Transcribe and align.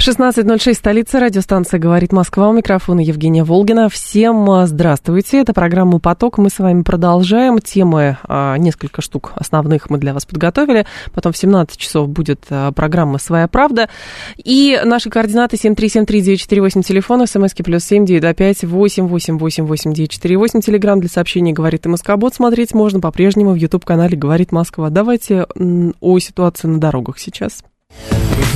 16.06, 0.00 0.72
столица, 0.72 1.20
радиостанция 1.20 1.78
«Говорит 1.78 2.10
Москва». 2.10 2.48
У 2.48 2.54
микрофона 2.54 3.00
Евгения 3.00 3.44
Волгина. 3.44 3.90
Всем 3.90 4.48
а, 4.48 4.66
здравствуйте. 4.66 5.42
Это 5.42 5.52
программа 5.52 5.98
«Поток». 5.98 6.38
Мы 6.38 6.48
с 6.48 6.58
вами 6.58 6.80
продолжаем. 6.80 7.58
Темы, 7.58 8.16
а, 8.26 8.56
несколько 8.56 9.02
штук 9.02 9.32
основных 9.34 9.90
мы 9.90 9.98
для 9.98 10.14
вас 10.14 10.24
подготовили. 10.24 10.86
Потом 11.12 11.34
в 11.34 11.36
17 11.36 11.76
часов 11.76 12.08
будет 12.08 12.46
а, 12.48 12.72
программа 12.72 13.18
«Своя 13.18 13.46
правда». 13.46 13.90
И 14.42 14.80
наши 14.82 15.10
координаты 15.10 15.56
7373948, 15.56 16.82
телефон, 16.82 17.26
смски 17.26 17.62
плюс 17.62 17.84
7925 17.84 18.64
8888948, 18.64 20.62
телеграмм 20.62 21.00
для 21.00 21.10
сообщений 21.10 21.52
«Говорит 21.52 21.84
и 21.84 21.90
Москобот». 21.90 22.34
Смотреть 22.34 22.72
можно 22.72 23.00
по-прежнему 23.00 23.50
в 23.50 23.56
YouTube-канале 23.56 24.16
«Говорит 24.16 24.50
Москва». 24.50 24.88
Давайте 24.88 25.46
о 26.00 26.18
ситуации 26.20 26.68
на 26.68 26.80
дорогах 26.80 27.18
сейчас. 27.18 27.62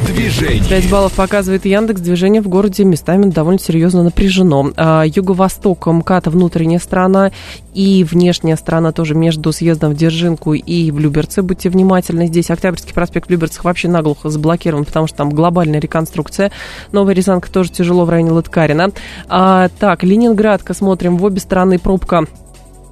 Движении. 0.06 0.68
5 0.68 0.90
баллов 0.90 1.12
показывает 1.12 1.64
Яндекс. 1.64 2.00
Движение 2.00 2.42
в 2.42 2.48
городе 2.48 2.84
местами 2.84 3.26
довольно 3.26 3.58
серьезно 3.58 4.02
напряжено. 4.02 4.72
А, 4.76 5.04
юго-восток 5.04 5.86
МКАД 5.86 6.28
внутренняя 6.28 6.78
сторона 6.78 7.32
и 7.74 8.04
внешняя 8.04 8.56
сторона 8.56 8.92
тоже 8.92 9.14
между 9.14 9.52
съездом 9.52 9.92
в 9.92 9.96
Держинку 9.96 10.54
и 10.54 10.90
в 10.90 10.98
Люберцы. 10.98 11.42
Будьте 11.42 11.70
внимательны. 11.70 12.26
Здесь 12.26 12.50
Октябрьский 12.50 12.94
проспект 12.94 13.28
в 13.28 13.30
Люберцах 13.30 13.64
вообще 13.64 13.88
наглухо 13.88 14.30
заблокирован, 14.30 14.84
потому 14.84 15.06
что 15.06 15.18
там 15.18 15.30
глобальная 15.30 15.80
реконструкция. 15.80 16.50
Новая 16.92 17.14
Рязанка 17.14 17.50
тоже 17.50 17.70
тяжело 17.70 18.04
в 18.04 18.10
районе 18.10 18.32
Лыткарина. 18.32 18.90
А, 19.28 19.68
так, 19.78 20.02
Ленинградка 20.02 20.74
смотрим. 20.74 21.16
В 21.16 21.24
обе 21.24 21.40
стороны 21.40 21.78
пробка 21.78 22.24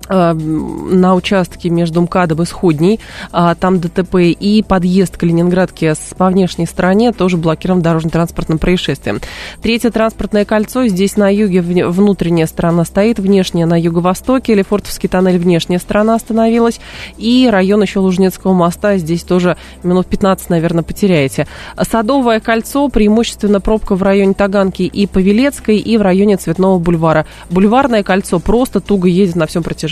на 0.08 1.14
участке 1.14 1.70
между 1.70 2.02
МКАДом 2.02 2.42
и 2.42 2.46
Сходней, 2.46 3.00
а, 3.30 3.54
там 3.54 3.80
ДТП, 3.80 4.16
и 4.16 4.62
подъезд 4.62 5.16
к 5.16 5.22
Ленинградке 5.22 5.94
по 6.16 6.26
внешней 6.28 6.66
стороне 6.66 7.12
тоже 7.12 7.36
блокирован 7.36 7.82
дорожно-транспортным 7.82 8.58
происшествием. 8.58 9.20
Третье 9.62 9.90
транспортное 9.90 10.44
кольцо, 10.44 10.86
здесь 10.86 11.16
на 11.16 11.32
юге 11.32 11.62
внутренняя 11.62 12.46
сторона 12.46 12.84
стоит, 12.84 13.18
внешняя 13.18 13.66
на 13.66 13.78
юго-востоке, 13.80 14.54
Лефортовский 14.54 15.08
тоннель 15.08 15.38
внешняя 15.38 15.78
сторона 15.78 16.16
остановилась, 16.16 16.80
и 17.16 17.48
район 17.50 17.82
еще 17.82 18.00
Лужнецкого 18.00 18.52
моста, 18.52 18.96
здесь 18.98 19.22
тоже 19.22 19.56
минут 19.82 20.06
15, 20.06 20.50
наверное, 20.50 20.82
потеряете. 20.82 21.46
Садовое 21.80 22.40
кольцо, 22.40 22.88
преимущественно 22.88 23.60
пробка 23.60 23.94
в 23.94 24.02
районе 24.02 24.34
Таганки 24.34 24.82
и 24.82 25.06
Павелецкой, 25.06 25.78
и 25.78 25.96
в 25.96 26.02
районе 26.02 26.36
Цветного 26.36 26.78
бульвара. 26.78 27.26
Бульварное 27.50 28.02
кольцо 28.02 28.40
просто 28.40 28.80
туго 28.80 29.08
едет 29.08 29.36
на 29.36 29.46
всем 29.46 29.62
протяжении 29.62 29.91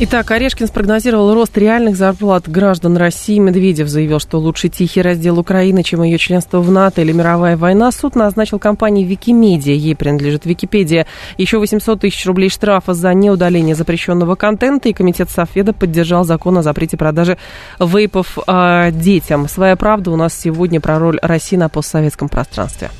Итак, 0.00 0.32
Орешкин 0.32 0.66
спрогнозировал 0.66 1.32
рост 1.34 1.56
реальных 1.56 1.94
зарплат 1.94 2.48
граждан 2.48 2.96
России. 2.96 3.38
Медведев 3.38 3.86
заявил, 3.86 4.18
что 4.18 4.40
лучше 4.40 4.68
тихий 4.68 5.00
раздел 5.00 5.38
Украины, 5.38 5.84
чем 5.84 6.02
ее 6.02 6.18
членство 6.18 6.58
в 6.58 6.68
НАТО 6.68 7.02
или 7.02 7.12
мировая 7.12 7.56
война. 7.56 7.92
Суд 7.92 8.16
назначил 8.16 8.58
компании 8.58 9.04
Викимедиа, 9.04 9.72
ей 9.72 9.94
принадлежит 9.94 10.46
Википедия, 10.46 11.06
еще 11.38 11.58
800 11.60 12.00
тысяч 12.00 12.26
рублей 12.26 12.50
штрафа 12.50 12.92
за 12.92 13.14
неудаление 13.14 13.76
запрещенного 13.76 14.34
контента. 14.34 14.88
И 14.88 14.92
комитет 14.92 15.30
Софеда 15.30 15.72
поддержал 15.72 16.24
закон 16.24 16.58
о 16.58 16.64
запрете 16.64 16.96
продажи 16.96 17.38
вейпов 17.78 18.36
э, 18.48 18.90
детям. 18.90 19.48
Своя 19.48 19.76
правда 19.76 20.10
у 20.10 20.16
нас 20.16 20.34
сегодня 20.34 20.80
про 20.80 20.98
роль 20.98 21.20
России 21.22 21.56
на 21.56 21.68
постсоветском 21.68 22.28
пространстве. 22.28 22.90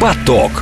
Поток. 0.00 0.52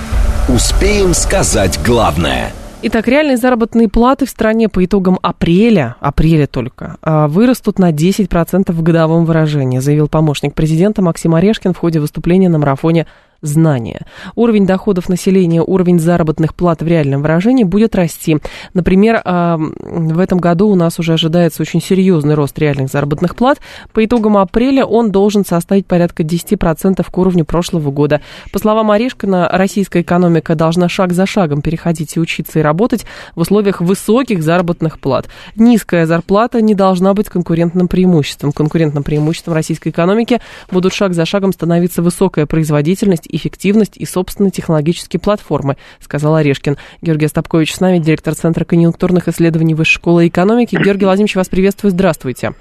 Успеем 0.49 1.13
сказать 1.13 1.79
главное– 1.85 2.51
Итак, 2.87 3.09
реальные 3.09 3.39
заработные 3.39 3.89
платы 3.89 4.27
в 4.27 4.29
стране 4.29 4.69
по 4.69 4.85
итогам 4.85 5.19
апреля, 5.23 5.97
апреля 6.01 6.47
только, 6.47 6.99
а, 7.01 7.29
вырастут 7.29 7.79
на 7.79 7.93
10% 7.93 8.77
в 8.77 8.83
годовом 8.83 9.25
выражении, 9.25 9.79
заявил 9.79 10.07
помощник 10.07 10.53
президента 10.53 11.01
Максим 11.01 11.35
Орешкин 11.35 11.73
в 11.73 11.79
ходе 11.79 11.99
выступления 11.99 12.51
на 12.51 12.59
марафоне 12.59 13.07
знания. 13.45 14.07
Уровень 14.35 14.67
доходов 14.67 15.09
населения, 15.09 15.63
уровень 15.63 15.99
заработных 15.99 16.55
плат 16.55 16.83
в 16.83 16.87
реальном 16.87 17.23
выражении 17.23 17.65
будет 17.65 17.95
расти. 17.95 18.39
Например, 18.73 19.21
а, 19.25 19.59
в 19.59 20.19
этом 20.19 20.39
году 20.39 20.69
у 20.69 20.75
нас 20.75 20.99
уже 20.99 21.13
ожидается 21.13 21.63
очень 21.63 21.81
серьезный 21.81 22.35
рост 22.35 22.59
реальных 22.59 22.91
заработных 22.91 23.37
плат. 23.37 23.61
По 23.93 24.05
итогам 24.05 24.37
апреля 24.37 24.85
он 24.85 25.11
должен 25.11 25.45
составить 25.45 25.87
порядка 25.87 26.23
10% 26.23 27.05
к 27.09 27.19
уровню 27.19 27.45
прошлого 27.45 27.91
года. 27.91 28.21
По 28.53 28.59
словам 28.59 28.91
Орешкина, 28.91 29.49
российская 29.53 30.01
экономика 30.01 30.55
должна 30.55 30.89
шаг 30.89 31.13
за 31.13 31.27
шагом 31.27 31.63
переходить 31.63 32.17
и 32.17 32.21
учиться 32.21 32.59
и 32.59 32.63
работать 32.63 33.05
в 33.35 33.41
условиях 33.41 33.81
высоких 33.81 34.43
заработных 34.43 34.99
плат. 34.99 35.29
Низкая 35.57 36.07
зарплата 36.07 36.61
не 36.61 36.75
должна 36.75 37.15
быть 37.15 37.29
конкурентным 37.29 37.89
преимуществом. 37.89 38.53
Конкурентным 38.53 39.03
преимуществом 39.03 39.55
российской 39.55 39.91
экономики 39.91 40.41
будут 40.71 40.93
шаг 40.93 41.15
за 41.15 41.27
шагом 41.27 41.53
становиться 41.53 42.03
высокая 42.03 42.47
производительность 42.47 43.27
эффективность 43.35 43.97
и 43.97 44.05
собственные 44.05 44.51
технологические 44.51 45.21
платформы, 45.21 45.77
сказал 46.01 46.35
Орешкин. 46.37 46.77
Георгий 47.03 47.27
Остапкович 47.27 47.75
с 47.75 47.81
нами, 47.81 47.99
директор 47.99 48.35
Центра 48.35 48.65
конъюнктурных 48.65 49.29
исследований 49.29 49.75
Высшей 49.75 49.95
школы 49.95 50.29
экономики. 50.29 50.77
Георгий 50.77 51.05
Владимирович, 51.05 51.37
вас 51.37 51.49
приветствую, 51.49 51.93
здравствуйте. 51.93 52.53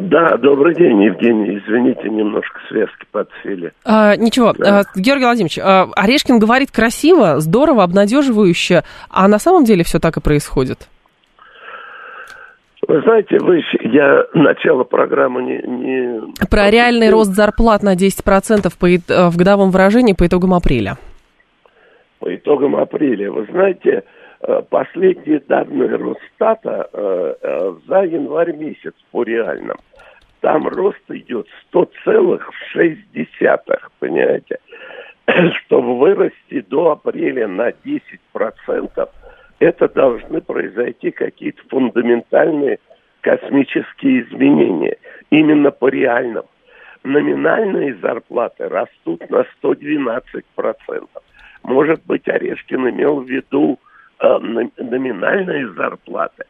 Да, 0.00 0.38
добрый 0.38 0.74
день, 0.74 1.02
Евгений. 1.02 1.58
Извините, 1.58 2.08
немножко 2.08 2.58
связки 2.68 3.04
подсели. 3.12 3.72
А, 3.84 4.16
ничего, 4.16 4.54
да. 4.54 4.80
а, 4.80 4.98
Георгий 4.98 5.24
Владимирович, 5.24 5.58
а, 5.58 5.88
Орешкин 5.94 6.38
говорит 6.38 6.70
красиво, 6.70 7.40
здорово, 7.40 7.82
обнадеживающе, 7.82 8.82
а 9.10 9.28
на 9.28 9.38
самом 9.38 9.64
деле 9.64 9.84
все 9.84 9.98
так 9.98 10.16
и 10.16 10.20
происходит? 10.20 10.88
Вы 12.90 13.02
знаете, 13.02 13.38
вы, 13.38 13.62
я 13.84 14.24
начало 14.34 14.82
программы 14.82 15.44
не... 15.44 15.62
не 15.62 16.20
Про 16.50 16.70
реальный 16.70 17.08
рост 17.08 17.30
зарплат 17.30 17.84
на 17.84 17.94
10% 17.94 18.68
по, 18.80 18.88
э, 18.88 19.30
в 19.30 19.36
годовом 19.36 19.70
выражении 19.70 20.12
по 20.12 20.26
итогам 20.26 20.54
апреля. 20.54 20.96
По 22.18 22.34
итогам 22.34 22.74
апреля. 22.74 23.30
Вы 23.30 23.46
знаете, 23.52 24.02
э, 24.40 24.62
последние 24.68 25.38
данные 25.38 25.94
Росстата 25.94 26.88
э, 26.92 27.74
за 27.86 28.02
январь 28.02 28.56
месяц 28.56 28.94
по 29.12 29.22
реальным. 29.22 29.76
Там 30.40 30.66
рост 30.66 30.98
идет 31.10 31.46
100,6, 31.72 32.40
понимаете? 34.00 34.58
Чтобы 35.64 35.96
вырасти 35.96 36.60
до 36.68 36.90
апреля 36.90 37.46
на 37.46 37.68
10%, 37.68 39.08
это 39.60 39.88
должны 39.88 40.40
произойти 40.40 41.10
какие-то 41.10 41.62
фундаментальные 41.68 42.78
космические 43.20 44.22
изменения. 44.22 44.96
Именно 45.30 45.70
по 45.70 45.88
реальным. 45.88 46.44
Номинальные 47.04 47.94
зарплаты 47.96 48.68
растут 48.68 49.28
на 49.30 49.44
112%. 49.62 50.42
Может 51.62 52.04
быть, 52.06 52.26
Орешкин 52.26 52.88
имел 52.88 53.20
в 53.20 53.28
виду 53.28 53.78
э, 54.18 54.38
номинальные 54.38 55.72
зарплаты, 55.74 56.44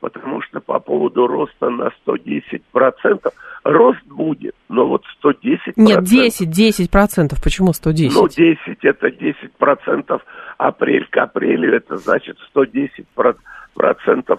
потому 0.00 0.42
что 0.42 0.60
по 0.60 0.78
поводу 0.78 1.26
роста 1.26 1.70
на 1.70 1.90
110% 2.06 3.32
рост 3.64 4.04
будет, 4.06 4.54
но 4.68 4.86
вот 4.86 5.02
110%... 5.22 5.74
Нет, 5.76 6.04
10, 6.04 6.48
10%, 6.48 7.34
почему 7.42 7.72
110? 7.72 8.14
Ну, 8.14 8.28
10 8.28 8.58
это 8.82 9.08
10% 9.08 10.20
апрель 10.58 11.06
к 11.10 11.16
апрелю, 11.16 11.74
это 11.74 11.96
значит 11.96 12.36
110% 12.54 13.06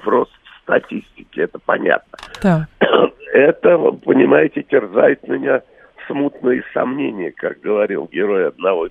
рост 0.06 0.31
статистики, 0.62 1.40
это 1.40 1.60
понятно. 1.60 2.18
Да. 2.42 2.68
Это, 3.34 3.78
понимаете, 3.78 4.64
терзает 4.64 5.28
меня 5.28 5.62
смутные 6.08 6.64
сомнения, 6.74 7.31
как 7.31 7.60
говорил 7.60 8.10
герой 8.12 8.48
одного 8.48 8.88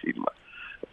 фильма. 0.00 0.32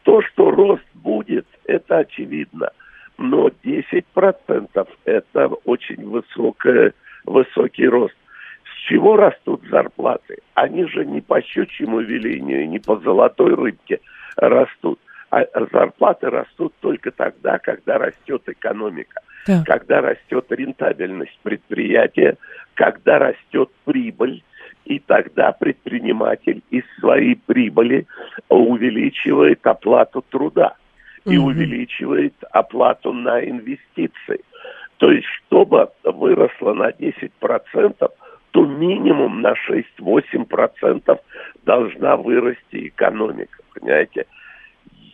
То, 0.03 0.21
что 0.21 0.51
рост 0.51 0.83
будет, 0.95 1.45
это 1.65 1.99
очевидно. 1.99 2.71
Но 3.17 3.49
10% 3.63 4.87
это 5.07 5.47
очень 5.65 6.07
высокая, 6.07 6.93
высокий 7.25 7.87
рост. 7.87 8.15
С 8.63 8.89
чего 8.89 9.15
растут 9.15 9.63
зарплаты? 9.69 10.37
Они 10.53 10.85
же 10.85 11.05
не 11.05 11.21
по 11.21 11.41
щучьему 11.41 12.01
велению, 12.01 12.69
не 12.69 12.79
по 12.79 12.97
золотой 12.97 13.55
рыбке 13.55 13.99
растут. 14.35 14.99
А 15.29 15.43
зарплаты 15.71 16.29
растут 16.29 16.73
только 16.79 17.11
тогда, 17.11 17.57
когда 17.57 17.97
растет 17.97 18.43
экономика. 18.47 19.21
да. 19.45 19.63
когда 19.65 20.01
растет 20.01 20.45
рентабельность 20.49 21.37
предприятия, 21.41 22.37
когда 22.75 23.19
растет 23.19 23.69
прибыль, 23.85 24.43
и 24.85 24.99
тогда 24.99 25.51
предприниматель 25.51 26.61
из 26.69 26.83
своей 26.99 27.35
прибыли 27.35 28.07
увеличивает 28.47 29.65
оплату 29.67 30.23
труда 30.29 30.75
и 31.25 31.37
увеличивает 31.37 32.33
оплату 32.51 33.11
на 33.11 33.43
инвестиции. 33.43 34.41
То 34.97 35.11
есть, 35.11 35.27
чтобы 35.27 35.89
выросло 36.03 36.73
на 36.73 36.89
10%, 36.89 38.09
то 38.51 38.65
минимум 38.65 39.41
на 39.41 39.53
6-8% 39.99 41.19
должна 41.65 42.17
вырасти 42.17 42.87
экономика, 42.87 43.59
понимаете? 43.73 44.25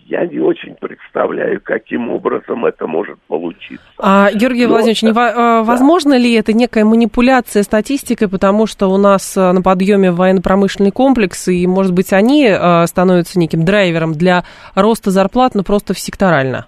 я 0.05 0.25
не 0.25 0.39
очень 0.39 0.75
представляю, 0.75 1.61
каким 1.61 2.09
образом 2.09 2.65
это 2.65 2.87
может 2.87 3.19
получиться. 3.27 3.85
А, 3.97 4.31
Георгий 4.31 4.65
Но, 4.65 4.73
Владимирович, 4.73 5.03
не, 5.03 5.11
да. 5.11 5.63
возможно 5.63 6.17
ли 6.17 6.33
это 6.33 6.53
некая 6.53 6.83
манипуляция 6.83 7.63
статистикой, 7.63 8.29
потому 8.29 8.67
что 8.67 8.87
у 8.87 8.97
нас 8.97 9.35
э, 9.37 9.51
на 9.51 9.61
подъеме 9.61 10.11
военно-промышленный 10.11 10.91
комплекс, 10.91 11.47
и, 11.47 11.65
может 11.67 11.93
быть, 11.93 12.11
они 12.13 12.47
э, 12.47 12.85
становятся 12.87 13.39
неким 13.39 13.63
драйвером 13.63 14.13
для 14.13 14.43
роста 14.75 15.11
зарплат, 15.11 15.55
но 15.55 15.63
просто 15.63 15.93
секторально? 15.95 16.67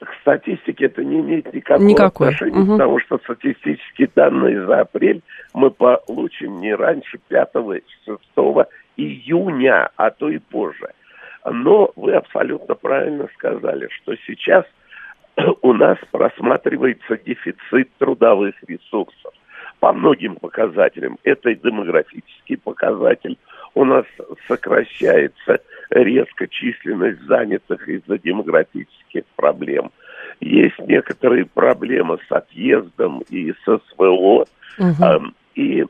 К 0.00 0.12
статистике 0.20 0.86
это 0.86 1.02
не 1.02 1.18
имеет 1.20 1.52
никакого 1.52 1.86
Никакой. 1.86 2.28
отношения, 2.28 2.60
угу. 2.60 2.72
потому 2.72 2.98
что 3.00 3.18
статистические 3.18 4.08
данные 4.14 4.64
за 4.64 4.80
апрель 4.82 5.22
мы 5.54 5.70
получим 5.70 6.60
не 6.60 6.74
раньше 6.74 7.18
5-6 7.28 7.80
июня, 8.96 9.90
а 9.96 10.10
то 10.10 10.28
и 10.28 10.38
позже. 10.38 10.90
Но 11.44 11.90
вы 11.96 12.12
абсолютно 12.12 12.74
правильно 12.74 13.28
сказали, 13.34 13.88
что 13.88 14.14
сейчас 14.26 14.64
у 15.62 15.72
нас 15.72 15.98
просматривается 16.10 17.16
дефицит 17.16 17.90
трудовых 17.98 18.54
ресурсов 18.66 19.32
по 19.80 19.92
многим 19.92 20.36
показателям. 20.36 21.18
Это 21.22 21.50
и 21.50 21.54
демографический 21.54 22.56
показатель. 22.56 23.38
У 23.74 23.84
нас 23.84 24.04
сокращается 24.46 25.60
резко 25.90 26.48
численность 26.48 27.20
занятых 27.22 27.88
из-за 27.88 28.18
демографических 28.18 29.24
проблем. 29.36 29.90
Есть 30.40 30.78
некоторые 30.80 31.46
проблемы 31.46 32.18
с 32.28 32.32
отъездом 32.32 33.22
и 33.28 33.52
с 33.52 33.64
СВО. 33.64 34.46
Угу. 34.78 35.32
И 35.54 35.84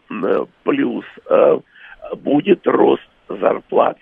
плюс 0.65 1.05
э, 1.29 1.59
будет 2.17 2.67
рост 2.67 3.09
зарплат. 3.29 3.99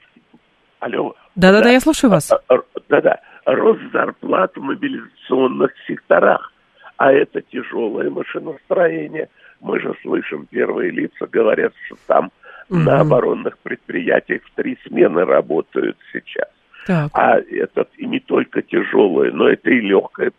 Алло. 0.78 1.14
Да-да-да, 1.34 1.70
я 1.70 1.80
слушаю 1.80 2.10
вас. 2.10 2.30
А, 2.30 2.40
а, 2.48 2.62
да-да. 2.88 3.20
Рост 3.44 3.80
зарплат 3.92 4.56
в 4.56 4.60
мобилизационных 4.60 5.72
секторах. 5.86 6.52
А 6.96 7.12
это 7.12 7.42
тяжелое 7.42 8.10
машиностроение. 8.10 9.28
Мы 9.60 9.80
же 9.80 9.94
слышим, 10.02 10.46
первые 10.46 10.90
лица 10.90 11.26
говорят, 11.26 11.72
что 11.86 11.96
там 12.06 12.30
угу. 12.68 12.80
на 12.80 13.00
оборонных 13.00 13.58
предприятиях 13.58 14.42
в 14.44 14.54
три 14.54 14.78
смены 14.86 15.24
работают 15.24 15.96
сейчас. 16.12 16.48
Так. 16.86 17.10
А 17.14 17.38
это 17.38 17.88
и 17.96 18.06
не 18.06 18.20
только 18.20 18.62
тяжелое, 18.62 19.32
но 19.32 19.48
это 19.48 19.70
и 19.70 19.80
легкая 19.80 20.30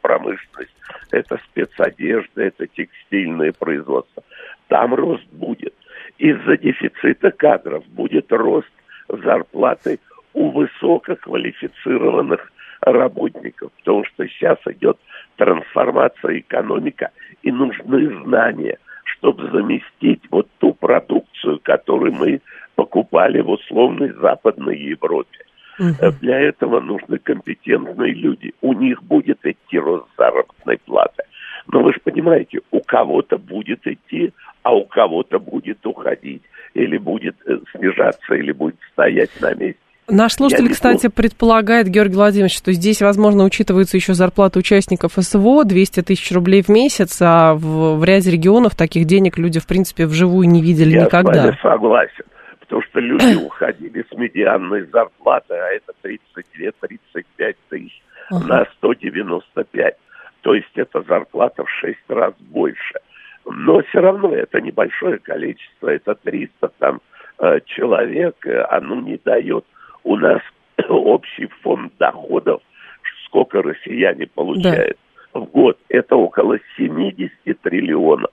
промышленность, 0.00 0.74
это 1.10 1.38
спецодежда, 1.50 2.42
это 2.42 2.66
текстильное 2.66 3.52
производство. 3.52 4.22
Там 4.68 4.94
рост 4.94 5.26
будет. 5.30 5.74
Из-за 6.16 6.56
дефицита 6.56 7.30
кадров 7.30 7.84
будет 7.88 8.32
рост 8.32 8.70
зарплаты 9.08 10.00
у 10.32 10.50
высококвалифицированных 10.50 12.50
работников, 12.80 13.70
потому 13.78 14.04
что 14.04 14.26
сейчас 14.26 14.58
идет 14.66 14.98
трансформация 15.36 16.38
экономика, 16.38 17.10
и 17.42 17.52
нужны 17.52 18.24
знания, 18.24 18.78
чтобы 19.16 19.50
заместить 19.50 20.22
вот 20.30 20.48
ту 20.58 20.74
продукцию, 20.74 21.60
которую 21.62 22.14
мы 22.14 22.40
покупали 22.74 23.40
в 23.40 23.50
условной 23.50 24.12
Западной 24.12 24.78
Европе. 24.78 25.38
Угу. 25.78 26.12
Для 26.20 26.40
этого 26.40 26.80
нужны 26.80 27.18
компетентные 27.18 28.12
люди. 28.12 28.52
У 28.60 28.72
них 28.72 29.02
будет 29.02 29.38
идти 29.44 29.78
рост 29.78 30.06
заработной 30.16 30.78
платы. 30.78 31.22
Но 31.70 31.82
вы 31.82 31.92
же 31.92 32.00
понимаете, 32.00 32.60
у 32.70 32.80
кого-то 32.80 33.38
будет 33.38 33.86
идти, 33.86 34.32
а 34.62 34.74
у 34.74 34.84
кого-то 34.86 35.38
будет 35.38 35.84
уходить, 35.86 36.42
или 36.74 36.96
будет 36.98 37.36
э, 37.46 37.58
снижаться, 37.72 38.34
или 38.34 38.52
будет 38.52 38.78
стоять 38.92 39.30
на 39.40 39.54
месте. 39.54 39.80
Наш 40.10 40.34
слушатель, 40.34 40.70
кстати, 40.70 41.08
предполагает, 41.08 41.88
Георгий 41.88 42.16
Владимирович, 42.16 42.56
что 42.56 42.72
здесь, 42.72 43.02
возможно, 43.02 43.44
учитывается 43.44 43.98
еще 43.98 44.14
зарплата 44.14 44.58
участников 44.58 45.12
СВО, 45.12 45.64
200 45.64 46.02
тысяч 46.02 46.32
рублей 46.32 46.62
в 46.62 46.68
месяц, 46.70 47.18
а 47.20 47.52
в, 47.54 47.98
в 47.98 48.04
ряде 48.04 48.30
регионов 48.30 48.74
таких 48.74 49.04
денег 49.04 49.36
люди, 49.36 49.60
в 49.60 49.66
принципе, 49.66 50.06
вживую 50.06 50.48
не 50.48 50.62
видели 50.62 50.94
Я 50.94 51.04
никогда. 51.04 51.32
Я 51.32 51.40
с 51.40 51.44
вами 51.44 51.58
согласен, 51.62 52.24
потому 52.60 52.82
что 52.82 53.00
люди 53.00 53.36
уходили 53.44 54.04
с 54.10 54.16
медианной 54.16 54.86
зарплаты, 54.90 55.54
а 55.54 55.68
это 55.68 55.92
32-35 56.02 57.56
тысяч 57.68 58.02
ага. 58.30 58.46
на 58.46 58.66
195. 58.78 59.96
То 60.40 60.54
есть 60.54 60.72
это 60.76 61.02
зарплата 61.02 61.64
в 61.64 61.70
6 61.70 61.98
раз 62.08 62.32
больше. 62.40 62.94
Но 63.44 63.82
все 63.82 64.00
равно 64.00 64.34
это 64.34 64.60
небольшое 64.60 65.18
количество, 65.18 65.88
это 65.88 66.14
300 66.14 66.68
там 66.78 67.00
э, 67.40 67.60
человек, 67.66 68.36
э, 68.46 68.62
оно 68.70 68.96
не 68.96 69.18
дает 69.22 69.64
у 70.08 70.16
нас 70.16 70.40
общий 70.88 71.48
фонд 71.62 71.92
доходов, 71.98 72.62
сколько 73.26 73.62
россияне 73.62 74.26
получают 74.26 74.96
да. 75.34 75.40
в 75.40 75.44
год, 75.44 75.78
это 75.88 76.16
около 76.16 76.58
70 76.76 77.30
триллионов. 77.60 78.30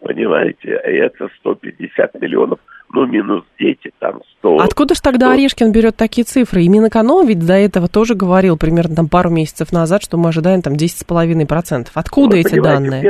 Понимаете, 0.00 0.68
это 0.68 1.28
150 1.40 2.20
миллионов, 2.20 2.60
ну, 2.92 3.04
минус 3.04 3.44
дети, 3.58 3.90
там 3.98 4.20
100. 4.38 4.58
Откуда 4.58 4.94
же 4.94 5.02
тогда 5.02 5.26
100... 5.26 5.34
Орешкин 5.34 5.72
берет 5.72 5.96
такие 5.96 6.24
цифры? 6.24 6.62
И 6.62 6.68
Минэконом 6.68 7.26
ведь 7.26 7.44
до 7.44 7.54
этого 7.54 7.88
тоже 7.88 8.14
говорил 8.14 8.56
примерно 8.56 8.94
там 8.94 9.08
пару 9.08 9.30
месяцев 9.30 9.72
назад, 9.72 10.04
что 10.04 10.16
мы 10.16 10.28
ожидаем 10.28 10.62
там 10.62 10.74
10,5%. 10.74 11.88
Откуда 11.94 12.36
ну, 12.36 12.40
эти 12.40 12.60
данные? 12.60 13.00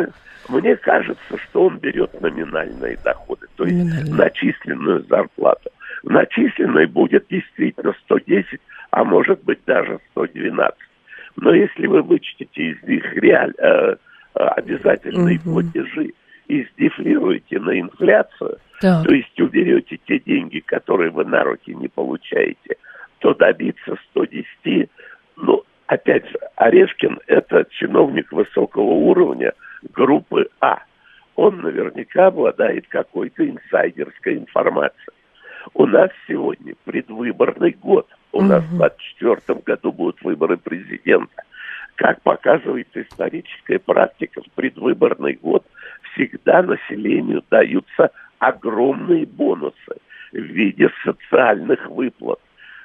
Мне, 0.49 0.63
мне 0.63 0.77
кажется, 0.77 1.37
что 1.51 1.67
он 1.67 1.77
берет 1.77 2.19
номинальные 2.23 2.99
доходы, 3.05 3.47
то 3.57 3.65
есть 3.65 4.11
начисленную 4.11 5.05
зарплату 5.11 5.69
начисленной 6.03 6.87
будет 6.87 7.27
действительно 7.29 7.95
110, 8.05 8.61
а 8.91 9.05
может 9.05 9.43
быть 9.45 9.61
даже 9.67 10.01
112. 10.13 10.75
Но 11.37 11.55
если 11.55 11.87
вы 11.87 12.03
вычтете 12.03 12.71
из 12.71 12.83
них 12.83 13.05
реаль, 13.15 13.55
э, 13.59 13.65
э, 13.65 13.97
обязательные 14.35 15.39
угу. 15.39 15.63
платежи 15.63 16.13
и 16.49 16.65
сдефлируете 16.73 17.61
на 17.61 17.79
инфляцию, 17.79 18.59
да. 18.81 19.03
то 19.05 19.15
есть 19.15 19.41
уберете 19.41 19.99
те 20.07 20.19
деньги, 20.19 20.61
которые 20.61 21.11
вы 21.11 21.25
на 21.25 21.45
руки 21.45 21.75
не 21.75 21.89
получаете, 21.89 22.77
то 23.19 23.35
добиться 23.35 23.97
110, 24.11 24.89
ну, 25.37 25.65
опять 25.87 26.29
же, 26.29 26.39
Орешкин– 26.57 27.21
это 27.27 27.67
чиновник 27.71 28.33
высокого 28.33 28.83
уровня 28.83 29.53
группы 29.93 30.49
А. 30.61 30.79
Он 31.37 31.61
наверняка 31.61 32.27
обладает 32.27 32.87
какой-то 32.89 33.49
инсайдерской 33.49 34.39
информацией. 34.39 35.18
У 35.75 35.87
нас 35.87 36.11
сегодня 36.27 36.75
предвыборный 36.85 37.73
год. 37.73 38.09
У 38.33 38.43
нас 38.43 38.63
в 38.65 38.77
2024 38.79 39.61
году 39.65 39.93
будут 39.93 40.23
выборы 40.23 40.57
президента. 40.57 41.43
Как 41.97 42.23
показывает 42.23 42.89
историческая 42.95 43.79
практика, 43.79 44.41
в 44.43 44.51
предвыборный 44.53 45.35
год 45.35 45.67
всегда 46.13 46.63
населению 46.63 47.43
даются 47.51 48.11
огромные 48.39 49.27
бонусы 49.27 49.97
в 50.33 50.37
виде 50.37 50.91
социальных 51.05 51.89
выплат. 51.89 52.39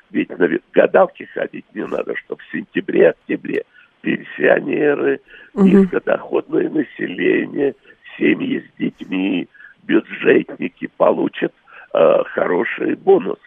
Ведь 0.09 0.29
на 0.37 0.49
гадалке 0.73 1.27
ходить 1.27 1.65
не 1.73 1.85
надо, 1.85 2.15
чтобы 2.15 2.41
в 2.41 2.51
сентябре-октябре 2.51 3.63
пенсионеры, 4.01 5.21
угу. 5.53 5.65
низкодоходное 5.65 6.69
население, 6.69 7.75
семьи 8.17 8.59
с 8.59 8.79
детьми, 8.79 9.47
бюджетники 9.83 10.89
получат 10.97 11.53
э, 11.93 12.23
хорошие 12.33 12.95
бонусы. 12.95 13.39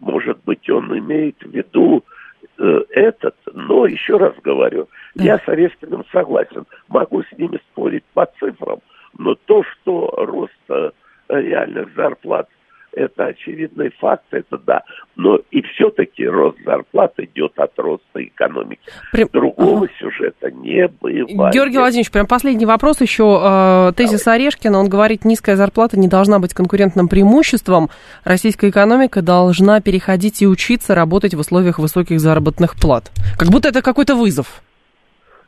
Может 0.00 0.38
быть, 0.44 0.68
он 0.68 0.96
имеет 0.98 1.40
в 1.40 1.50
виду 1.50 2.04
э, 2.58 2.80
этот, 2.90 3.36
но 3.52 3.86
еще 3.86 4.16
раз 4.18 4.34
говорю, 4.42 4.88
да. 5.14 5.24
я 5.24 5.38
с 5.38 5.48
Орешкиным 5.48 6.04
согласен. 6.12 6.66
Могу 6.88 7.22
с 7.22 7.32
ними 7.38 7.58
спорить 7.72 8.04
по 8.14 8.26
цифрам, 8.38 8.80
но 9.18 9.34
то, 9.46 9.62
что 9.64 10.12
рост 10.16 10.52
э, 10.68 10.90
реальных 11.28 11.94
зарплат 11.94 12.48
это 12.96 13.26
очевидный 13.26 13.90
факт, 13.90 14.24
это 14.30 14.58
да. 14.58 14.82
Но 15.16 15.40
и 15.50 15.62
все-таки 15.62 16.26
рост 16.26 16.58
зарплат 16.62 17.14
идет 17.18 17.52
от 17.56 17.72
роста 17.78 18.22
экономики. 18.22 18.82
Прям... 19.12 19.28
Другого 19.32 19.84
ага. 19.84 19.92
сюжета 19.98 20.50
не 20.50 20.88
бывает. 20.88 21.54
Георгий 21.54 21.78
Владимирович, 21.78 22.12
прям 22.12 22.26
последний 22.26 22.66
вопрос 22.66 23.00
еще. 23.00 23.40
Э, 23.42 23.92
тезис 23.96 24.24
Давай. 24.24 24.40
Орешкина, 24.40 24.78
он 24.78 24.90
говорит, 24.90 25.24
низкая 25.24 25.56
зарплата 25.56 25.98
не 25.98 26.06
должна 26.06 26.38
быть 26.38 26.52
конкурентным 26.52 27.08
преимуществом. 27.08 27.88
Российская 28.24 28.68
экономика 28.68 29.22
должна 29.22 29.80
переходить 29.80 30.42
и 30.42 30.46
учиться 30.46 30.94
работать 30.94 31.32
в 31.34 31.40
условиях 31.40 31.78
высоких 31.78 32.20
заработных 32.20 32.76
плат. 32.78 33.10
Как 33.38 33.48
будто 33.48 33.68
это 33.68 33.80
какой-то 33.80 34.16
вызов. 34.16 34.62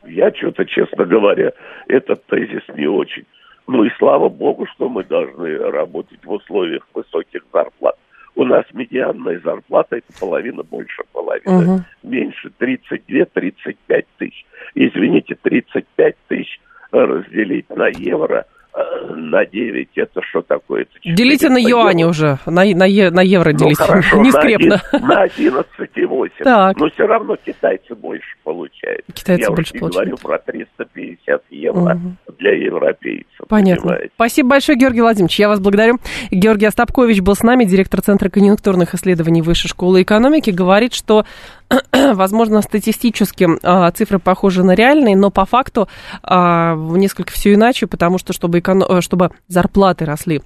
я 0.07 0.33
что-то, 0.33 0.65
честно 0.65 1.05
говоря, 1.05 1.51
этот 1.87 2.25
тезис 2.25 2.63
не 2.75 2.87
очень. 2.87 3.25
Ну 3.67 3.83
и 3.83 3.89
слава 3.99 4.29
богу, 4.29 4.65
что 4.73 4.89
мы 4.89 5.03
должны 5.03 5.57
работать 5.57 6.25
в 6.25 6.31
условиях 6.31 6.81
высоких 6.95 7.43
зарплат. 7.53 7.95
У 8.39 8.45
нас 8.45 8.63
медианная 8.71 9.41
зарплата 9.43 9.97
это 9.97 10.17
половина 10.17 10.63
больше 10.63 11.03
половины. 11.11 11.75
Угу. 11.75 11.83
Меньше 12.03 12.49
32-35 12.57 14.05
тысяч. 14.17 14.45
Извините, 14.75 15.35
35 15.35 16.15
тысяч 16.29 16.61
разделить 16.89 17.69
на 17.69 17.87
евро– 17.87 18.45
на 18.75 19.45
9 19.45 19.89
это 19.95 20.21
что 20.29 20.41
такое? 20.41 20.83
Это 20.83 20.91
делите 21.03 21.49
на 21.49 21.57
юани 21.57 22.03
уже, 22.03 22.37
на, 22.45 22.63
на, 22.63 22.85
на 23.11 23.21
евро 23.21 23.51
ну, 23.51 23.57
делите, 23.57 23.83
хорошо, 23.83 24.21
не 24.21 24.31
скрепно. 24.31 24.81
На 24.93 25.25
11,8. 25.25 26.31
Так. 26.43 26.77
Но 26.77 26.89
все 26.89 27.07
равно 27.07 27.35
китайцы 27.35 27.95
больше 27.95 28.35
получают. 28.43 29.05
Китайцы 29.13 29.43
Я 29.43 29.51
больше 29.51 29.73
получают. 29.73 30.09
говорю 30.09 30.17
про 30.17 30.37
350 30.39 31.43
евро 31.49 31.95
угу. 31.95 32.35
для 32.37 32.51
европейцев. 32.51 33.47
Понятно. 33.47 33.83
Понимаете? 33.83 34.11
Спасибо 34.15 34.49
большое, 34.49 34.77
Георгий 34.77 35.01
Владимирович. 35.01 35.39
Я 35.39 35.49
вас 35.49 35.59
благодарю. 35.59 35.97
Георгий 36.31 36.65
Остапкович 36.65 37.21
был 37.21 37.35
с 37.35 37.43
нами, 37.43 37.65
директор 37.65 38.01
Центра 38.01 38.29
конъюнктурных 38.29 38.93
исследований 38.93 39.41
Высшей 39.41 39.69
школы 39.69 40.01
экономики. 40.03 40.51
Говорит, 40.51 40.93
что 40.93 41.25
возможно, 42.13 42.61
статистически 42.61 43.47
а, 43.63 43.91
цифры 43.91 44.19
похожи 44.19 44.63
на 44.63 44.73
реальные, 44.73 45.15
но 45.15 45.29
по 45.29 45.45
факту 45.45 45.87
а, 46.23 46.75
несколько 46.75 47.31
все 47.31 47.53
иначе, 47.53 47.87
потому 47.87 48.17
что 48.17 48.33
чтобы, 48.33 48.59
эко... 48.59 48.73
Э, 48.87 49.01
чтобы 49.01 49.31
зарплаты 49.47 50.05
росли 50.05 50.41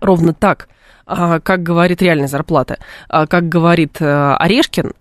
ровно 0.00 0.32
так, 0.32 0.68
а, 1.06 1.40
как 1.40 1.62
говорит 1.62 2.02
реальная 2.02 2.28
зарплата, 2.28 2.78
как 3.08 3.48
говорит 3.48 3.96
э, 4.00 4.34
Орешкин, 4.38 4.92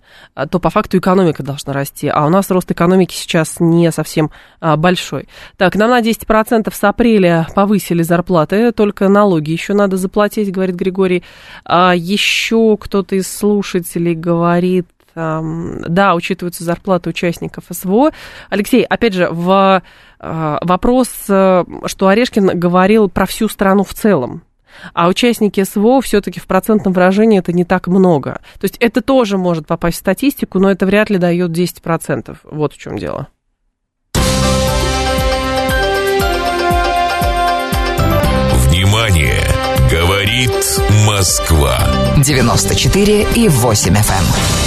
то 0.49 0.59
по 0.59 0.69
факту 0.69 0.97
экономика 0.97 1.43
должна 1.43 1.73
расти. 1.73 2.07
А 2.07 2.25
у 2.25 2.29
нас 2.29 2.49
рост 2.49 2.71
экономики 2.71 3.13
сейчас 3.13 3.57
не 3.59 3.91
совсем 3.91 4.31
большой. 4.59 5.27
Так, 5.57 5.75
нам 5.75 5.91
на 5.91 6.01
10% 6.01 6.73
с 6.73 6.83
апреля 6.83 7.47
повысили 7.53 8.01
зарплаты, 8.01 8.71
только 8.71 9.09
налоги 9.09 9.51
еще 9.51 9.73
надо 9.73 9.97
заплатить, 9.97 10.51
говорит 10.51 10.75
Григорий. 10.75 11.23
Еще 11.67 12.77
кто-то 12.77 13.15
из 13.15 13.27
слушателей 13.27 14.15
говорит, 14.15 14.87
да, 15.17 16.15
учитываются 16.15 16.63
зарплаты 16.63 17.09
участников 17.09 17.65
СВО. 17.71 18.11
Алексей, 18.49 18.83
опять 18.83 19.13
же, 19.13 19.29
в 19.31 19.81
а, 20.19 20.59
вопрос, 20.61 21.09
э, 21.29 21.63
что 21.85 22.07
Орешкин 22.07 22.59
говорил 22.59 23.09
про 23.09 23.25
всю 23.25 23.49
страну 23.49 23.83
в 23.83 23.93
целом. 23.93 24.43
А 24.93 25.07
участники 25.07 25.63
СВО 25.63 26.01
все-таки 26.01 26.39
в 26.39 26.45
процентном 26.45 26.93
выражении 26.93 27.39
это 27.39 27.51
не 27.51 27.65
так 27.65 27.87
много. 27.87 28.41
То 28.59 28.65
есть 28.65 28.77
это 28.77 29.01
тоже 29.01 29.37
может 29.37 29.65
попасть 29.65 29.97
в 29.97 29.99
статистику, 30.01 30.59
но 30.59 30.69
это 30.69 30.85
вряд 30.85 31.09
ли 31.09 31.17
дает 31.17 31.51
10%. 31.51 32.37
Вот 32.43 32.73
в 32.73 32.77
чем 32.77 32.97
дело. 32.97 33.27
Внимание! 38.69 39.43
Говорит 39.89 40.51
Москва. 41.07 41.77
94 42.17 43.27
и 43.35 43.47
8 43.47 43.93
FM. 43.93 44.66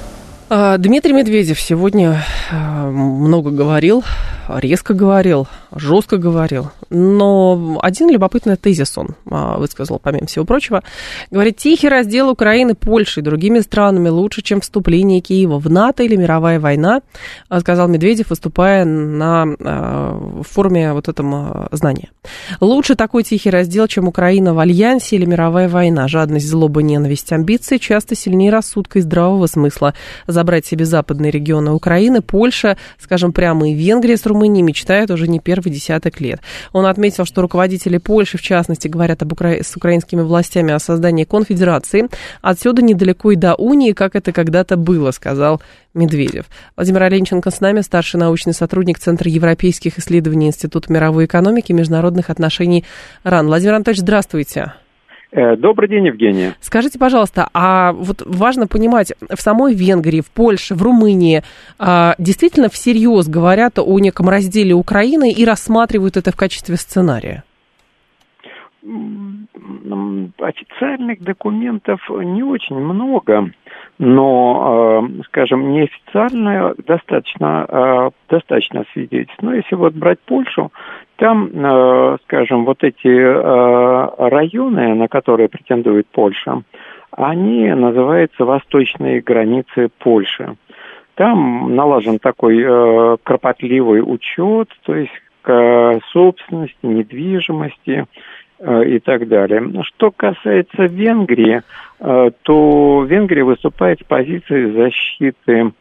А, 0.53 0.77
Дмитрий 0.77 1.13
Медведев 1.13 1.61
сегодня 1.61 2.25
а, 2.51 2.89
много 2.89 3.51
говорил 3.51 4.03
резко 4.59 4.93
говорил, 4.93 5.47
жестко 5.73 6.17
говорил. 6.17 6.71
Но 6.89 7.79
один 7.81 8.09
любопытный 8.09 8.57
тезис 8.57 8.97
он 8.97 9.15
а, 9.29 9.57
высказал, 9.57 9.99
помимо 9.99 10.27
всего 10.27 10.45
прочего. 10.45 10.83
Говорит, 11.29 11.57
тихий 11.57 11.87
раздел 11.87 12.29
Украины 12.29 12.75
Польшей 12.75 13.21
и 13.21 13.23
другими 13.23 13.59
странами 13.59 14.09
лучше, 14.09 14.41
чем 14.41 14.61
вступление 14.61 15.21
Киева 15.21 15.57
в 15.59 15.69
НАТО 15.69 16.03
или 16.03 16.15
мировая 16.15 16.59
война, 16.59 17.01
сказал 17.59 17.87
Медведев, 17.87 18.29
выступая 18.29 18.83
на 18.85 19.45
а, 19.59 20.41
форуме 20.41 20.93
вот 20.93 21.07
этом 21.07 21.67
знания. 21.71 22.09
Лучше 22.59 22.95
такой 22.95 23.23
тихий 23.23 23.49
раздел, 23.49 23.87
чем 23.87 24.07
Украина 24.07 24.53
в 24.53 24.59
альянсе 24.59 25.15
или 25.15 25.25
мировая 25.25 25.69
война. 25.69 26.07
Жадность, 26.07 26.47
злоба, 26.47 26.81
ненависть, 26.81 27.31
амбиции 27.31 27.77
часто 27.77 28.15
сильнее 28.15 28.51
рассудка 28.51 28.99
и 28.99 29.01
здравого 29.01 29.47
смысла. 29.47 29.93
Забрать 30.41 30.65
себе 30.65 30.85
западные 30.85 31.29
регионы 31.29 31.69
Украины, 31.69 32.23
Польша, 32.23 32.75
скажем 32.97 33.31
прямо, 33.31 33.69
и 33.69 33.75
Венгрия 33.75 34.17
с 34.17 34.25
Румынии 34.25 34.63
мечтает 34.63 35.11
уже 35.11 35.27
не 35.27 35.39
первый 35.39 35.71
десяток 35.71 36.19
лет. 36.19 36.41
Он 36.73 36.87
отметил, 36.87 37.25
что 37.25 37.43
руководители 37.43 37.99
Польши, 37.99 38.39
в 38.39 38.41
частности, 38.41 38.87
говорят 38.87 39.21
об 39.21 39.33
Укра... 39.33 39.61
с 39.61 39.75
украинскими 39.75 40.21
властями 40.21 40.73
о 40.73 40.79
создании 40.79 41.25
конфедерации. 41.25 42.07
Отсюда 42.41 42.81
недалеко 42.81 43.29
и 43.29 43.35
до 43.35 43.53
унии, 43.53 43.91
как 43.91 44.15
это 44.15 44.31
когда-то 44.31 44.77
было, 44.77 45.11
сказал 45.11 45.61
Медведев. 45.93 46.45
Владимир 46.75 47.03
Оленченко 47.03 47.51
с 47.51 47.61
нами, 47.61 47.81
старший 47.81 48.19
научный 48.19 48.55
сотрудник 48.55 48.97
Центра 48.97 49.29
европейских 49.29 49.99
исследований 49.99 50.47
Института 50.47 50.91
мировой 50.91 51.25
экономики 51.25 51.71
и 51.71 51.75
международных 51.75 52.31
отношений 52.31 52.83
РАН. 53.23 53.45
Владимир 53.45 53.75
Анатольевич, 53.75 54.01
здравствуйте. 54.01 54.73
Э, 55.33 55.55
добрый 55.55 55.87
день, 55.87 56.07
Евгения. 56.07 56.55
Скажите, 56.59 56.99
пожалуйста, 56.99 57.47
а 57.53 57.93
вот 57.93 58.21
важно 58.25 58.67
понимать, 58.67 59.13
в 59.29 59.39
самой 59.39 59.73
Венгрии, 59.73 60.19
в 60.19 60.29
Польше, 60.29 60.75
в 60.75 60.81
Румынии 60.83 61.41
а, 61.79 62.15
действительно 62.17 62.67
всерьез 62.69 63.29
говорят 63.29 63.79
о 63.79 63.99
неком 63.99 64.27
разделе 64.27 64.73
Украины 64.73 65.31
и 65.31 65.45
рассматривают 65.45 66.17
это 66.17 66.31
в 66.31 66.35
качестве 66.35 66.75
сценария? 66.75 67.43
Официальных 70.37 71.21
документов 71.21 72.01
не 72.09 72.43
очень 72.43 72.77
много, 72.77 73.51
но, 73.99 75.07
э, 75.07 75.23
скажем, 75.27 75.71
неофициально 75.71 76.73
достаточно, 76.87 77.65
э, 77.69 78.09
достаточно 78.29 78.83
свидетельств. 78.91 79.41
Но 79.41 79.53
если 79.53 79.75
вот 79.75 79.93
брать 79.93 80.19
Польшу, 80.21 80.71
там, 81.21 81.49
э, 81.53 82.17
скажем, 82.23 82.65
вот 82.65 82.83
эти 82.83 83.07
районы, 83.07 84.93
на 84.95 85.07
которые 85.07 85.49
претендует 85.49 86.07
Польша, 86.07 86.63
они 87.11 87.67
называются 87.73 88.43
восточные 88.43 89.21
границы 89.21 89.89
Польши. 89.99 90.55
Там 91.15 91.75
налажен 91.75 92.19
такой 92.19 93.17
кропотливый 93.23 94.01
учет, 94.01 94.69
то 94.83 94.95
есть 94.95 95.11
к 95.41 95.99
собственности, 96.11 96.77
недвижимости, 96.83 98.07
Э, 98.63 98.85
и 98.85 98.99
так 98.99 99.27
далее. 99.27 99.83
Что 99.83 100.11
касается 100.11 100.83
Венгрии, 100.83 101.63
э, 101.99 102.31
то 102.43 103.03
Венгрия 103.09 103.43
выступает 103.43 104.01
с 104.01 104.03
позиции 104.03 104.69
защиты 104.71 105.71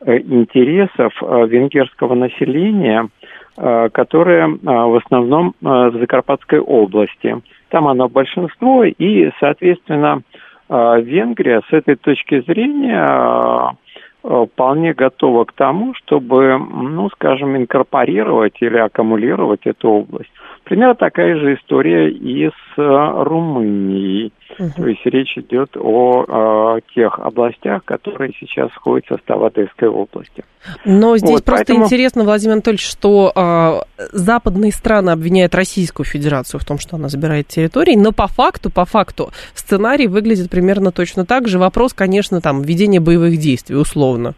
э, 0.00 0.18
интересов 0.20 1.12
венгерского 1.20 2.14
населения, 2.14 3.10
которое 3.56 4.46
в 4.62 4.96
основном 4.96 5.54
в 5.60 5.92
Закарпатской 5.98 6.60
области. 6.60 7.36
Там 7.68 7.88
оно 7.88 8.08
большинство, 8.08 8.84
и, 8.84 9.30
соответственно, 9.38 10.22
Венгрия 10.68 11.60
с 11.68 11.72
этой 11.72 11.96
точки 11.96 12.40
зрения 12.42 13.76
вполне 14.22 14.92
готова 14.92 15.44
к 15.44 15.52
тому, 15.52 15.94
чтобы, 15.94 16.58
ну, 16.58 17.08
скажем, 17.10 17.56
инкорпорировать 17.56 18.56
или 18.60 18.78
аккумулировать 18.78 19.66
эту 19.66 19.88
область. 19.88 20.30
Примерно 20.70 20.94
такая 20.94 21.34
же 21.34 21.54
история 21.56 22.12
и 22.12 22.46
с 22.46 22.78
э, 22.78 23.22
Румынией. 23.24 24.32
Угу. 24.56 24.70
То 24.76 24.86
есть 24.86 25.00
речь 25.04 25.36
идет 25.36 25.76
о, 25.76 26.24
о 26.28 26.76
э, 26.76 26.80
тех 26.94 27.18
областях, 27.18 27.84
которые 27.84 28.32
сейчас 28.38 28.70
входят 28.70 29.04
в 29.06 29.08
состав 29.08 29.42
Одесской 29.42 29.88
области. 29.88 30.44
Но 30.84 31.16
здесь 31.16 31.28
вот, 31.28 31.44
просто 31.44 31.64
поэтому... 31.66 31.86
интересно, 31.86 32.22
Владимир 32.22 32.52
Анатольевич, 32.52 32.88
что 32.88 33.32
э, 33.34 34.04
западные 34.12 34.70
страны 34.70 35.10
обвиняют 35.10 35.56
Российскую 35.56 36.06
Федерацию 36.06 36.60
в 36.60 36.64
том, 36.64 36.78
что 36.78 36.94
она 36.94 37.08
забирает 37.08 37.48
территории, 37.48 37.96
но 37.96 38.12
по 38.12 38.28
факту, 38.28 38.70
по 38.70 38.84
факту 38.84 39.32
сценарий 39.54 40.06
выглядит 40.06 40.50
примерно 40.50 40.92
точно 40.92 41.26
так 41.26 41.48
же. 41.48 41.58
Вопрос, 41.58 41.94
конечно, 41.94 42.40
там 42.40 42.62
введение 42.62 43.00
боевых 43.00 43.38
действий, 43.38 43.74
условно. 43.74 44.36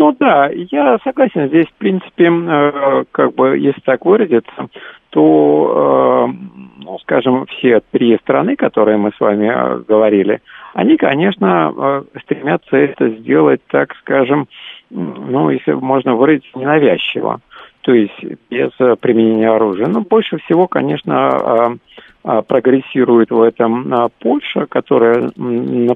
Ну 0.00 0.16
да, 0.18 0.48
я 0.50 0.98
согласен. 1.04 1.48
Здесь, 1.48 1.66
в 1.66 1.74
принципе, 1.74 2.30
э, 2.30 3.04
как 3.12 3.34
бы, 3.34 3.58
если 3.58 3.82
так 3.82 4.06
выразиться, 4.06 4.70
то, 5.10 6.26
э, 6.26 6.32
ну, 6.78 6.98
скажем, 7.00 7.44
все 7.44 7.82
три 7.90 8.16
страны, 8.16 8.56
которые 8.56 8.96
мы 8.96 9.12
с 9.14 9.20
вами 9.20 9.52
э, 9.54 9.82
говорили, 9.86 10.40
они, 10.72 10.96
конечно, 10.96 12.02
стремятся 12.22 12.78
это 12.78 13.10
сделать, 13.10 13.60
так 13.66 13.94
скажем, 13.96 14.48
ну, 14.88 15.50
если 15.50 15.72
можно 15.72 16.14
выразиться, 16.14 16.48
ненавязчиво, 16.58 17.40
то 17.82 17.92
есть 17.92 18.24
без 18.48 18.70
применения 19.00 19.50
оружия. 19.50 19.86
Но 19.86 20.00
больше 20.00 20.38
всего, 20.38 20.66
конечно, 20.66 21.76
прогрессирует 22.22 23.30
в 23.30 23.40
этом 23.40 23.92
а, 23.92 24.08
Польша, 24.20 24.66
которая 24.66 25.30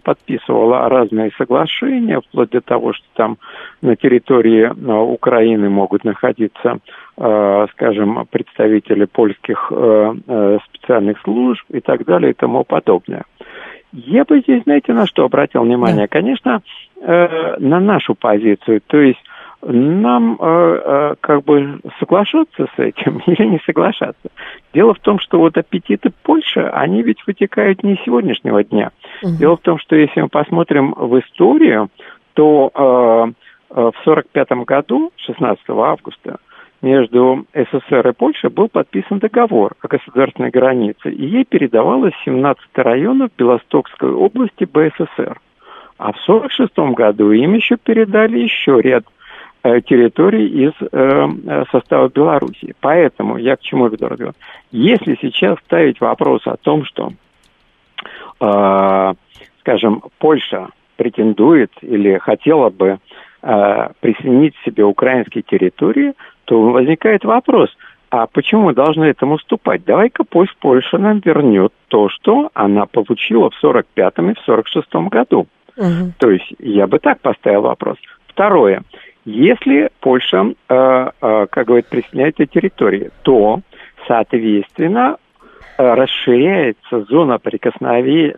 подписывала 0.03 0.89
разные 0.89 1.31
соглашения, 1.37 2.21
вплоть 2.21 2.51
до 2.51 2.61
того, 2.61 2.93
что 2.93 3.05
там 3.15 3.37
на 3.83 3.97
территории 3.97 4.65
а, 4.65 5.03
Украины 5.03 5.69
могут 5.69 6.05
находиться, 6.05 6.79
скажем, 7.17 8.27
представители 8.29 9.05
польских 9.05 9.71
специальных 10.67 11.21
служб 11.21 11.65
и 11.71 11.81
так 11.81 12.05
далее 12.05 12.33
и 12.33 12.35
тому 12.35 12.65
подобное. 12.65 13.25
Я 13.95 14.25
бы 14.25 14.41
здесь, 14.41 14.65
знаете, 14.65 14.93
на 14.93 15.07
что 15.07 15.25
обратил 15.25 15.63
внимание? 15.63 16.09
Конечно, 16.09 16.63
э, 17.01 17.57
на 17.59 17.79
нашу 17.79 18.17
позицию. 18.17 18.81
То 18.89 18.99
есть 18.99 19.21
нам 19.67 20.37
э, 20.41 20.81
э, 20.85 21.15
как 21.21 21.45
бы 21.45 21.81
соглашаться 21.99 22.67
с 22.77 22.79
этим 22.79 23.19
или 23.27 23.47
не 23.47 23.61
соглашаться. 23.65 24.31
Дело 24.73 24.95
в 24.95 24.99
том, 25.01 25.19
что 25.19 25.39
вот 25.39 25.57
аппетиты 25.57 26.11
Польши, 26.23 26.61
они 26.61 27.03
ведь 27.03 27.27
вытекают 27.27 27.83
не 27.83 27.97
с 27.97 28.05
сегодняшнего 28.05 28.63
дня. 28.63 28.91
Угу. 29.23 29.37
Дело 29.39 29.57
в 29.57 29.61
том, 29.61 29.79
что 29.79 29.97
если 29.97 30.21
мы 30.21 30.29
посмотрим 30.29 30.95
в 30.97 31.19
историю, 31.19 31.89
то 32.35 32.71
э, 32.75 33.33
э 33.71 33.91
в 33.91 34.07
1945 34.07 34.67
году, 34.67 35.13
16 35.17 35.65
августа, 35.69 36.37
между 36.83 37.47
СССР 37.55 38.09
и 38.09 38.13
Польшей 38.13 38.51
был 38.51 38.69
подписан 38.69 39.19
договор 39.19 39.73
о 39.81 39.89
государственной 39.89 40.51
границе, 40.51 41.11
и 41.11 41.27
ей 41.27 41.45
передавалось 41.45 42.13
17 42.27 42.63
районов 42.75 43.31
Белостокской 43.39 44.11
области 44.11 44.65
БССР. 44.65 45.41
А 45.97 46.13
в 46.13 46.19
1946 46.29 46.95
году 46.95 47.31
им 47.31 47.55
еще 47.55 47.77
передали 47.77 48.39
еще 48.39 48.81
ряд 48.83 49.05
территорий 49.65 50.47
из 50.47 50.73
э, 50.81 50.87
э, 50.93 51.65
состава 51.73 52.09
Белоруссии. 52.09 52.75
Поэтому 52.81 53.39
я 53.39 53.57
к 53.57 53.61
чему 53.61 53.89
веду 53.89 54.09
разговор? 54.09 54.35
Если 54.71 55.17
сейчас 55.21 55.59
ставить 55.65 56.01
вопрос 56.01 56.43
о 56.47 56.57
том, 56.57 56.85
что, 56.85 57.13
э, 58.41 59.15
скажем, 59.61 60.03
Польша 60.19 60.69
претендует 60.97 61.73
или 61.81 62.19
хотела 62.19 62.69
бы 62.69 62.99
э, 63.43 63.89
присоединить 64.01 64.55
к 64.57 64.65
себе 64.65 64.85
украинские 64.85 65.43
территории, 65.43 66.13
то 66.45 66.61
возникает 66.61 67.25
вопрос, 67.25 67.71
а 68.11 68.27
почему 68.27 68.67
мы 68.67 68.75
должны 68.75 69.05
этому 69.05 69.37
уступать? 69.37 69.85
Давай-ка 69.85 70.25
пусть 70.25 70.55
Польша 70.59 70.99
нам 70.99 71.21
вернет 71.25 71.73
то, 71.89 72.09
что 72.11 72.51
она 72.55 72.87
получила 72.87 73.51
в 73.51 73.65
45-м 73.65 74.31
и 74.31 74.35
в 74.35 74.49
46-м 74.49 75.09
году. 75.09 75.47
Угу. 75.77 76.13
То 76.19 76.31
есть 76.31 76.53
я 76.59 76.87
бы 76.87 76.99
так 76.99 77.21
поставил 77.21 77.63
вопрос. 77.63 77.97
Второе. 78.29 78.83
Если 79.25 79.89
Польша, 80.01 80.53
э, 80.69 80.75
э, 80.75 81.47
как 81.51 81.67
говорит, 81.67 81.87
присоединяет 81.87 82.41
эти 82.41 82.53
территории, 82.53 83.11
то, 83.23 83.61
соответственно, 84.07 85.17
э, 85.79 85.95
расширяется 85.95 87.05
зона 87.05 87.39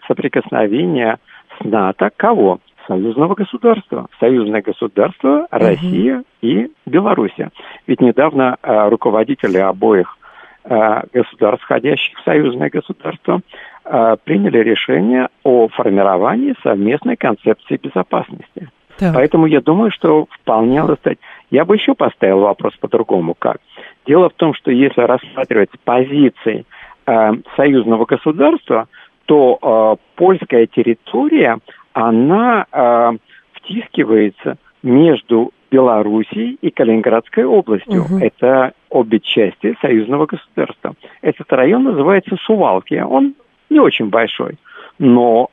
соприкосновения 0.07 1.19
с 1.59 1.65
НАТО 1.65 2.11
кого? 2.17 2.61
Союзного 2.87 3.35
государства. 3.35 4.07
Союзное 4.21 4.63
государство 4.63 5.49
Россия 5.51 6.19
угу. 6.19 6.25
и 6.43 6.71
Белоруссия. 6.87 7.51
Ведь 7.89 8.01
недавно 8.01 8.57
э, 8.63 8.89
руководители 8.89 9.59
обоих 9.59 10.17
э, 10.63 11.03
государств, 11.13 11.65
входящих 11.65 12.17
в 12.17 12.23
союзное 12.23 12.71
государство, 12.71 13.41
э, 13.85 14.17
приняли 14.23 14.59
решение 14.59 15.31
о 15.43 15.67
формировании 15.67 16.55
совместной 16.63 17.17
концепции 17.17 17.77
безопасности. 17.77 18.69
Так. 18.99 19.15
Поэтому 19.15 19.47
я 19.47 19.61
думаю, 19.61 19.91
что 19.91 20.27
вполне 20.31 20.81
надо 20.81 20.97
стать. 20.97 21.19
Я 21.51 21.65
бы 21.65 21.77
еще 21.77 21.95
поставил 21.95 22.41
вопрос 22.41 22.75
по-другому. 22.81 23.35
Как? 23.39 23.59
Дело 24.07 24.31
в 24.31 24.35
том, 24.35 24.55
что 24.55 24.71
если 24.71 25.03
рассматривать 25.03 25.71
позиции 25.85 26.65
э, 27.07 27.33
союзного 27.57 28.05
государства, 28.07 28.89
то 29.27 29.59
э, 29.61 30.03
польская 30.17 30.67
территория, 30.67 31.59
она 31.93 32.67
э, 32.71 33.13
втискивается 33.53 34.57
между 34.83 35.53
Белоруссией 35.71 36.59
и 36.61 36.71
Калининградской 36.71 37.45
областью. 37.45 38.03
Угу. 38.03 38.19
Это 38.19 38.73
обе 38.89 39.21
части 39.21 39.77
союзного 39.81 40.27
государства. 40.27 40.95
Этот 41.23 41.53
район 41.53 41.85
называется 41.85 42.37
Сувалки. 42.47 42.95
Он 42.95 43.35
не 43.69 43.81
очень 43.81 44.09
большой, 44.09 44.59
но 44.99 45.51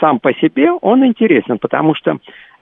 сам 0.00 0.18
по 0.20 0.32
себе 0.34 0.70
он 0.72 1.04
интересен, 1.04 1.58
потому 1.58 1.94
что 1.94 2.18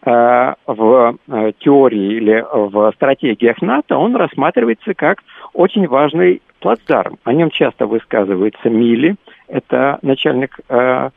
Э, 0.06 0.54
в 0.66 1.16
э, 1.26 1.52
теории 1.59 2.14
или 2.14 2.45
в 2.52 2.92
стратегиях 2.95 3.61
НАТО 3.61 3.97
он 3.97 4.14
рассматривается 4.14 4.95
как 4.95 5.18
очень 5.52 5.88
важный 5.88 6.42
плацдарм. 6.61 7.18
О 7.25 7.33
нем 7.33 7.50
часто 7.50 7.87
высказывается 7.87 8.71
Милли, 8.71 9.17
это 9.49 9.99
начальник, 10.02 10.60
э, 10.69 11.10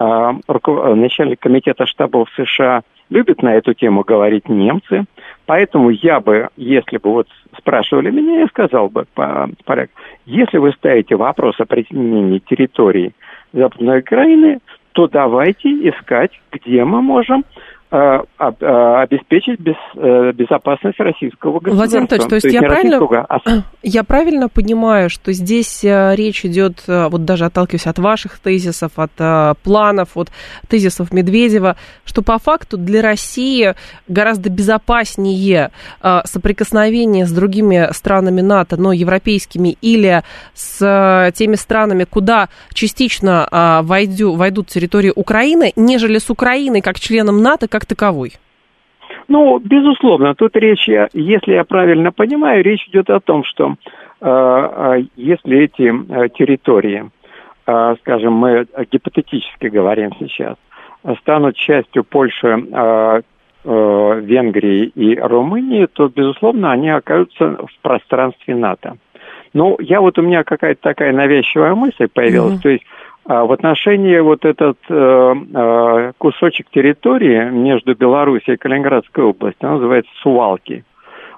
начальник 0.00 1.38
комитета 1.38 1.86
штабов 1.86 2.28
США, 2.34 2.82
любят 3.10 3.42
на 3.42 3.54
эту 3.54 3.74
тему 3.74 4.02
говорить 4.02 4.48
немцы. 4.48 5.04
Поэтому 5.46 5.90
я 5.90 6.18
бы, 6.18 6.48
если 6.56 6.96
бы 6.96 7.12
вот 7.12 7.28
спрашивали 7.56 8.10
меня, 8.10 8.40
я 8.40 8.46
сказал 8.48 8.88
бы 8.88 9.04
по 9.14 9.48
если 10.26 10.58
вы 10.58 10.72
ставите 10.72 11.14
вопрос 11.14 11.60
о 11.60 11.66
присоединении 11.66 12.40
территории 12.40 13.12
Западной 13.52 14.00
Украины, 14.00 14.58
то 14.92 15.08
давайте 15.08 15.68
искать, 15.88 16.32
где 16.52 16.84
мы 16.84 17.02
можем 17.02 17.44
обеспечить 17.92 19.60
без, 19.60 19.74
э, 19.96 20.32
безопасность 20.32 20.98
российского 20.98 21.60
государства. 21.60 21.76
Владимир 21.76 21.98
Анатольевич, 22.00 22.28
то 22.28 22.34
есть, 22.36 22.42
то 22.42 22.48
есть 22.48 22.62
я, 22.62 22.66
правильно, 22.66 23.26
а... 23.28 23.62
я 23.82 24.02
правильно 24.02 24.48
понимаю, 24.48 25.10
что 25.10 25.32
здесь 25.32 25.84
речь 25.84 26.46
идет, 26.46 26.84
вот 26.86 27.26
даже 27.26 27.44
отталкиваясь 27.44 27.86
от 27.86 27.98
ваших 27.98 28.38
тезисов, 28.38 28.92
от 28.96 29.58
планов, 29.62 30.16
от 30.16 30.30
тезисов 30.68 31.12
Медведева, 31.12 31.76
что 32.06 32.22
по 32.22 32.38
факту 32.38 32.78
для 32.78 33.02
России 33.02 33.74
гораздо 34.08 34.48
безопаснее 34.48 35.70
соприкосновение 36.24 37.26
с 37.26 37.32
другими 37.32 37.88
странами 37.92 38.40
НАТО, 38.40 38.78
но 38.78 38.92
европейскими, 38.94 39.76
или 39.82 40.22
с 40.54 41.30
теми 41.34 41.56
странами, 41.56 42.04
куда 42.04 42.48
частично 42.72 43.82
войдю, 43.82 44.34
войдут 44.34 44.68
территории 44.68 45.12
Украины, 45.14 45.72
нежели 45.76 46.18
с 46.18 46.30
Украиной 46.30 46.80
как 46.80 46.98
членом 46.98 47.42
НАТО, 47.42 47.68
как 47.68 47.81
как 47.82 47.86
таковой? 47.86 48.32
Ну, 49.28 49.58
безусловно, 49.58 50.34
тут 50.34 50.56
речь, 50.56 50.88
если 51.12 51.52
я 51.52 51.64
правильно 51.64 52.12
понимаю, 52.12 52.62
речь 52.62 52.86
идет 52.88 53.10
о 53.10 53.20
том, 53.20 53.44
что 53.44 53.74
э, 54.20 54.26
э 54.26 55.04
если 55.16 55.64
эти 55.64 55.88
э, 55.90 56.28
территории, 56.30 57.10
э, 57.66 57.94
скажем, 58.00 58.34
мы 58.34 58.66
гипотетически 58.90 59.66
говорим 59.66 60.12
сейчас, 60.18 60.56
станут 61.20 61.56
частью 61.56 62.04
Польши, 62.04 62.48
э, 62.72 63.22
э, 63.64 64.20
Венгрии 64.24 64.86
и 64.86 65.18
Румынии, 65.18 65.86
то, 65.86 66.08
безусловно, 66.08 66.72
они 66.72 66.90
окажутся 66.90 67.56
в 67.56 67.82
пространстве 67.82 68.54
НАТО. 68.54 68.96
Ну, 69.54 69.76
я 69.80 70.00
вот 70.00 70.18
у 70.18 70.22
меня 70.22 70.44
какая-то 70.44 70.80
такая 70.80 71.12
навязчивая 71.12 71.74
мысль 71.74 72.08
появилась, 72.12 72.54
mm-hmm. 72.54 72.62
то 72.62 72.68
есть 72.70 72.84
а 73.24 73.44
в 73.44 73.52
отношении 73.52 74.18
вот 74.18 74.44
этот 74.44 74.78
э, 74.88 75.34
э, 75.54 76.12
кусочек 76.18 76.68
территории 76.70 77.50
между 77.50 77.94
Белоруссией 77.94 78.54
и 78.54 78.58
Калининградской 78.58 79.24
областью, 79.24 79.68
он 79.68 79.74
называется 79.76 80.10
Сувалки. 80.22 80.84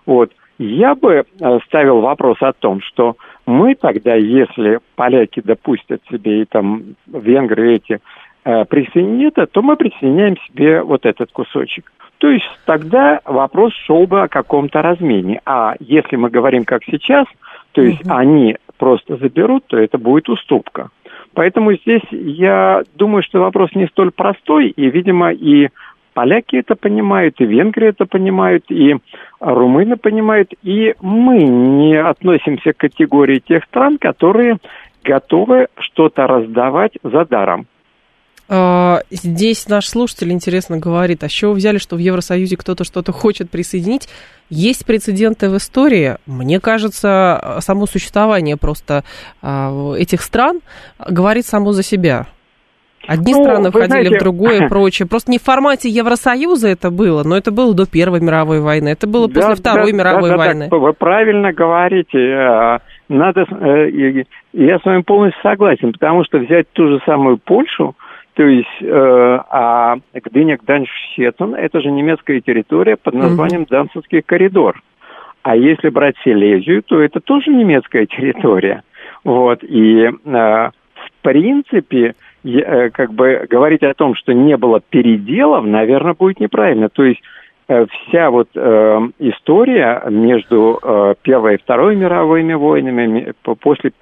Вот. 0.07 0.33
Я 0.59 0.95
бы 0.95 1.25
э, 1.25 1.59
ставил 1.67 2.01
вопрос 2.01 2.39
о 2.41 2.53
том, 2.53 2.81
что 2.81 3.17
мы 3.45 3.75
тогда, 3.75 4.15
если 4.15 4.79
поляки 4.97 5.43
допустят 5.45 6.01
себе 6.11 6.43
и 6.43 6.45
там 6.47 6.95
венгры 7.07 7.75
эти 7.75 8.01
э, 8.45 8.65
присоединят, 8.65 9.35
то 9.51 9.63
мы 9.63 9.77
присоединяем 9.77 10.37
себе 10.47 10.83
вот 10.83 11.05
этот 11.05 11.33
кусочек. 11.33 11.93
То 12.19 12.31
есть 12.31 12.49
тогда 12.65 13.21
вопрос 13.27 13.75
шел 13.85 14.07
бы 14.07 14.23
о 14.23 14.29
каком-то 14.29 14.81
размене. 14.81 15.41
А 15.45 15.75
если 15.81 16.17
мы 16.17 16.31
говорим 16.31 16.65
как 16.65 16.83
сейчас, 16.85 17.27
то 17.73 17.83
есть 17.83 18.07
угу. 18.07 18.15
они 18.15 18.57
просто 18.79 19.17
заберут, 19.17 19.67
то 19.67 19.77
это 19.77 19.99
будет 19.99 20.31
уступка. 20.31 20.89
Поэтому 21.35 21.75
здесь 21.75 22.03
я 22.11 22.83
думаю, 22.95 23.23
что 23.23 23.41
вопрос 23.41 23.71
не 23.75 23.87
столь 23.89 24.13
простой, 24.13 24.69
и, 24.69 24.89
видимо, 24.89 25.33
и 25.33 25.69
поляки 26.15 26.57
это 26.57 26.77
понимают, 26.77 27.41
и 27.41 27.45
венгры 27.45 27.89
это 27.89 28.07
понимают, 28.07 28.65
и 28.71 28.97
румыны 29.41 29.97
понимают, 29.97 30.53
и 30.63 30.95
мы 31.01 31.43
не 31.43 31.97
относимся 31.97 32.73
к 32.73 32.79
категории 32.79 33.41
тех 33.41 33.65
стран, 33.65 33.99
которые 33.99 34.59
готовы 35.03 35.67
что-то 35.77 36.27
раздавать 36.27 36.93
за 37.03 37.25
даром. 37.25 37.67
А, 38.49 39.01
здесь 39.11 39.69
наш 39.69 39.87
слушатель 39.87 40.31
интересно 40.31 40.79
говорит, 40.79 41.25
а 41.25 41.29
с 41.29 41.33
чего 41.33 41.53
вы 41.53 41.59
взяли, 41.59 41.79
что 41.79 41.97
в 41.97 41.99
Евросоюзе 41.99 42.57
кто-то 42.57 42.85
что-то 42.85 43.13
хочет 43.13 43.51
присоединить? 43.51 44.09
Есть 44.51 44.85
прецеденты 44.85 45.49
в 45.49 45.57
истории. 45.57 46.17
Мне 46.27 46.61
кажется, 46.61 47.57
само 47.61 47.87
существование 47.87 48.57
просто 48.57 49.05
а, 49.43 49.95
этих 49.95 50.21
стран 50.21 50.61
говорит 50.99 51.47
само 51.47 51.73
за 51.73 51.83
себя. 51.83 52.27
Одни 53.07 53.35
ну, 53.35 53.43
страны 53.43 53.71
входили 53.71 53.89
знаете... 53.89 54.17
в 54.17 54.19
другое 54.19 54.65
и 54.65 54.69
прочее. 54.69 55.09
Просто 55.09 55.31
не 55.31 55.39
в 55.39 55.43
формате 55.43 55.89
Евросоюза 55.89 56.69
это 56.69 56.91
было, 56.91 57.23
но 57.25 57.37
это 57.37 57.51
было 57.51 57.75
до 57.75 57.87
Первой 57.87 58.21
мировой 58.21 58.61
войны, 58.61 58.89
это 58.89 59.07
было 59.07 59.29
да, 59.29 59.35
после 59.35 59.55
Второй 59.57 59.93
да, 59.93 59.99
мировой 59.99 60.31
да, 60.31 60.37
да, 60.37 60.45
войны. 60.45 60.69
Да, 60.71 60.77
вы 60.77 60.93
правильно 60.93 61.53
говорите. 61.53 62.19
Э, 62.19 62.79
надо, 63.09 63.43
э, 63.43 64.25
я 64.53 64.79
с 64.79 64.85
вами 64.85 65.03
полностью 65.03 65.41
согласен, 65.43 65.93
потому 65.93 66.25
что 66.25 66.39
взять 66.39 66.67
ту 66.73 66.89
же 66.89 67.01
самую 67.05 67.39
Польшу, 67.39 67.95
то 68.35 68.43
есть, 68.43 68.83
э, 68.83 69.39
а 69.51 69.97
Гдыня, 70.13 70.57
Гданьш, 70.57 70.91
Щецин– 71.15 71.55
это 71.57 71.81
же 71.81 71.91
немецкая 71.91 72.41
территория 72.41 72.97
под 72.97 73.15
названием 73.15 73.63
mm 73.63 73.69
Данцевский 73.71 74.23
коридор. 74.23 74.83
А 75.43 75.57
если 75.57 75.89
брать 75.89 76.17
Силезию, 76.25 76.83
то 76.83 77.01
это 77.01 77.21
тоже 77.21 77.51
немецкая 77.51 78.07
территория. 78.07 78.83
Вот, 79.23 79.63
и 79.63 80.05
э, 80.05 80.11
в 80.25 80.73
принципе, 81.23 82.15
э, 82.45 82.91
как 82.91 83.13
бы 83.13 83.47
говорить 83.49 83.85
о 83.85 83.95
том, 83.95 84.17
что 84.17 84.33
не 84.33 84.57
было 84.57 84.81
переделов, 84.81 85.65
наверное, 85.65 86.15
будет 86.15 86.41
неправильно. 86.41 86.89
То 86.89 87.05
есть 87.05 87.23
э, 87.69 87.87
вся 87.87 88.31
вот 88.31 88.49
э, 88.57 89.09
история 89.21 90.03
между 90.11 90.81
э, 90.83 91.15
Первой 91.23 91.55
и 91.55 91.59
Второй 91.59 91.95
мировыми 91.95 92.55
войнами, 92.55 93.33
после 93.61 93.93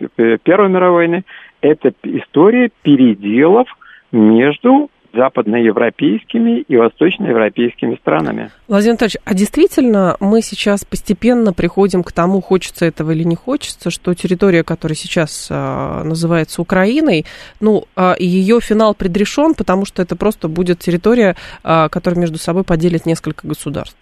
Первой 0.42 0.71
мировой 0.71 1.07
войны, 1.07 1.25
это 1.61 1.92
история 2.05 2.71
переделов 2.83 3.68
между 4.12 4.90
западноевропейскими 5.14 6.61
и 6.61 6.77
восточноевропейскими 6.77 7.96
странами. 7.96 8.51
Владимир 8.68 8.92
Анатольевич, 8.92 9.16
а 9.25 9.35
действительно 9.35 10.16
мы 10.20 10.40
сейчас 10.40 10.85
постепенно 10.85 11.53
приходим 11.53 12.03
к 12.03 12.12
тому, 12.12 12.40
хочется 12.40 12.87
этого 12.87 13.11
или 13.11 13.22
не 13.22 13.37
хочется, 13.37 13.90
что 13.90 14.14
территория, 14.14 14.64
которая 14.64 14.96
сейчас 14.96 15.48
а, 15.51 16.03
называется 16.05 16.62
Украиной, 16.62 17.27
ну, 17.61 17.85
а, 17.94 18.14
ее 18.18 18.61
финал 18.61 18.94
предрешен, 18.94 19.55
потому 19.55 19.85
что 19.85 20.03
это 20.03 20.16
просто 20.16 20.48
будет 20.48 20.79
территория, 20.79 21.37
а, 21.62 21.88
которая 21.88 22.18
между 22.18 22.38
собой 22.38 22.64
поделит 22.64 23.05
несколько 23.07 23.46
государств. 23.46 23.98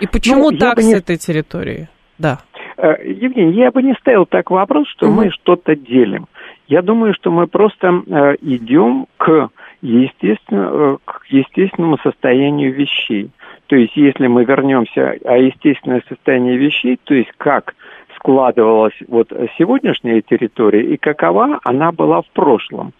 И 0.00 0.06
почему 0.06 0.50
ну, 0.50 0.58
так 0.58 0.78
не... 0.78 0.94
с 0.94 0.94
этой 0.94 1.16
территорией? 1.16 1.88
Да. 2.18 2.40
Э, 2.76 2.94
Евгений, 3.04 3.54
я 3.54 3.70
бы 3.70 3.82
не 3.82 3.94
ставил 4.00 4.26
так 4.26 4.50
вопрос, 4.50 4.88
что 4.88 5.06
угу. 5.06 5.14
мы 5.14 5.30
что-то 5.30 5.76
делим. 5.76 6.26
Я 6.72 6.80
думаю, 6.80 7.12
что 7.12 7.30
мы 7.30 7.48
просто 7.48 8.02
э, 8.06 8.36
идем 8.40 9.06
к 9.18 9.50
естественно, 9.82 10.70
э, 10.72 10.96
к 11.04 11.26
естественному 11.28 11.98
состоянию 11.98 12.72
вещей. 12.72 13.28
То 13.66 13.76
есть, 13.76 13.94
если 13.94 14.26
мы 14.26 14.46
вернемся 14.46 15.18
о 15.22 15.36
естественное 15.36 16.02
состояние 16.08 16.56
вещей, 16.56 16.98
то 17.04 17.12
есть 17.12 17.30
как 17.36 17.74
складывалась 18.16 18.94
вот 19.06 19.30
сегодняшняя 19.58 20.22
территория 20.22 20.82
и 20.82 20.96
какова 20.96 21.60
она 21.62 21.92
была 21.92 22.22
в 22.22 22.30
прошлом. 22.32 22.94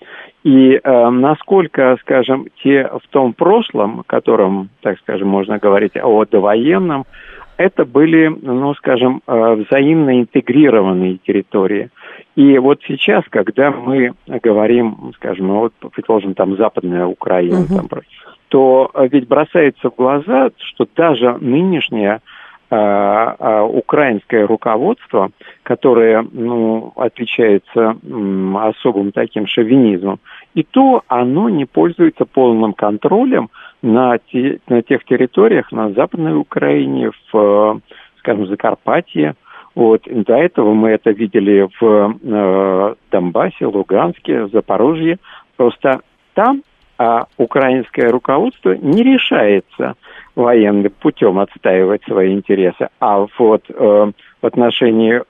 И 0.44 0.74
э, 0.74 1.08
насколько, 1.08 1.96
скажем, 2.02 2.48
те 2.62 2.86
в 2.86 3.08
том 3.08 3.32
прошлом, 3.32 4.04
котором, 4.06 4.68
так 4.82 4.98
скажем, 4.98 5.28
можно 5.28 5.56
говорить 5.56 5.96
о 5.96 6.26
довоенном, 6.26 7.06
это 7.56 7.86
были, 7.86 8.26
ну, 8.28 8.74
скажем, 8.74 9.22
э, 9.26 9.54
взаимно 9.54 10.20
интегрированные 10.20 11.18
территории. 11.18 11.88
И 12.34 12.58
вот 12.58 12.80
сейчас, 12.86 13.24
когда 13.28 13.70
мы 13.70 14.14
говорим, 14.26 15.12
скажем, 15.16 15.48
ну, 15.48 15.58
вот, 15.60 15.74
предположим, 15.92 16.34
там 16.34 16.56
Западная 16.56 17.06
Украина, 17.06 17.60
угу. 17.60 17.74
там, 17.74 17.88
то 18.48 18.90
э, 18.94 19.08
ведь 19.10 19.28
бросается 19.28 19.90
в 19.90 19.96
глаза, 19.96 20.50
что 20.56 20.86
даже 20.96 21.36
нынешнее 21.40 22.20
э, 22.70 22.76
э, 22.76 23.60
украинское 23.60 24.46
руководство, 24.46 25.30
которое 25.62 26.26
ну, 26.32 26.92
отличается 26.96 27.96
особым 28.54 29.12
таким 29.12 29.46
шовинизмом, 29.46 30.18
и 30.54 30.62
то 30.62 31.02
оно 31.08 31.50
не 31.50 31.66
пользуется 31.66 32.24
полным 32.24 32.72
контролем 32.72 33.50
на, 33.82 34.18
те, 34.18 34.58
на 34.68 34.82
тех 34.82 35.04
территориях, 35.04 35.70
на 35.70 35.90
Западной 35.92 36.36
Украине, 36.36 37.10
в, 37.32 37.80
скажем, 38.18 38.46
Закарпатье. 38.46 39.34
Вот. 39.74 40.02
До 40.06 40.34
этого 40.34 40.74
мы 40.74 40.90
это 40.90 41.10
видели 41.10 41.68
в 41.80 42.18
э, 42.22 42.94
Донбассе, 43.10 43.66
Луганске, 43.66 44.48
Запорожье. 44.48 45.18
Просто 45.56 46.00
там 46.34 46.62
а 46.98 47.26
украинское 47.36 48.10
руководство 48.10 48.76
не 48.76 49.02
решается 49.02 49.94
военным 50.36 50.92
путем 51.00 51.38
отстаивать 51.40 52.04
свои 52.04 52.32
интересы, 52.32 52.88
а 53.00 53.26
вот 53.38 53.64
э, 53.68 53.74
в 53.74 54.46
отношении 54.46 55.22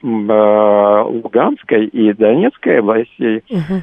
Э, 0.00 1.02
Луганской 1.06 1.86
и 1.86 2.12
Донецкой 2.12 2.78
областей, 2.78 3.42
угу. 3.50 3.82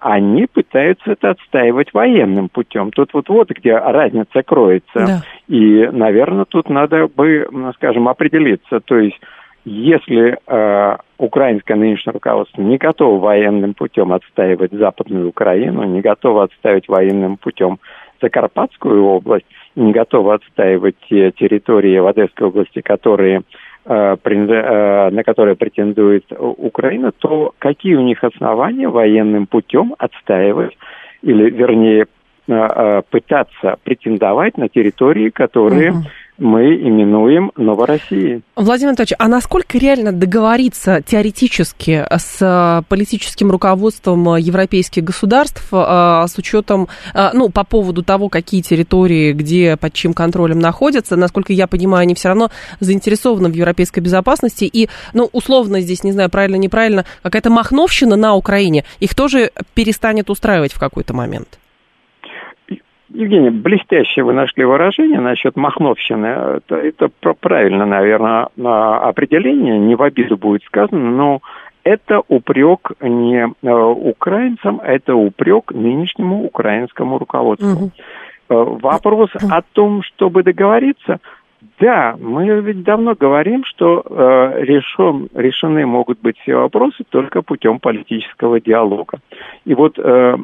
они 0.00 0.46
пытаются 0.46 1.12
это 1.12 1.30
отстаивать 1.30 1.94
военным 1.94 2.48
путем. 2.48 2.90
Тут 2.90 3.14
вот 3.14 3.28
вот 3.28 3.50
где 3.50 3.76
разница 3.76 4.42
кроется. 4.42 4.84
Да. 4.94 5.22
И, 5.46 5.88
наверное, 5.92 6.46
тут 6.46 6.68
надо 6.68 7.06
бы, 7.06 7.48
скажем, 7.76 8.08
определиться. 8.08 8.80
То 8.80 8.98
есть, 8.98 9.18
если 9.64 10.38
э, 10.46 10.96
украинское 11.18 11.76
нынешнее 11.76 12.12
руководство 12.12 12.62
не 12.62 12.78
готово 12.78 13.18
военным 13.18 13.74
путем 13.74 14.12
отстаивать 14.12 14.72
Западную 14.72 15.28
Украину, 15.28 15.84
не 15.84 16.00
готово 16.00 16.44
отстаивать 16.44 16.88
военным 16.88 17.36
путем 17.36 17.78
Закарпатскую 18.20 19.04
область, 19.04 19.46
не 19.74 19.92
готово 19.92 20.34
отстаивать 20.34 20.96
те 21.08 21.32
территории 21.32 21.98
в 21.98 22.06
Одесской 22.06 22.48
области, 22.48 22.80
которые 22.80 23.42
Э, 23.84 24.16
э, 24.24 25.10
на 25.10 25.24
которые 25.24 25.56
претендует 25.56 26.24
Украина, 26.38 27.10
то 27.10 27.52
какие 27.58 27.96
у 27.96 28.00
них 28.00 28.22
основания 28.22 28.88
военным 28.88 29.48
путем 29.48 29.96
отстаивать 29.98 30.76
или, 31.22 31.50
вернее, 31.50 32.06
э, 32.46 33.02
пытаться 33.10 33.78
претендовать 33.82 34.56
на 34.56 34.68
территории, 34.68 35.30
которые 35.30 35.90
угу 35.90 36.02
мы 36.38 36.76
именуем 36.76 37.52
Новороссией. 37.56 38.42
Владимир 38.56 38.90
Анатольевич, 38.90 39.14
а 39.18 39.28
насколько 39.28 39.78
реально 39.78 40.12
договориться 40.12 41.02
теоретически 41.04 42.06
с 42.10 42.84
политическим 42.88 43.50
руководством 43.50 44.36
европейских 44.36 45.04
государств 45.04 45.66
а, 45.72 46.26
с 46.26 46.36
учетом, 46.38 46.88
а, 47.14 47.32
ну, 47.34 47.48
по 47.48 47.64
поводу 47.64 48.02
того, 48.02 48.28
какие 48.28 48.62
территории, 48.62 49.32
где, 49.32 49.76
под 49.76 49.92
чьим 49.92 50.14
контролем 50.14 50.58
находятся, 50.58 51.16
насколько 51.16 51.52
я 51.52 51.66
понимаю, 51.66 52.02
они 52.02 52.14
все 52.14 52.28
равно 52.28 52.50
заинтересованы 52.80 53.48
в 53.48 53.54
европейской 53.54 54.00
безопасности, 54.00 54.64
и, 54.64 54.88
ну, 55.12 55.28
условно 55.32 55.80
здесь, 55.80 56.02
не 56.02 56.12
знаю, 56.12 56.30
правильно, 56.30 56.56
неправильно, 56.56 57.04
какая-то 57.22 57.50
махновщина 57.50 58.16
на 58.16 58.34
Украине 58.34 58.84
их 59.00 59.14
тоже 59.14 59.50
перестанет 59.74 60.30
устраивать 60.30 60.72
в 60.72 60.78
какой-то 60.78 61.14
момент? 61.14 61.58
Евгений, 63.14 63.50
блестящее 63.50 64.24
вы 64.24 64.32
нашли 64.32 64.64
выражение 64.64 65.20
насчет 65.20 65.56
махновщины. 65.56 66.26
Это, 66.26 66.76
это 66.76 67.10
правильно, 67.40 67.84
наверное, 67.84 68.48
определение, 68.56 69.78
не 69.78 69.94
в 69.94 70.02
обиду 70.02 70.36
будет 70.36 70.62
сказано, 70.64 71.10
но 71.10 71.40
это 71.84 72.22
упрек 72.28 72.92
не 73.00 73.52
э, 73.62 73.72
украинцам, 73.72 74.80
это 74.80 75.14
упрек 75.14 75.72
нынешнему 75.72 76.44
украинскому 76.44 77.18
руководству. 77.18 77.90
Угу. 78.48 78.78
Вопрос 78.82 79.30
о 79.34 79.62
том, 79.72 80.02
чтобы 80.02 80.42
договориться, 80.42 81.20
да, 81.78 82.16
мы 82.20 82.46
ведь 82.60 82.84
давно 82.84 83.14
говорим, 83.18 83.64
что 83.64 84.04
э, 84.08 84.62
решен, 84.62 85.28
решены 85.34 85.84
могут 85.84 86.20
быть 86.20 86.38
все 86.38 86.56
вопросы 86.56 87.04
только 87.08 87.42
путем 87.42 87.80
политического 87.80 88.60
диалога. 88.60 89.18
И 89.64 89.74
вот 89.74 89.98
э, 89.98 90.36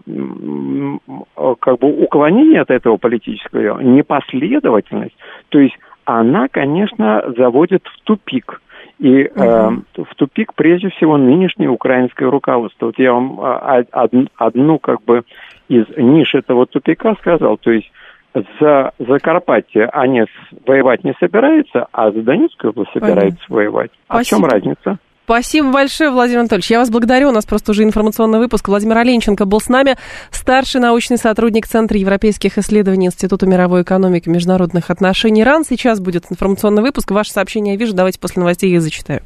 как 1.61 1.79
бы 1.79 2.03
уклонение 2.03 2.61
от 2.61 2.71
этого 2.71 2.97
политического 2.97 3.63
диалога, 3.63 3.85
непоследовательность, 3.85 5.17
то 5.49 5.61
есть 5.61 5.77
она, 6.05 6.49
конечно, 6.49 7.23
заводит 7.37 7.87
в 7.87 8.01
тупик. 8.03 8.61
И 8.99 9.31
э, 9.33 9.71
в 9.97 10.15
тупик 10.17 10.55
прежде 10.55 10.89
всего 10.91 11.17
нынешнее 11.17 11.69
украинское 11.69 12.29
руководство. 12.29 12.87
Вот 12.87 12.99
я 12.99 13.13
вам 13.13 13.39
а, 13.41 13.85
одну, 13.93 14.27
одну 14.37 14.79
как 14.81 15.05
бы 15.05 15.23
из 15.69 15.85
ниш 15.97 16.35
этого 16.35 16.67
тупика 16.67 17.15
сказал, 17.21 17.59
то 17.59 17.71
есть 17.71 17.93
за 18.61 18.93
Закарпатье 18.99 19.87
они 19.93 20.23
воевать 20.67 21.05
не 21.05 21.15
собираются, 21.21 21.87
а 21.93 22.11
за 22.11 22.23
Донецкую 22.23 22.71
область 22.71 22.93
собираются 22.93 23.39
Понятно. 23.49 23.57
воевать. 23.57 23.91
А 24.09 24.15
Спасибо. 24.15 24.39
в 24.39 24.41
чем 24.41 24.51
разница? 24.51 24.99
Спасибо 25.29 25.71
большое, 25.71 26.11
Владимир 26.11 26.41
Анатольевич. 26.41 26.71
Я 26.71 26.79
вас 26.79 26.89
благодарю. 26.89 27.29
У 27.29 27.33
нас 27.33 27.45
просто 27.45 27.73
уже 27.73 27.83
информационный 27.83 28.39
выпуск. 28.39 28.67
Владимир 28.67 28.97
Оленченко 28.97 29.45
был 29.45 29.61
с 29.61 29.69
нами, 29.69 29.97
старший 30.31 30.81
научный 30.81 31.19
сотрудник 31.19 31.67
Центра 31.67 31.99
европейских 31.99 32.57
исследований 32.57 33.09
Института 33.09 33.45
мировой 33.45 33.83
экономики 33.83 34.29
и 34.29 34.33
международных 34.33 34.89
отношений 34.89 35.45
РАН. 35.45 35.65
Сейчас 35.69 36.01
будет 36.01 36.25
информационный 36.31 36.81
выпуск. 36.81 37.11
Ваше 37.11 37.33
сообщение 37.33 37.75
я 37.75 37.79
вижу. 37.79 37.93
Давайте 37.93 38.19
после 38.19 38.41
новостей 38.41 38.71
я 38.71 38.81
зачитаю. 38.81 39.21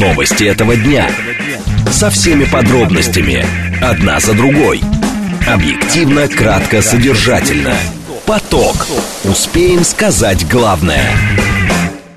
Новости 0.00 0.44
этого 0.44 0.74
дня. 0.74 1.06
Со 1.90 2.08
всеми 2.08 2.44
подробностями. 2.50 3.44
Одна 3.82 4.20
за 4.20 4.34
другой. 4.34 4.80
Объективно, 5.46 6.26
кратко, 6.26 6.82
содержательно. 6.82 7.72
Поток. 8.26 8.74
Успеем 9.22 9.84
сказать 9.84 10.44
главное. 10.50 11.04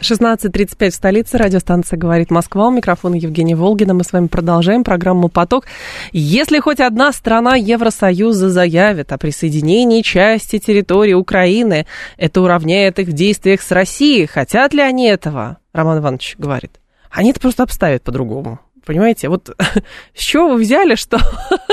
16.35 0.01 0.89
в 0.89 0.95
столице. 0.95 1.37
Радиостанция 1.37 1.97
«Говорит 1.97 2.31
Москва». 2.31 2.69
У 2.69 2.71
микрофона 2.71 3.13
Евгения 3.13 3.55
Волгина. 3.55 3.93
Мы 3.93 4.03
с 4.03 4.13
вами 4.13 4.25
продолжаем 4.25 4.83
программу 4.83 5.29
«Поток». 5.29 5.65
Если 6.11 6.57
хоть 6.57 6.79
одна 6.79 7.11
страна 7.13 7.55
Евросоюза 7.55 8.49
заявит 8.49 9.11
о 9.11 9.19
присоединении 9.19 10.01
части 10.01 10.57
территории 10.57 11.13
Украины, 11.13 11.85
это 12.17 12.41
уравняет 12.41 12.97
их 12.97 13.09
в 13.09 13.13
действиях 13.13 13.61
с 13.61 13.69
Россией. 13.71 14.25
Хотят 14.25 14.73
ли 14.73 14.81
они 14.81 15.05
этого? 15.05 15.57
Роман 15.71 15.99
Иванович 15.99 16.33
говорит. 16.39 16.79
Они 17.11 17.29
это 17.29 17.39
просто 17.39 17.61
обставят 17.61 18.01
по-другому. 18.01 18.59
Понимаете, 18.89 19.29
вот 19.29 19.55
с 20.15 20.19
чего 20.19 20.49
вы 20.49 20.55
взяли, 20.55 20.95
что 20.95 21.19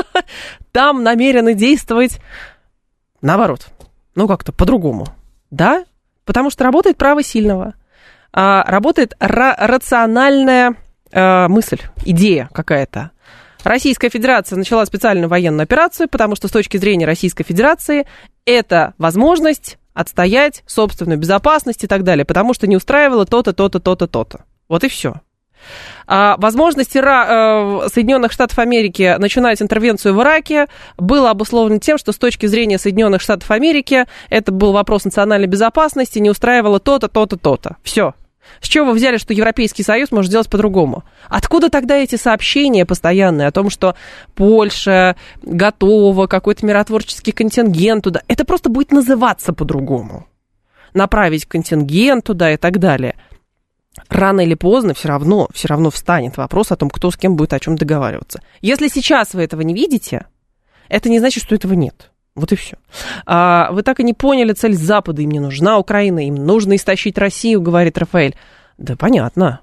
там 0.72 1.02
намерены 1.02 1.54
действовать 1.54 2.20
наоборот, 3.22 3.68
ну 4.14 4.28
как-то 4.28 4.52
по-другому, 4.52 5.06
да? 5.50 5.86
Потому 6.26 6.50
что 6.50 6.64
работает 6.64 6.98
право 6.98 7.22
сильного, 7.22 7.72
а, 8.34 8.64
работает 8.64 9.14
ра- 9.18 9.54
рациональная 9.56 10.74
а, 11.10 11.48
мысль, 11.48 11.80
идея 12.04 12.50
какая-то. 12.52 13.12
Российская 13.64 14.10
Федерация 14.10 14.58
начала 14.58 14.84
специальную 14.84 15.30
военную 15.30 15.62
операцию, 15.62 16.10
потому 16.10 16.36
что 16.36 16.48
с 16.48 16.50
точки 16.50 16.76
зрения 16.76 17.06
Российской 17.06 17.44
Федерации 17.44 18.06
это 18.44 18.92
возможность 18.98 19.78
отстоять 19.94 20.64
собственную 20.66 21.18
безопасность 21.18 21.82
и 21.82 21.86
так 21.86 22.02
далее, 22.02 22.26
потому 22.26 22.52
что 22.52 22.66
не 22.66 22.76
устраивало 22.76 23.24
то-то, 23.24 23.54
то-то, 23.54 23.80
то-то, 23.80 24.06
то-то. 24.06 24.44
Вот 24.68 24.84
и 24.84 24.88
все. 24.90 25.22
А, 26.06 26.36
возможность 26.38 26.96
Ира... 26.96 27.26
Э, 27.84 27.88
Соединенных 27.92 28.32
Штатов 28.32 28.58
Америки 28.58 29.16
начинать 29.18 29.60
интервенцию 29.60 30.14
в 30.14 30.22
Ираке 30.22 30.66
было 30.96 31.30
обусловлено 31.30 31.80
тем, 31.80 31.98
что 31.98 32.12
с 32.12 32.16
точки 32.16 32.46
зрения 32.46 32.78
Соединенных 32.78 33.20
Штатов 33.20 33.50
Америки 33.50 34.04
это 34.30 34.52
был 34.52 34.72
вопрос 34.72 35.04
национальной 35.04 35.48
безопасности, 35.48 36.18
не 36.18 36.30
устраивало 36.30 36.78
то-то, 36.78 37.08
то-то, 37.08 37.36
то-то. 37.36 37.76
Все. 37.82 38.14
С 38.60 38.68
чего 38.68 38.86
вы 38.86 38.92
взяли, 38.92 39.16
что 39.16 39.34
Европейский 39.34 39.82
Союз 39.82 40.12
может 40.12 40.30
сделать 40.30 40.48
по-другому? 40.48 41.02
Откуда 41.28 41.68
тогда 41.68 41.96
эти 41.96 42.14
сообщения 42.14 42.86
постоянные 42.86 43.48
о 43.48 43.52
том, 43.52 43.70
что 43.70 43.96
Польша 44.36 45.16
готова, 45.42 46.28
какой-то 46.28 46.64
миротворческий 46.64 47.32
контингент 47.32 48.04
туда? 48.04 48.22
Это 48.28 48.44
просто 48.44 48.68
будет 48.68 48.92
называться 48.92 49.52
по-другому. 49.52 50.28
Направить 50.94 51.46
контингент 51.46 52.24
туда 52.24 52.52
и 52.52 52.56
так 52.56 52.78
далее 52.78 53.16
рано 54.08 54.40
или 54.40 54.54
поздно 54.54 54.94
все 54.94 55.08
равно, 55.08 55.48
все 55.52 55.68
равно 55.68 55.90
встанет 55.90 56.36
вопрос 56.36 56.72
о 56.72 56.76
том, 56.76 56.90
кто 56.90 57.10
с 57.10 57.16
кем 57.16 57.36
будет 57.36 57.52
о 57.52 57.60
чем 57.60 57.76
договариваться. 57.76 58.40
Если 58.60 58.88
сейчас 58.88 59.34
вы 59.34 59.42
этого 59.42 59.62
не 59.62 59.74
видите, 59.74 60.26
это 60.88 61.08
не 61.08 61.18
значит, 61.18 61.42
что 61.42 61.54
этого 61.54 61.74
нет. 61.74 62.10
Вот 62.34 62.52
и 62.52 62.56
все. 62.56 62.76
А, 63.24 63.70
вы 63.72 63.82
так 63.82 63.98
и 63.98 64.04
не 64.04 64.12
поняли 64.12 64.52
цель 64.52 64.74
Запада. 64.74 65.22
Им 65.22 65.30
не 65.30 65.40
нужна 65.40 65.78
Украина, 65.78 66.26
им 66.26 66.34
нужно 66.34 66.76
истощить 66.76 67.16
Россию, 67.18 67.62
говорит 67.62 67.96
Рафаэль. 67.96 68.36
Да 68.76 68.94
понятно. 68.94 69.60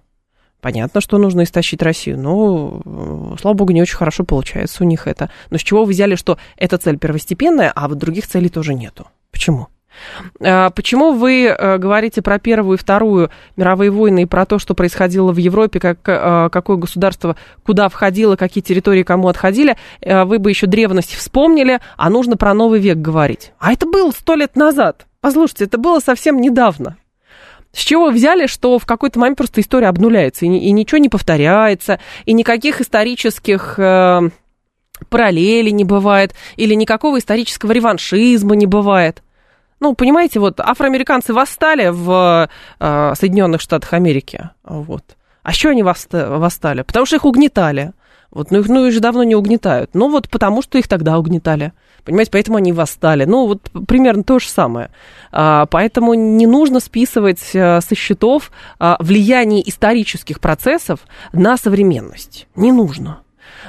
Понятно, 0.60 1.02
что 1.02 1.17
нужно 1.17 1.43
истощить 1.43 1.84
Россию, 1.84 2.17
но, 2.19 3.36
слава 3.38 3.54
богу, 3.54 3.74
не 3.74 3.82
очень 3.82 3.98
хорошо 3.98 4.24
получается 4.24 4.86
у 4.86 4.88
них 4.88 5.08
это. 5.08 5.30
Но 5.50 5.58
с 5.58 5.62
чего 5.62 5.84
вы 5.84 5.91
взяли, 5.91 6.15
что 6.15 6.38
эта 6.56 6.78
цель 6.78 6.98
первостепенная, 6.98 7.69
а 7.76 7.89
вот 7.89 7.98
других 7.98 8.26
целей 8.26 8.48
тоже 8.48 8.74
нету? 8.74 9.08
Почему? 9.30 9.67
А, 10.40 10.70
почему 10.72 11.14
вы 11.14 11.46
э, 11.46 11.78
говорите 11.78 12.22
про 12.22 12.40
Первую 12.40 12.78
и 12.78 12.80
Вторую 12.80 13.30
мировые 13.56 13.92
войны 13.92 14.24
и 14.24 14.26
про 14.26 14.46
то, 14.46 14.60
что 14.60 14.74
происходило 14.74 15.32
в 15.32 15.38
Европе, 15.38 15.80
как, 15.80 16.00
э, 16.06 16.50
какое 16.52 16.78
государство 16.78 17.36
куда 17.66 17.90
входило, 17.90 18.36
какие 18.36 18.64
территории 18.64 19.04
кому 19.04 19.28
отходили? 19.28 19.78
Э, 20.02 20.24
вы 20.24 20.40
бы 20.40 20.50
еще 20.50 20.68
древность 20.68 21.16
вспомнили, 21.16 21.80
а 21.98 22.10
нужно 22.10 22.38
про 22.38 22.54
новый 22.54 22.80
век 22.80 22.98
говорить. 22.98 23.54
А 23.60 23.74
это 23.74 23.86
было 23.86 24.12
сто 24.12 24.36
лет 24.36 24.56
назад. 24.56 25.06
Послушайте, 25.22 25.66
это 25.66 25.78
было 25.78 26.00
совсем 26.00 26.42
недавно. 26.42 26.98
С 27.72 27.80
чего 27.80 28.12
взяли, 28.12 28.46
что 28.46 28.78
в 28.78 28.86
какой-то 28.86 29.20
момент 29.20 29.38
просто 29.38 29.62
история 29.62 29.88
обнуляется, 29.88 30.46
и, 30.46 30.50
и 30.50 30.72
ничего 30.72 31.00
не 31.00 31.10
повторяется, 31.10 32.00
и 32.26 32.34
никаких 32.34 32.82
исторических 32.82 33.80
э, 33.80 34.30
параллелей 35.10 35.72
не 35.72 35.84
бывает, 35.84 36.36
или 36.56 36.76
никакого 36.76 37.18
исторического 37.18 37.72
реваншизма 37.72 38.56
не 38.56 38.68
бывает? 38.68 39.24
Ну, 39.80 39.96
понимаете, 39.96 40.40
вот 40.40 40.60
афроамериканцы 40.60 41.34
восстали 41.34 41.90
в 41.90 42.50
э, 42.80 43.14
Соединенных 43.16 43.62
Штатах 43.62 43.94
Америки. 43.94 44.50
Вот. 44.64 45.18
А 45.44 45.52
что 45.52 45.70
они 45.70 45.84
восстали? 45.84 46.84
Потому 46.84 47.06
что 47.06 47.18
их 47.18 47.26
угнетали. 47.26 47.94
Вот, 48.34 48.50
ну, 48.50 48.62
их, 48.62 48.68
ну, 48.68 48.86
их 48.88 48.94
же 48.94 49.00
давно 49.00 49.24
не 49.24 49.36
угнетают. 49.36 49.92
Ну, 49.94 50.10
вот 50.10 50.28
потому 50.28 50.64
что 50.64 50.80
их 50.80 50.88
тогда 50.88 51.20
угнетали. 51.20 51.72
Понимаете, 52.04 52.32
поэтому 52.32 52.58
они 52.58 52.74
восстали. 52.74 53.26
Ну, 53.26 53.46
вот 53.46 53.70
примерно 53.88 54.24
то 54.24 54.40
же 54.40 54.50
самое. 54.50 54.90
А, 55.32 55.68
поэтому 55.68 56.16
не 56.16 56.48
нужно 56.48 56.80
списывать 56.80 57.42
а, 57.56 57.80
со 57.82 57.96
счетов 57.96 58.52
а, 58.80 58.98
влияние 59.00 59.68
исторических 59.70 60.40
процессов 60.40 61.02
на 61.32 61.58
современность. 61.58 62.48
Не 62.56 62.72
нужно. 62.72 63.23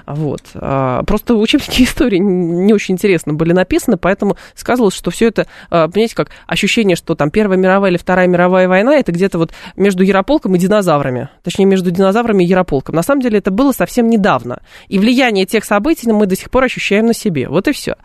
Вот. 0.07 0.42
А, 0.54 1.02
просто 1.04 1.35
учебники 1.35 1.83
истории 1.85 2.18
не 2.18 2.72
очень 2.72 2.94
интересно 2.94 3.35
были 3.35 3.52
написаны, 3.52 3.96
поэтому 3.96 4.37
сказывалось, 4.54 4.94
что 4.94 5.11
все 5.11 5.28
это, 5.28 5.46
а, 5.70 5.88
понимаете, 5.88 6.14
как 6.14 6.30
ощущение, 6.46 6.96
что 6.96 7.14
там 7.14 7.30
Первая 7.30 7.59
мировая 7.59 7.90
или 7.90 7.98
Вторая 7.98 8.26
мировая 8.26 8.68
война, 8.68 8.96
это 8.96 9.12
где-то 9.12 9.38
вот 9.38 9.52
между 9.76 10.02
Ярополком 10.02 10.54
и 10.54 10.59
динозаврами. 10.59 11.28
Точнее, 11.42 11.66
между 11.66 11.90
динозаврами 11.90 12.44
и 12.44 12.46
Ярополком. 12.46 12.94
На 12.94 13.02
самом 13.02 13.22
деле 13.22 13.38
это 13.38 13.50
было 13.50 13.72
совсем 13.72 14.09
недавно. 14.09 14.62
И 14.88 14.98
влияние 14.98 15.46
тех 15.46 15.64
событий 15.64 16.11
мы 16.11 16.26
до 16.26 16.37
сих 16.37 16.50
пор 16.50 16.64
ощущаем 16.64 17.07
на 17.07 17.14
себе. 17.14 17.48
Вот 17.48 17.68
и 17.68 17.72
все. 17.72 17.96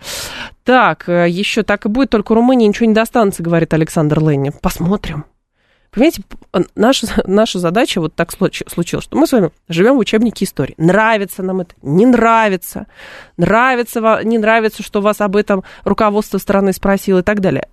Так, 0.64 1.10
э, 1.10 1.28
еще 1.30 1.64
так 1.64 1.86
и 1.86 1.90
будет, 1.90 2.10
только 2.10 2.36
Румынии 2.36 2.68
ничего 2.68 2.86
не 2.86 2.94
достанется, 2.94 3.44
говорит 3.44 3.74
Александр 3.74 4.20
Ленни. 4.20 4.52
Посмотрим. 4.62 5.26
Понимаете, 5.92 6.22
наша, 6.76 7.08
наша 7.26 7.60
задача 7.60 8.00
вот 8.00 8.14
так 8.14 8.32
случилось, 8.32 9.04
что 9.04 9.18
мы 9.18 9.26
с 9.26 9.32
вами 9.32 9.52
живем 9.68 9.96
в 9.96 10.00
учебнике 10.00 10.46
истории. 10.46 10.76
Нравится 10.78 11.42
нам 11.42 11.62
это, 11.62 11.74
не 11.82 12.06
нравится, 12.06 12.86
нравится, 13.38 14.22
не 14.24 14.38
нравится, 14.38 14.84
что 14.84 15.02
вас 15.02 15.20
об 15.22 15.36
этом 15.36 15.64
руководство 15.84 16.38
страны 16.38 16.74
спросило 16.74 17.20
и 17.20 17.24
так 17.24 17.40
далее. 17.40 17.68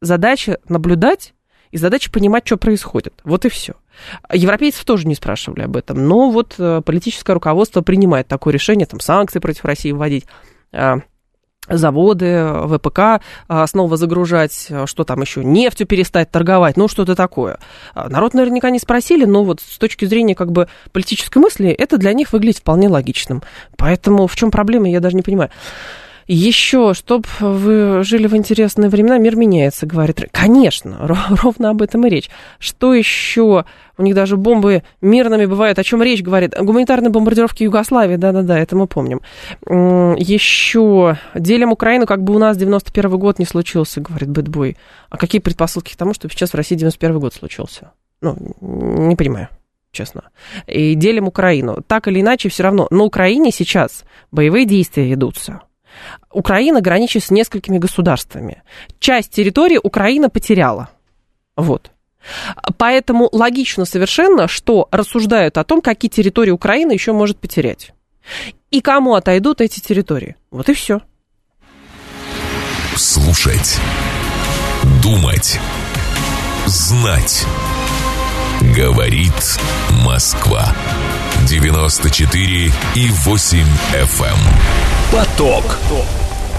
Задача 0.00 0.58
наблюдать 0.68 1.34
и 1.70 1.78
задача 1.78 2.10
понимать, 2.10 2.46
что 2.46 2.56
происходит. 2.56 3.14
Вот 3.24 3.44
и 3.44 3.48
все. 3.48 3.74
Европейцев 4.32 4.84
тоже 4.84 5.06
не 5.08 5.16
спрашивали 5.16 5.62
об 5.62 5.76
этом, 5.76 6.06
но 6.06 6.30
вот 6.30 6.54
э, 6.58 6.82
политическое 6.84 7.32
руководство 7.32 7.82
принимает 7.82 8.28
такое 8.28 8.54
решение, 8.54 8.86
там, 8.86 9.00
санкции 9.00 9.40
против 9.40 9.64
России 9.64 9.90
вводить, 9.90 10.26
а, 10.72 10.98
заводы, 11.68 12.46
ВПК 12.66 13.20
а, 13.48 13.66
снова 13.66 13.96
загружать, 13.96 14.68
а, 14.70 14.86
что 14.86 15.04
там 15.04 15.20
еще, 15.20 15.44
нефтью 15.44 15.86
перестать 15.86 16.30
торговать, 16.30 16.76
ну 16.76 16.88
что-то 16.88 17.14
такое. 17.14 17.58
Народ 17.94 18.34
наверняка 18.34 18.70
не 18.70 18.78
спросили, 18.78 19.24
но 19.24 19.44
вот 19.44 19.60
с 19.60 19.78
точки 19.78 20.04
зрения 20.04 20.34
как 20.34 20.52
бы 20.52 20.68
политической 20.92 21.38
мысли 21.38 21.68
это 21.68 21.98
для 21.98 22.12
них 22.12 22.32
выглядит 22.32 22.58
вполне 22.58 22.88
логичным. 22.88 23.42
Поэтому 23.76 24.26
в 24.26 24.36
чем 24.36 24.50
проблема, 24.50 24.88
я 24.88 25.00
даже 25.00 25.16
не 25.16 25.22
понимаю. 25.22 25.50
Еще, 26.30 26.92
чтобы 26.92 27.26
вы 27.40 28.04
жили 28.04 28.26
в 28.26 28.36
интересные 28.36 28.90
времена, 28.90 29.16
мир 29.16 29.34
меняется, 29.34 29.86
говорит. 29.86 30.28
Конечно, 30.30 30.98
ровно 31.42 31.70
об 31.70 31.80
этом 31.80 32.06
и 32.06 32.10
речь. 32.10 32.28
Что 32.58 32.92
еще? 32.92 33.64
У 33.96 34.02
них 34.02 34.14
даже 34.14 34.36
бомбы 34.36 34.82
мирными 35.00 35.46
бывают. 35.46 35.78
О 35.78 35.84
чем 35.84 36.02
речь 36.02 36.22
говорит? 36.22 36.54
Гуманитарные 36.54 37.10
бомбардировки 37.10 37.62
Югославии, 37.62 38.16
да-да-да, 38.16 38.58
это 38.58 38.76
мы 38.76 38.86
помним. 38.86 39.22
Еще 39.66 41.16
делим 41.34 41.72
Украину, 41.72 42.04
как 42.04 42.22
бы 42.22 42.34
у 42.34 42.38
нас 42.38 42.58
91 42.58 43.18
год 43.18 43.38
не 43.38 43.46
случился, 43.46 44.02
говорит 44.02 44.28
Бэтбой. 44.28 44.76
А 45.08 45.16
какие 45.16 45.40
предпосылки 45.40 45.94
к 45.94 45.96
тому, 45.96 46.12
чтобы 46.12 46.34
сейчас 46.34 46.50
в 46.50 46.54
России 46.54 46.74
91 46.74 47.18
год 47.18 47.32
случился? 47.32 47.92
Ну, 48.20 48.36
не 48.60 49.16
понимаю 49.16 49.48
честно. 49.90 50.30
И 50.66 50.94
делим 50.94 51.26
Украину. 51.26 51.78
Так 51.86 52.06
или 52.06 52.20
иначе, 52.20 52.50
все 52.50 52.62
равно 52.62 52.86
на 52.90 53.04
Украине 53.04 53.50
сейчас 53.50 54.04
боевые 54.30 54.66
действия 54.66 55.08
ведутся. 55.08 55.62
Украина 56.32 56.80
граничит 56.80 57.24
с 57.24 57.30
несколькими 57.30 57.78
государствами. 57.78 58.62
Часть 58.98 59.30
территории 59.30 59.78
Украина 59.82 60.28
потеряла. 60.30 60.90
Вот. 61.56 61.90
Поэтому 62.76 63.28
логично 63.32 63.84
совершенно, 63.84 64.48
что 64.48 64.88
рассуждают 64.90 65.56
о 65.58 65.64
том, 65.64 65.80
какие 65.80 66.10
территории 66.10 66.50
Украина 66.50 66.92
еще 66.92 67.12
может 67.12 67.38
потерять. 67.38 67.92
И 68.70 68.80
кому 68.80 69.14
отойдут 69.14 69.60
эти 69.60 69.80
территории. 69.80 70.36
Вот 70.50 70.68
и 70.68 70.74
все. 70.74 71.00
Слушать. 72.96 73.78
Думать. 75.02 75.58
Знать. 76.66 77.46
Говорит 78.76 79.58
Москва. 80.04 80.74
94 81.48 82.72
и 82.94 83.08
8 83.10 83.66
FM. 83.94 84.36
Поток. 85.10 85.78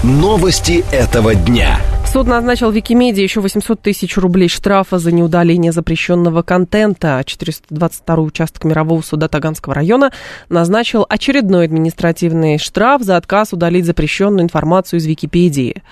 Новости 0.02 0.84
этого 0.90 1.36
дня. 1.36 1.80
Суд 2.12 2.26
назначил 2.26 2.72
Викимедии 2.72 3.22
еще 3.22 3.40
800 3.40 3.82
тысяч 3.82 4.16
рублей 4.16 4.48
штрафа 4.48 4.98
за 4.98 5.12
неудаление 5.12 5.70
запрещенного 5.70 6.42
контента. 6.42 7.22
422 7.24 8.16
участок 8.16 8.64
мирового 8.64 9.00
суда 9.00 9.28
Таганского 9.28 9.76
района 9.76 10.10
назначил 10.48 11.06
очередной 11.08 11.66
административный 11.66 12.58
штраф 12.58 13.02
за 13.02 13.16
отказ 13.16 13.52
удалить 13.52 13.86
запрещенную 13.86 14.42
информацию 14.42 14.98
из 14.98 15.06
Википедии. 15.06 15.84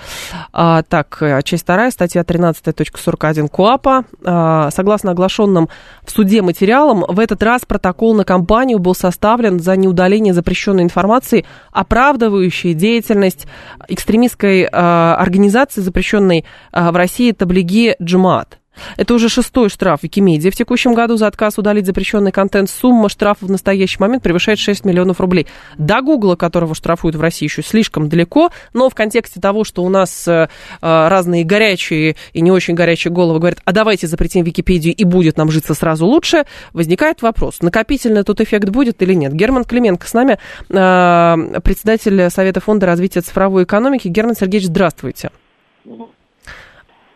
А, 0.53 0.83
так, 0.83 1.23
часть 1.45 1.63
вторая, 1.63 1.93
статья 1.93 2.23
13.41 2.23 3.49
КОАПа. 3.49 4.05
А, 4.25 4.71
согласно 4.73 5.13
оглашенным 5.13 5.69
в 6.03 6.11
суде 6.11 6.43
материалам, 6.43 7.05
в 7.07 7.21
этот 7.21 7.45
раз 7.45 7.63
протокол 7.65 8.17
на 8.17 8.25
компанию 8.25 8.81
был 8.81 8.97
составлен 8.97 9.61
за 9.61 9.77
неудаление 9.77 10.35
запрещенной 10.35 10.83
информации, 10.83 11.47
оправдывающей 11.71 12.75
деятельность 12.75 13.47
экстремистской 13.87 14.69
а, 14.73 15.15
организации, 15.17 15.81
запрещенной 15.81 16.08
запрещенной 16.09 16.45
а, 16.73 16.91
в 16.93 16.97
России 16.97 17.33
таблиги 17.33 17.97
джумат. 18.03 18.59
Это 18.97 19.15
уже 19.15 19.29
шестой 19.29 19.69
штраф 19.69 20.03
Викимедиа 20.03 20.51
в 20.51 20.55
текущем 20.55 20.95
году 20.95 21.17
за 21.17 21.27
отказ 21.27 21.59
удалить 21.59 21.87
запрещенный 21.87 22.33
контент. 22.33 22.71
Сумма 22.71 23.09
штрафа 23.09 23.47
в 23.47 23.51
настоящий 23.51 23.99
момент 23.99 24.23
превышает 24.23 24.59
6 24.59 24.85
миллионов 24.85 25.21
рублей. 25.21 25.47
До 25.77 26.01
Гугла, 26.01 26.37
которого 26.37 26.75
штрафуют 26.75 27.17
в 27.17 27.21
России, 27.21 27.47
еще 27.47 27.63
слишком 27.63 28.09
далеко, 28.09 28.51
но 28.73 28.89
в 28.89 28.95
контексте 28.95 29.41
того, 29.41 29.65
что 29.65 29.83
у 29.83 29.89
нас 29.89 30.27
э, 30.27 30.49
разные 30.81 31.45
горячие 31.45 32.17
и 32.33 32.41
не 32.41 32.51
очень 32.51 32.75
горячие 32.75 33.13
головы 33.13 33.39
говорят, 33.39 33.61
а 33.65 33.73
давайте 33.73 34.07
запретим 34.07 34.45
Википедию 34.45 34.95
и 34.95 35.05
будет 35.05 35.37
нам 35.37 35.51
житься 35.51 35.75
сразу 35.75 36.07
лучше, 36.07 36.45
возникает 36.73 37.23
вопрос, 37.23 37.61
накопительный 37.61 38.23
тут 38.23 38.41
эффект 38.41 38.69
будет 38.69 39.03
или 39.03 39.15
нет. 39.15 39.33
Герман 39.33 39.65
Клименко 39.65 40.07
с 40.07 40.15
нами, 40.15 40.39
э, 40.69 41.61
председатель 41.63 42.31
Совета 42.31 42.61
фонда 42.61 42.87
развития 42.87 43.21
цифровой 43.21 43.65
экономики. 43.65 44.09
Герман 44.09 44.35
Сергеевич, 44.35 44.69
здравствуйте. 44.69 45.31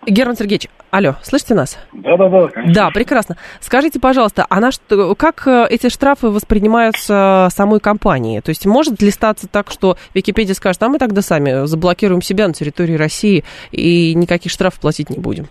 Герман 0.04 0.34
Сергеевич, 0.34 0.68
алло, 0.90 1.14
слышите 1.22 1.54
нас? 1.54 1.78
Да, 1.92 2.16
да, 2.16 2.28
да. 2.28 2.48
Конечно. 2.48 2.74
Да, 2.74 2.90
прекрасно. 2.90 3.36
Скажите, 3.60 4.00
пожалуйста, 4.00 4.46
а 4.50 4.58
на 4.58 4.72
что, 4.72 5.14
как 5.14 5.46
э, 5.46 5.66
эти 5.70 5.88
штрафы 5.90 6.28
воспринимаются 6.28 7.46
самой 7.52 7.78
компанией? 7.78 8.40
То 8.40 8.48
есть 8.48 8.66
может 8.66 9.00
ли 9.00 9.10
статься 9.10 9.48
так, 9.48 9.70
что 9.70 9.96
Википедия 10.12 10.54
скажет, 10.54 10.82
а 10.82 10.88
мы 10.88 10.98
тогда 10.98 11.22
сами 11.22 11.66
заблокируем 11.66 12.20
себя 12.20 12.48
на 12.48 12.52
территории 12.52 12.94
России 12.94 13.44
и 13.70 14.12
никаких 14.16 14.50
штрафов 14.50 14.80
платить 14.80 15.08
не 15.08 15.18
будем? 15.18 15.46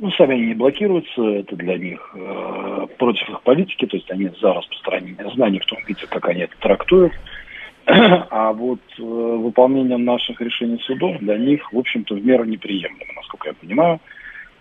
Ну, 0.00 0.10
сами 0.12 0.34
они 0.34 0.46
не 0.46 0.54
блокируются, 0.54 1.22
это 1.22 1.54
для 1.54 1.78
них 1.78 2.00
э, 2.14 2.86
против 2.98 3.28
их 3.28 3.42
политики, 3.42 3.86
то 3.86 3.96
есть 3.96 4.10
они 4.10 4.30
за 4.40 4.52
распространение 4.52 5.30
знаний 5.34 5.60
в 5.60 5.66
том 5.66 5.78
виде, 5.86 6.06
как 6.08 6.28
они 6.28 6.42
это 6.42 6.54
трактуют. 6.58 7.12
А 8.30 8.52
вот 8.52 8.80
э, 8.98 9.02
выполнением 9.02 10.04
наших 10.04 10.40
решений 10.42 10.78
судов 10.84 11.18
для 11.20 11.38
них, 11.38 11.72
в 11.72 11.78
общем-то, 11.78 12.14
в 12.14 12.24
меру 12.24 12.44
неприемлемо, 12.44 13.12
насколько 13.16 13.48
я 13.48 13.54
понимаю. 13.54 14.00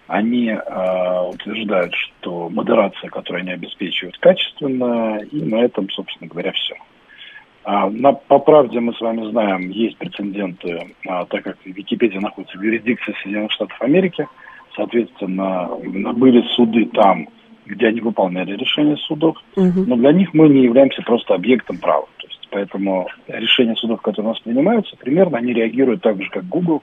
Они 0.07 0.47
э, 0.47 1.29
утверждают, 1.29 1.93
что 1.93 2.49
модерация, 2.49 3.09
которую 3.09 3.41
они 3.41 3.51
обеспечивают, 3.51 4.17
качественная, 4.19 5.19
и 5.19 5.41
на 5.41 5.57
этом, 5.57 5.89
собственно 5.89 6.29
говоря, 6.29 6.53
все. 6.53 6.75
А, 7.65 7.89
на, 7.89 8.13
по 8.13 8.39
правде 8.39 8.79
мы 8.79 8.93
с 8.93 9.01
вами 9.01 9.29
знаем, 9.29 9.69
есть 9.71 9.97
прецеденты, 9.97 10.95
а, 11.05 11.25
так 11.25 11.43
как 11.43 11.57
Википедия 11.65 12.21
находится 12.21 12.57
в 12.57 12.61
юрисдикции 12.61 13.13
Соединенных 13.21 13.51
Штатов 13.51 13.81
Америки, 13.81 14.25
соответственно, 14.73 15.69
были 16.13 16.41
суды 16.55 16.85
там, 16.93 17.27
где 17.65 17.87
они 17.87 17.99
выполняли 17.99 18.55
решения 18.55 18.95
судов, 18.95 19.35
угу. 19.57 19.83
но 19.85 19.97
для 19.97 20.13
них 20.13 20.33
мы 20.33 20.47
не 20.47 20.63
являемся 20.63 21.01
просто 21.01 21.35
объектом 21.35 21.77
права. 21.79 22.07
Поэтому 22.49 23.07
решения 23.27 23.75
судов, 23.75 24.01
которые 24.01 24.31
у 24.31 24.33
нас 24.33 24.41
принимаются, 24.41 24.95
примерно 24.97 25.37
они 25.37 25.53
реагируют 25.53 26.01
так 26.01 26.21
же, 26.21 26.29
как 26.29 26.47
Google 26.47 26.81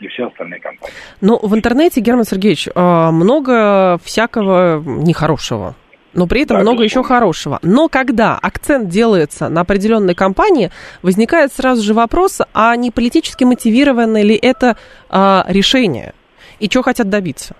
и 0.00 0.08
все 0.08 0.26
остальные 0.26 0.60
компании. 0.60 0.94
Ну, 1.20 1.38
в 1.40 1.54
интернете, 1.54 2.00
Герман 2.00 2.24
Сергеевич, 2.24 2.68
а, 2.74 3.10
много 3.10 3.98
всякого 4.02 4.82
нехорошего. 4.84 5.74
Но 6.14 6.26
при 6.26 6.42
этом 6.42 6.58
да, 6.58 6.62
много 6.62 6.82
еще 6.82 7.02
хорошего. 7.02 7.58
Но 7.62 7.88
когда 7.88 8.38
акцент 8.38 8.88
делается 8.88 9.48
на 9.48 9.62
определенной 9.62 10.14
компании, 10.14 10.70
возникает 11.02 11.52
сразу 11.52 11.82
же 11.82 11.94
вопрос, 11.94 12.40
а 12.52 12.76
не 12.76 12.90
политически 12.90 13.44
мотивированное 13.44 14.22
ли 14.22 14.36
это 14.36 14.76
а, 15.08 15.44
решение? 15.48 16.12
И 16.58 16.68
что 16.68 16.82
хотят 16.82 17.08
добиться? 17.08 17.56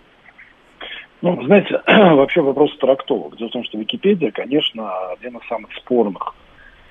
Ну, 1.22 1.42
знаете, 1.44 1.80
вообще 1.86 2.42
вопрос 2.42 2.76
трактовок. 2.78 3.36
Дело 3.36 3.48
в 3.48 3.52
том, 3.52 3.64
что 3.64 3.78
Википедия, 3.78 4.30
конечно, 4.32 4.90
один 5.12 5.38
из 5.38 5.48
самых 5.48 5.72
спорных 5.74 6.34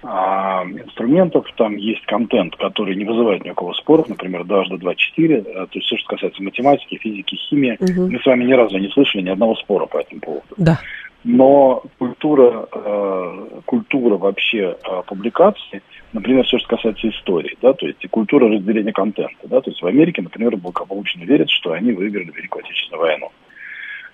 а, 0.03 0.63
инструментов. 0.63 1.45
Там 1.55 1.75
есть 1.75 2.05
контент, 2.05 2.55
который 2.55 2.95
не 2.95 3.05
вызывает 3.05 3.43
никакого 3.43 3.73
споров, 3.73 4.09
например, 4.09 4.43
дважды 4.43 4.77
два 4.77 4.95
четыре. 4.95 5.43
А, 5.55 5.65
то 5.67 5.71
есть 5.73 5.87
все, 5.87 5.97
что 5.97 6.15
касается 6.15 6.41
математики, 6.43 6.97
физики, 6.97 7.35
химии. 7.35 7.77
Угу. 7.79 8.11
Мы 8.11 8.19
с 8.19 8.25
вами 8.25 8.45
ни 8.45 8.53
разу 8.53 8.77
не 8.77 8.89
слышали 8.89 9.21
ни 9.21 9.29
одного 9.29 9.55
спора 9.55 9.85
по 9.85 9.97
этому 9.97 10.21
поводу. 10.21 10.55
Да. 10.57 10.79
Но 11.23 11.83
культура, 11.99 12.67
э, 12.73 13.61
культура 13.65 14.17
вообще 14.17 14.75
э, 14.75 15.01
публикации, 15.05 15.83
например, 16.13 16.45
все, 16.45 16.57
что 16.57 16.75
касается 16.75 17.09
истории, 17.09 17.55
да, 17.61 17.73
то 17.73 17.85
есть 17.85 18.03
и 18.03 18.07
культура 18.07 18.49
разделения 18.49 18.91
контента, 18.91 19.47
да, 19.47 19.61
то 19.61 19.69
есть 19.69 19.83
в 19.83 19.85
Америке, 19.85 20.23
например, 20.23 20.57
благополучно 20.57 21.23
верят, 21.23 21.51
что 21.51 21.73
они 21.73 21.91
выиграли 21.91 22.31
Великую 22.31 22.65
Отечественную 22.65 23.01
войну. 23.01 23.31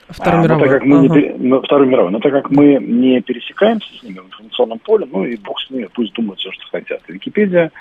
Вторую 0.09 0.41
а, 0.41 0.43
мировую. 0.43 0.69
так 0.69 0.79
как 0.79 0.87
мы 0.87 1.05
ага. 1.05 1.19
не, 1.19 1.33
ну, 1.37 1.61
Вторую 1.61 1.89
мировую. 1.89 2.11
Но 2.11 2.19
так 2.19 2.31
как 2.31 2.49
мы 2.49 2.77
не 2.79 3.21
пересекаемся 3.21 3.87
с 3.93 4.03
ними 4.03 4.19
в 4.19 4.27
информационном 4.27 4.79
поле, 4.79 5.05
ну 5.11 5.25
и 5.25 5.35
бог 5.37 5.59
с 5.59 5.69
ними, 5.69 5.89
пусть 5.93 6.13
думают 6.13 6.39
все, 6.39 6.51
что 6.51 6.65
хотят. 6.71 7.01
Википедия 7.07 7.71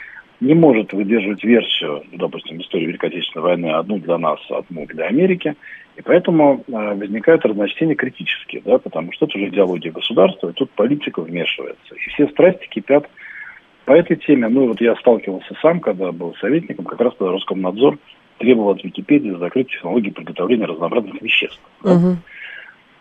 не 0.40 0.54
может 0.54 0.92
выдерживать 0.92 1.42
версию, 1.44 2.02
ну, 2.10 2.18
допустим, 2.18 2.60
истории 2.60 2.86
Великой 2.86 3.10
Отечественной 3.10 3.44
войны 3.44 3.66
одну 3.66 3.98
для 3.98 4.18
нас, 4.18 4.40
одну 4.50 4.86
для 4.86 5.06
Америки. 5.06 5.54
И 5.96 6.02
поэтому 6.02 6.62
э, 6.66 6.94
возникают 6.94 7.46
разночтения 7.46 7.94
критические, 7.94 8.60
да, 8.62 8.78
потому 8.78 9.12
что 9.12 9.24
это 9.24 9.38
уже 9.38 9.48
идеология 9.48 9.92
государства, 9.92 10.50
и 10.50 10.52
тут 10.52 10.70
политика 10.72 11.22
вмешивается. 11.22 11.94
И 11.94 12.10
все 12.10 12.28
страсти 12.28 12.66
кипят 12.68 13.08
по 13.86 13.92
этой 13.92 14.16
теме. 14.16 14.48
Ну 14.48 14.64
и 14.64 14.68
вот 14.68 14.80
я 14.80 14.94
сталкивался 14.96 15.54
сам, 15.62 15.80
когда 15.80 16.12
был 16.12 16.34
советником, 16.40 16.84
как 16.84 17.00
раз 17.00 17.14
когда 17.18 17.32
Роскомнадзор 17.32 17.98
требовал 18.38 18.70
от 18.70 18.84
Википедии 18.84 19.36
закрыть 19.38 19.70
технологии 19.70 20.10
приготовления 20.10 20.66
разнообразных 20.66 21.20
веществ. 21.22 21.60
Угу. 21.82 22.16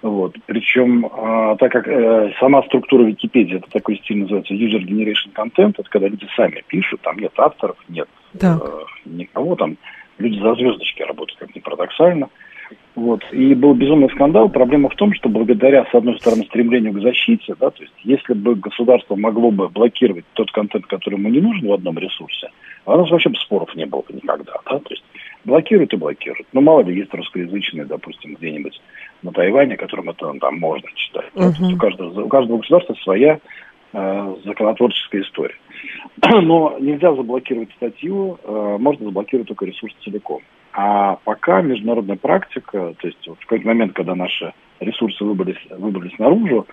Вот. 0.02 0.36
Причем, 0.46 1.10
а, 1.12 1.56
так 1.56 1.72
как 1.72 1.88
э, 1.88 2.32
сама 2.40 2.62
структура 2.64 3.04
Википедии, 3.04 3.58
это 3.58 3.70
такой 3.72 3.98
стиль 3.98 4.20
называется 4.20 4.54
user 4.54 4.80
generation 4.84 5.34
content, 5.34 5.76
это 5.78 5.90
когда 5.90 6.08
люди 6.08 6.28
сами 6.36 6.64
пишут, 6.68 7.02
там 7.02 7.18
нет 7.18 7.32
авторов, 7.38 7.78
нет 7.90 8.08
э, 8.40 8.60
никого, 9.06 9.56
там 9.56 9.78
люди 10.20 10.40
за 10.40 10.54
звездочки 10.56 11.02
работают, 11.02 11.40
как 11.40 11.56
ни 11.56 11.60
парадоксально. 11.60 12.30
Вот. 12.96 13.22
И 13.32 13.54
был 13.54 13.74
безумный 13.74 14.10
скандал. 14.10 14.50
Проблема 14.50 14.90
в 14.90 14.96
том, 14.96 15.14
что 15.14 15.28
благодаря, 15.28 15.86
с 15.86 15.94
одной 15.94 16.18
стороны, 16.20 16.46
стремлению 16.46 16.94
к 16.94 17.02
защите, 17.02 17.54
да, 17.60 17.70
то 17.70 17.84
есть 17.84 17.94
если 18.04 18.34
бы 18.34 18.56
государство 18.56 19.16
могло 19.16 19.52
бы 19.52 19.68
блокировать 19.68 20.26
тот 20.34 20.52
контент, 20.52 20.86
который 20.88 21.16
ему 21.16 21.30
не 21.30 21.42
нужен 21.42 21.68
в 21.68 21.74
одном 21.74 21.98
ресурсе, 22.00 22.50
а 22.86 22.96
у 22.96 22.98
нас 23.02 23.12
вообще 23.12 23.30
бы 23.30 23.36
споров 23.36 23.76
не 23.76 23.86
было 23.86 24.02
бы 24.02 24.14
никогда. 24.14 24.54
Да? 24.66 24.80
То 24.80 24.90
есть 24.90 25.04
блокируют 25.44 25.94
и 25.94 25.98
блокируют. 25.98 26.48
Ну, 26.54 26.62
мало 26.62 26.82
ли, 26.82 26.96
есть 26.96 27.14
русскоязычные, 27.14 27.86
допустим, 27.86 28.36
где-нибудь 28.36 28.80
на 29.24 29.32
Тайване, 29.32 29.76
которым 29.76 30.10
это 30.10 30.32
там 30.40 30.60
можно 30.60 30.88
читать. 30.96 31.30
Uh-huh. 31.36 31.54
Да? 31.60 31.68
у, 31.68 31.78
каждого, 31.78 32.22
у 32.24 32.28
каждого 32.30 32.58
государства 32.60 32.96
своя 33.04 33.40
э, 33.92 34.36
законотворческая 34.46 35.22
история. 35.22 35.56
Но 36.42 36.78
нельзя 36.80 37.14
заблокировать 37.14 37.72
статью, 37.76 38.40
э, 38.44 38.78
можно 38.80 39.06
заблокировать 39.06 39.50
только 39.50 39.66
ресурс 39.66 39.94
целиком. 40.04 40.42
А 40.78 41.16
пока 41.24 41.62
международная 41.62 42.18
практика, 42.18 42.94
то 43.00 43.08
есть 43.08 43.26
в 43.26 43.40
какой-то 43.40 43.66
момент, 43.66 43.94
когда 43.94 44.14
наши 44.14 44.54
ресурсы 44.82 45.24
выбрались, 45.24 45.58
выбрались 45.72 46.20
наружу, 46.20 46.68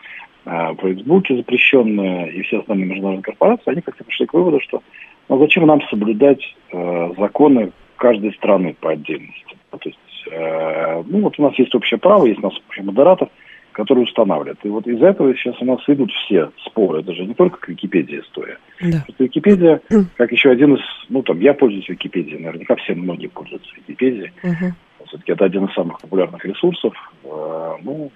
э, 0.45 0.73
в 0.73 0.77
Фейсбуке 0.81 1.37
запрещенные 1.37 2.33
и 2.33 2.43
все 2.43 2.59
остальные 2.59 2.87
международные 2.87 3.23
корпорации, 3.23 3.71
они 3.71 3.81
как-то 3.81 4.03
пришли 4.03 4.27
к 4.27 4.35
выводу, 4.35 4.61
что 4.61 4.83
ну, 5.29 5.39
зачем 5.39 5.67
нам 5.67 5.81
соблюдать 5.83 6.43
э, 6.73 7.11
законы 7.17 7.71
каждой 7.95 8.35
страны 8.35 8.75
по 8.81 8.91
отдельности. 8.91 9.57
То 9.71 9.79
есть, 9.85 9.99
э, 10.33 11.03
ну 11.07 11.21
вот 11.21 11.39
у 11.39 11.43
нас 11.43 11.57
есть 11.57 11.73
общее 11.77 12.01
право, 12.01 12.27
есть 12.27 12.41
у 12.41 12.43
нас 12.43 12.55
общий 12.69 12.83
модератор, 12.83 13.29
который 13.73 14.05
устанавливает. 14.05 14.59
И 14.63 14.69
вот 14.69 14.87
из-за 14.87 15.09
этого 15.09 15.35
сейчас 15.35 15.61
у 15.61 15.65
нас 15.65 15.81
идут 15.87 16.11
все 16.13 16.51
споры. 16.67 17.01
Это 17.01 17.15
же 17.15 17.25
не 17.25 17.35
только 17.35 17.59
к 17.59 17.69
Википедии 17.69 18.21
история. 18.21 18.59
Да. 18.81 19.05
Википедия, 19.19 19.81
как 20.17 20.33
еще 20.33 20.51
один 20.51 20.75
из, 20.75 20.81
ну 21.09 21.23
там, 21.23 21.41
я 21.41 21.55
пользуюсь 21.55 21.89
Википедией, 21.89 22.39
наверняка 22.39 22.77
все 22.77 22.95
многие 22.95 23.29
пользуются 23.29 23.71
Википедией. 23.77 24.33
Угу. 24.43 25.07
Все-таки 25.09 25.33
это 25.33 25.45
один 25.45 25.65
из 25.65 25.75
самых 25.75 26.01
популярных 26.01 26.45
ресурсов. 26.45 26.95
Э, 27.25 27.75
ну, 27.83 28.11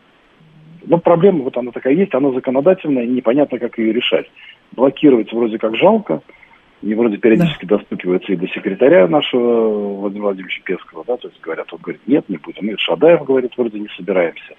но 0.84 0.98
проблема 0.98 1.42
вот 1.42 1.56
она 1.56 1.72
такая 1.72 1.94
есть, 1.94 2.14
она 2.14 2.30
законодательная, 2.30 3.04
и 3.04 3.08
непонятно, 3.08 3.58
как 3.58 3.78
ее 3.78 3.92
решать. 3.92 4.26
Блокировать 4.72 5.32
вроде 5.32 5.58
как 5.58 5.76
жалко, 5.76 6.22
и 6.82 6.94
вроде 6.94 7.16
периодически 7.16 7.64
да. 7.64 7.78
достукиваются 7.78 8.32
и 8.32 8.36
до 8.36 8.46
секретаря 8.48 9.08
нашего 9.08 9.94
Владимира 10.00 10.26
Владимировича 10.26 10.62
Пескова, 10.64 11.04
да, 11.06 11.16
то 11.16 11.28
есть 11.28 11.40
говорят, 11.40 11.72
он 11.72 11.78
говорит, 11.82 12.02
нет, 12.06 12.28
не 12.28 12.36
будем. 12.36 12.68
И 12.68 12.76
Шадаев 12.76 13.24
говорит, 13.24 13.52
вроде 13.56 13.80
не 13.80 13.88
собираемся. 13.96 14.54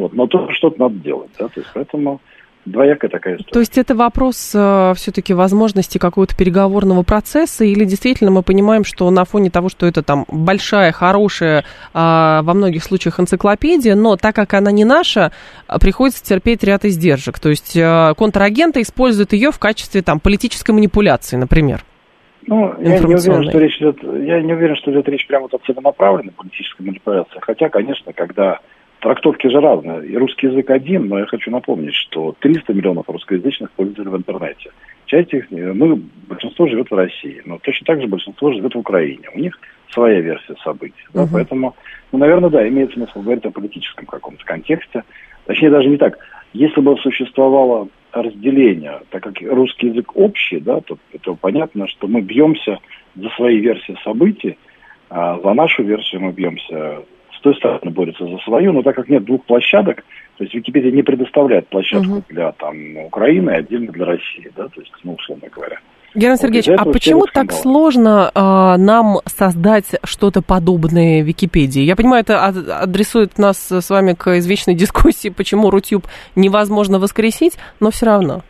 Вот, 0.00 0.14
но 0.14 0.26
тоже 0.26 0.54
что-то 0.54 0.80
надо 0.80 0.94
делать, 0.94 1.28
да, 1.38 1.48
то 1.48 1.60
есть 1.60 1.68
поэтому 1.74 2.20
двоякая 2.64 3.10
такая 3.10 3.34
история. 3.34 3.52
То 3.52 3.58
есть 3.58 3.76
это 3.76 3.94
вопрос 3.94 4.52
э, 4.54 4.94
все-таки 4.96 5.34
возможности 5.34 5.98
какого-то 5.98 6.34
переговорного 6.34 7.02
процесса, 7.02 7.66
или 7.66 7.84
действительно 7.84 8.30
мы 8.30 8.42
понимаем, 8.42 8.82
что 8.84 9.10
на 9.10 9.26
фоне 9.26 9.50
того, 9.50 9.68
что 9.68 9.84
это 9.84 10.02
там 10.02 10.24
большая, 10.28 10.92
хорошая, 10.92 11.60
э, 11.60 11.64
во 11.92 12.54
многих 12.54 12.82
случаях 12.82 13.20
энциклопедия, 13.20 13.94
но 13.94 14.16
так 14.16 14.34
как 14.34 14.54
она 14.54 14.72
не 14.72 14.86
наша, 14.86 15.32
приходится 15.82 16.24
терпеть 16.24 16.64
ряд 16.64 16.86
издержек. 16.86 17.38
То 17.38 17.50
есть 17.50 17.76
э, 17.76 18.14
контрагенты 18.16 18.80
используют 18.80 19.34
ее 19.34 19.50
в 19.50 19.58
качестве 19.58 20.00
там 20.00 20.18
политической 20.18 20.70
манипуляции, 20.70 21.36
например. 21.36 21.84
Ну, 22.46 22.72
я 22.80 22.98
не 23.00 23.14
уверен, 23.16 23.50
что 23.50 23.58
речь 23.58 23.76
идет, 23.76 24.02
я 24.02 24.40
не 24.40 24.54
уверен, 24.54 24.76
что 24.76 24.90
идет 24.92 25.06
речь 25.10 25.26
прямо 25.26 25.42
вот 25.42 25.60
о 25.60 25.66
целенаправленной 25.66 26.32
политической 26.32 26.82
манипуляции. 26.86 27.38
Хотя, 27.42 27.68
конечно, 27.68 28.14
когда 28.14 28.60
Трактовки 29.00 29.48
же 29.48 29.60
разные. 29.60 30.06
И 30.06 30.16
русский 30.16 30.48
язык 30.48 30.68
один, 30.68 31.08
но 31.08 31.18
я 31.18 31.26
хочу 31.26 31.50
напомнить, 31.50 31.94
что 31.94 32.34
300 32.40 32.74
миллионов 32.74 33.08
русскоязычных 33.08 33.70
пользователей 33.72 34.10
в 34.10 34.16
интернете. 34.16 34.70
Часть 35.06 35.32
их, 35.32 35.50
мы, 35.50 36.02
большинство 36.28 36.66
живет 36.66 36.90
в 36.90 36.94
России, 36.94 37.40
но 37.46 37.58
точно 37.58 37.86
так 37.86 38.00
же 38.00 38.06
большинство 38.06 38.52
живет 38.52 38.74
в 38.74 38.78
Украине. 38.78 39.28
У 39.34 39.38
них 39.38 39.58
своя 39.90 40.20
версия 40.20 40.54
событий. 40.62 41.02
Да, 41.14 41.22
угу. 41.22 41.30
Поэтому, 41.32 41.74
ну, 42.12 42.18
наверное, 42.18 42.50
да, 42.50 42.68
имеет 42.68 42.92
смысл 42.92 43.22
говорить 43.22 43.44
о 43.46 43.50
политическом 43.50 44.04
каком-то 44.04 44.44
контексте. 44.44 45.02
Точнее, 45.46 45.70
даже 45.70 45.88
не 45.88 45.96
так. 45.96 46.18
Если 46.52 46.80
бы 46.80 46.96
существовало 46.98 47.88
разделение, 48.12 49.00
так 49.10 49.22
как 49.22 49.40
русский 49.40 49.88
язык 49.88 50.14
общий, 50.14 50.60
да, 50.60 50.80
то, 50.80 50.98
то 51.22 51.34
понятно, 51.36 51.88
что 51.88 52.06
мы 52.06 52.20
бьемся 52.20 52.78
за 53.14 53.28
свои 53.30 53.58
версии 53.58 53.96
событий, 54.04 54.58
а 55.08 55.38
за 55.40 55.54
нашу 55.54 55.82
версию 55.82 56.20
мы 56.20 56.32
бьемся 56.32 57.02
с 57.40 57.42
той 57.42 57.56
стороны 57.56 57.90
борется 57.90 58.26
за 58.26 58.36
свою, 58.44 58.72
но 58.72 58.82
так 58.82 58.94
как 58.94 59.08
нет 59.08 59.24
двух 59.24 59.44
площадок, 59.44 60.04
то 60.36 60.44
есть 60.44 60.54
Википедия 60.54 60.92
не 60.92 61.02
предоставляет 61.02 61.68
площадку 61.68 62.16
угу. 62.16 62.24
для 62.28 62.52
там, 62.52 62.76
Украины 62.98 63.50
и 63.50 63.54
отдельно 63.54 63.90
для 63.92 64.04
России, 64.04 64.50
да, 64.54 64.68
то 64.68 64.80
есть, 64.80 64.92
ну, 65.04 65.14
условно 65.14 65.48
говоря. 65.50 65.78
Герман 66.14 66.36
вот 66.36 66.40
Сергеевич, 66.40 66.68
а 66.68 66.84
почему 66.84 67.24
так 67.32 67.52
сложно 67.52 68.30
э, 68.34 68.40
нам 68.78 69.18
создать 69.26 69.86
что-то 70.04 70.42
подобное 70.42 71.22
Википедии? 71.22 71.82
Я 71.82 71.96
понимаю, 71.96 72.22
это 72.22 72.44
адресует 72.44 73.38
нас 73.38 73.70
с 73.70 73.90
вами 73.90 74.14
к 74.14 74.36
извечной 74.38 74.74
дискуссии, 74.74 75.28
почему 75.30 75.70
Рутюб 75.70 76.04
невозможно 76.36 76.98
воскресить, 76.98 77.54
но 77.78 77.90
все 77.90 78.06
равно. 78.06 78.42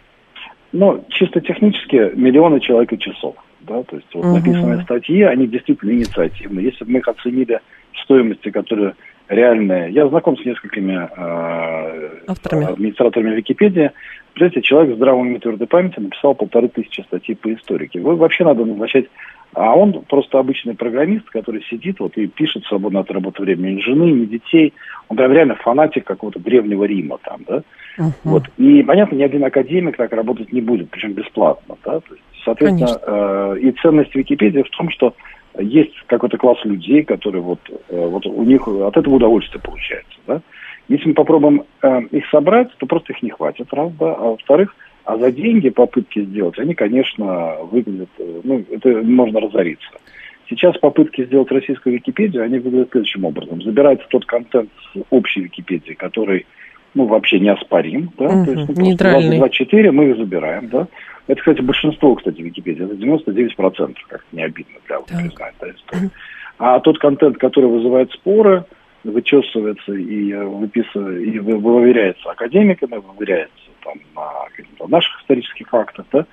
Ну, 0.73 1.05
чисто 1.11 1.41
технически 1.41 2.17
миллионы 2.17 2.61
человек 2.61 2.93
и 2.95 2.99
часов. 2.99 3.37
Да? 3.61 3.83
То 3.83 3.97
есть 3.97 4.09
вот 4.15 4.25
угу. 4.25 4.37
написанные 4.37 4.83
статьи, 4.83 5.23
они 5.23 5.47
действительно 5.47 5.91
инициативны. 5.91 6.61
Если 6.61 6.85
бы 6.85 6.93
мы 6.93 6.99
их 7.01 7.09
оценили 7.09 7.61
стоимости, 8.05 8.51
которые 8.51 8.95
реальные. 9.29 9.93
Я 9.93 10.09
знаком 10.09 10.37
с 10.37 10.45
несколькими 10.45 10.95
э, 10.95 12.11
Авторами. 12.27 12.73
администраторами 12.73 13.37
Википедии. 13.37 13.93
Представляете, 14.35 14.63
человек 14.63 14.95
с 14.95 14.97
здравым 14.97 15.35
и 15.35 15.39
твердой 15.39 15.67
памятью 15.67 16.03
написал 16.03 16.35
полторы 16.35 16.69
тысячи 16.69 17.01
статей 17.03 17.37
по 17.37 17.53
историке. 17.55 18.01
Вы 18.01 18.17
вообще 18.17 18.45
надо 18.45 18.65
назначать... 18.65 19.07
А 19.53 19.75
он 19.75 20.05
просто 20.09 20.39
обычный 20.39 20.77
программист, 20.77 21.29
который 21.29 21.65
сидит 21.69 21.99
вот 21.99 22.17
и 22.17 22.29
пишет 22.29 22.65
свободно 22.67 23.01
от 23.01 23.11
работы 23.11 23.43
времени. 23.43 23.75
Ни 23.75 23.81
жены, 23.81 24.05
ни 24.13 24.25
детей. 24.25 24.73
Он 25.09 25.17
прям 25.17 25.33
реально 25.33 25.57
фанатик 25.57 26.05
какого-то 26.05 26.39
древнего 26.39 26.85
Рима 26.85 27.19
там, 27.25 27.41
да. 27.49 27.63
Uh-huh. 27.99 28.13
Вот. 28.23 28.45
И, 28.59 28.85
понятно, 28.85 29.17
ни 29.17 29.25
один 29.25 29.45
академик 29.45 29.97
так 29.97 30.13
работать 30.13 30.53
не 30.53 30.61
будет, 30.61 30.91
причем 30.91 31.15
бесплатно, 31.15 31.77
да. 31.85 31.99
То 31.99 32.15
есть, 32.15 32.23
соответственно, 32.45 33.01
э, 33.05 33.59
и 33.61 33.73
ценность 33.73 34.15
Википедии 34.15 34.63
в 34.63 34.71
том, 34.71 34.89
что 34.91 35.15
есть 35.59 35.95
какой-то 36.07 36.39
класс 36.39 36.59
людей, 36.65 37.03
которые 37.03 37.43
вот, 37.43 37.61
э, 37.89 38.07
вот 38.07 38.27
у 38.27 38.43
них 38.45 38.67
от 38.67 38.97
этого 38.97 39.15
удовольствие 39.15 39.61
получается, 39.63 40.19
да. 40.27 40.41
Если 40.89 41.09
мы 41.09 41.15
попробуем 41.15 41.65
э, 41.83 42.03
их 42.11 42.29
собрать, 42.31 42.69
то 42.79 42.87
просто 42.87 43.13
их 43.13 43.23
не 43.23 43.31
хватит, 43.31 43.73
раз, 43.73 43.93
да, 43.99 44.15
а 44.15 44.31
во-вторых, 44.31 44.75
а 45.05 45.17
за 45.19 45.31
деньги 45.33 45.71
попытки 45.71 46.25
сделать, 46.25 46.59
они, 46.59 46.75
конечно, 46.75 47.57
выглядят, 47.63 48.11
э, 48.19 48.41
ну, 48.45 48.65
это 48.71 49.03
можно 49.03 49.41
разориться. 49.41 49.89
Сейчас 50.49 50.77
попытки 50.79 51.25
сделать 51.25 51.51
российскую 51.53 51.95
Википедию, 51.95 52.43
они 52.43 52.59
выглядят 52.59 52.91
следующим 52.91 53.25
образом. 53.25 53.63
Забирается 53.63 54.07
тот 54.09 54.27
контент 54.27 54.71
с 54.93 54.99
общей 55.11 55.43
Википедии, 55.43 55.93
который, 55.93 56.47
ну, 56.95 57.07
вообще 57.07 57.39
неоспорим, 57.39 58.11
да, 58.19 58.27
угу, 58.27 58.45
то 58.45 58.53
есть, 58.53 58.69
ну, 58.69 58.83
нейтральный. 58.83 59.39
24 59.39 59.93
мы 59.93 60.11
их 60.11 60.17
забираем, 60.17 60.69
да. 60.69 60.87
Это, 61.27 61.41
кстати, 61.41 61.61
большинство, 61.61 62.15
кстати, 62.17 62.41
Википедии, 62.41 62.85
это 62.85 62.95
99%, 62.95 63.95
как 64.09 64.25
не 64.33 64.43
обидно 64.43 64.75
для 64.87 64.99
вас 64.99 65.09
признать, 65.09 65.55
да, 65.61 65.71
история. 65.71 66.11
А 66.59 66.81
тот 66.81 66.99
контент, 66.99 67.39
который 67.39 67.71
вызывает 67.71 68.11
споры, 68.13 68.65
вычесывается 69.05 69.95
и, 69.95 70.33
э, 70.33 70.45
выписывается, 70.45 71.23
и 71.23 71.39
выверяется 71.39 72.31
академиками, 72.31 72.97
выверяется 72.97 73.55
там, 73.83 73.95
на 74.15 74.89
наших 74.89 75.21
исторических 75.21 75.69
фактах, 75.69 76.05
да, 76.13 76.27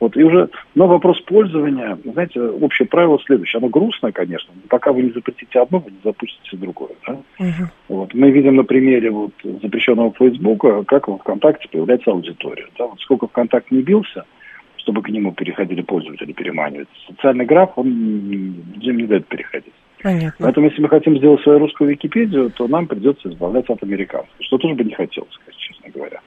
вот, 0.00 0.16
и 0.16 0.22
уже, 0.22 0.50
но 0.74 0.86
вопрос 0.86 1.20
пользования, 1.22 1.96
знаете, 2.04 2.40
общее 2.40 2.86
правило 2.86 3.18
следующее. 3.24 3.58
Оно 3.58 3.68
грустное, 3.68 4.12
конечно, 4.12 4.52
но 4.54 4.62
пока 4.68 4.92
вы 4.92 5.02
не 5.02 5.10
запретите 5.10 5.60
одно, 5.60 5.78
вы 5.78 5.92
не 5.92 5.98
запустите 6.02 6.56
другое. 6.56 6.90
Да? 7.06 7.12
Угу. 7.38 7.68
Вот, 7.88 8.14
мы 8.14 8.30
видим 8.30 8.56
на 8.56 8.64
примере 8.64 9.10
вот, 9.10 9.32
запрещенного 9.62 10.12
Фейсбука, 10.18 10.84
как 10.84 11.08
в 11.08 11.18
ВКонтакте 11.18 11.68
появляется 11.70 12.10
аудитория. 12.10 12.66
Да? 12.78 12.86
Вот 12.86 13.00
сколько 13.00 13.28
ВКонтакт 13.28 13.70
не 13.70 13.82
бился, 13.82 14.24
чтобы 14.76 15.02
к 15.02 15.08
нему 15.08 15.32
переходили 15.32 15.80
пользователи, 15.80 16.32
переманивать. 16.32 16.88
Социальный 17.08 17.46
граф, 17.46 17.72
он 17.76 17.88
людям 17.88 18.96
не 18.98 19.06
дает 19.06 19.26
переходить. 19.26 19.72
Понятно. 20.02 20.32
Поэтому, 20.38 20.66
если 20.68 20.82
мы 20.82 20.90
хотим 20.90 21.16
сделать 21.16 21.40
свою 21.40 21.60
русскую 21.60 21.88
Википедию, 21.88 22.50
то 22.50 22.68
нам 22.68 22.86
придется 22.86 23.30
избавляться 23.30 23.72
от 23.72 23.82
американской, 23.82 24.44
что 24.44 24.58
тоже 24.58 24.74
бы 24.74 24.84
не 24.84 24.92
хотелось, 24.92 25.32
честно 25.56 25.88
говоря. 25.88 26.20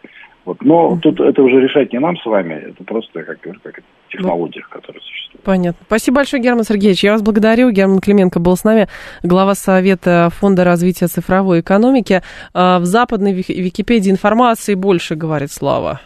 Вот. 0.48 0.62
Но 0.62 0.94
mm 0.94 1.00
тут 1.02 1.20
это 1.20 1.44
уже 1.44 1.60
решать 1.60 1.92
не 1.92 2.00
нам 2.00 2.16
с 2.16 2.26
вами, 2.26 2.54
это 2.54 2.82
просто 2.86 3.22
как, 3.22 3.42
как 3.42 3.82
технология, 4.10 4.62
ну, 4.64 4.80
которая 4.80 5.02
существует. 5.02 5.44
Понятно. 5.44 5.86
Спасибо 5.86 6.16
большое, 6.16 6.42
Герман 6.42 6.64
Сергеевич. 6.64 7.04
Я 7.04 7.12
вас 7.12 7.22
благодарю. 7.22 7.70
Герман 7.70 8.00
Клименко 8.00 8.40
был 8.40 8.56
с 8.56 8.64
нами, 8.64 8.88
глава 9.24 9.56
Совета 9.56 10.30
Фонда 10.32 10.64
развития 10.64 11.08
цифровой 11.08 11.60
экономики. 11.60 12.22
А, 12.54 12.80
в 12.80 12.86
западной 12.86 13.34
Википедии 13.34 14.10
информации 14.10 14.76
больше, 14.76 15.16
говорит 15.16 15.52
Слава. 15.52 16.00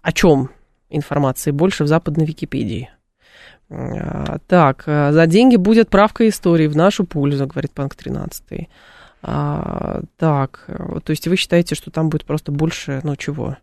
О 0.00 0.12
чем? 0.12 0.50
информации 0.88 1.50
больше 1.50 1.82
в 1.82 1.88
западной 1.88 2.24
Википедии. 2.24 2.88
А, 3.68 4.38
так, 4.46 4.84
а, 4.86 5.10
за 5.10 5.26
деньги 5.26 5.56
будет 5.56 5.88
правка 5.88 6.28
истории 6.28 6.68
в 6.68 6.76
нашу 6.76 7.04
пользу, 7.04 7.48
говорит 7.48 7.72
Панк 7.72 7.96
13. 7.96 8.68
А, 9.22 10.02
так, 10.18 10.64
то 10.66 11.10
есть 11.10 11.28
вы 11.28 11.36
считаете, 11.36 11.74
что 11.74 11.90
там 11.90 12.08
будет 12.08 12.24
просто 12.24 12.50
больше, 12.50 13.00
ну 13.04 13.14
чего, 13.16 13.56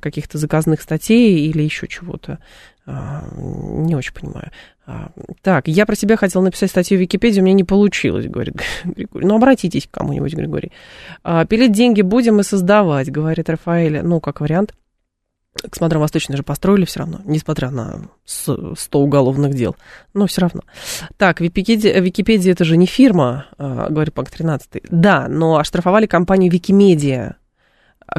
каких-то 0.00 0.38
заказных 0.38 0.80
статей 0.80 1.46
или 1.46 1.62
еще 1.62 1.86
чего-то? 1.86 2.38
А, 2.86 3.24
не 3.36 3.94
очень 3.94 4.12
понимаю. 4.12 4.50
А, 4.86 5.10
так, 5.42 5.68
я 5.68 5.86
про 5.86 5.96
себя 5.96 6.16
хотел 6.16 6.42
написать 6.42 6.70
статью 6.70 6.98
в 6.98 7.00
Википедии, 7.00 7.40
у 7.40 7.44
меня 7.44 7.54
не 7.54 7.64
получилось, 7.64 8.26
говорит 8.26 8.56
Григорий. 8.84 9.26
Ну, 9.26 9.36
обратитесь 9.36 9.86
к 9.86 9.90
кому-нибудь, 9.90 10.34
Григорий. 10.34 10.72
А, 11.22 11.46
пилить 11.46 11.72
деньги 11.72 12.02
будем 12.02 12.40
и 12.40 12.42
создавать, 12.42 13.10
говорит 13.10 13.48
Рафаэль. 13.48 14.02
Ну, 14.02 14.20
как 14.20 14.40
вариант. 14.40 14.74
Космодром 15.70 16.02
Восточный 16.02 16.36
же 16.36 16.42
построили 16.42 16.84
все 16.84 17.00
равно, 17.00 17.20
несмотря 17.24 17.70
на 17.70 18.08
100 18.24 18.74
уголовных 18.92 19.54
дел. 19.54 19.76
Но 20.12 20.26
все 20.26 20.42
равно. 20.42 20.62
Так, 21.16 21.40
Википедия, 21.40 22.00
Википедия 22.00 22.52
это 22.52 22.64
же 22.64 22.76
не 22.76 22.86
фирма, 22.86 23.46
говорит 23.58 24.14
Панк 24.14 24.30
13. 24.30 24.82
Да, 24.90 25.26
но 25.28 25.56
оштрафовали 25.56 26.06
компанию 26.06 26.50
Викимедиа, 26.50 27.36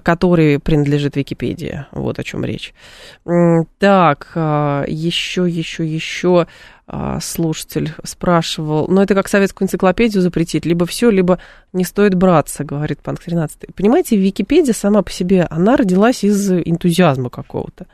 которой 0.03 0.59
принадлежит 0.59 1.15
Википедия. 1.15 1.87
Вот 1.91 2.19
о 2.19 2.23
чем 2.23 2.43
речь. 2.43 2.73
Так, 3.79 4.31
еще, 4.35 5.47
еще, 5.47 5.85
еще 5.85 6.47
а, 6.87 7.19
слушатель 7.19 7.93
спрашивал, 8.03 8.87
ну 8.87 9.01
это 9.01 9.15
как 9.15 9.27
советскую 9.27 9.65
энциклопедию 9.65 10.21
запретить, 10.21 10.65
либо 10.65 10.85
все, 10.85 11.09
либо 11.09 11.39
не 11.73 11.83
стоит 11.83 12.13
браться, 12.13 12.63
говорит 12.63 13.01
Панк 13.01 13.19
13. 13.21 13.73
Понимаете, 13.75 14.17
Википедия 14.17 14.73
сама 14.73 15.01
по 15.01 15.11
себе, 15.11 15.47
она 15.49 15.77
родилась 15.77 16.23
из 16.23 16.51
энтузиазма 16.51 17.31
какого-то. 17.31 17.87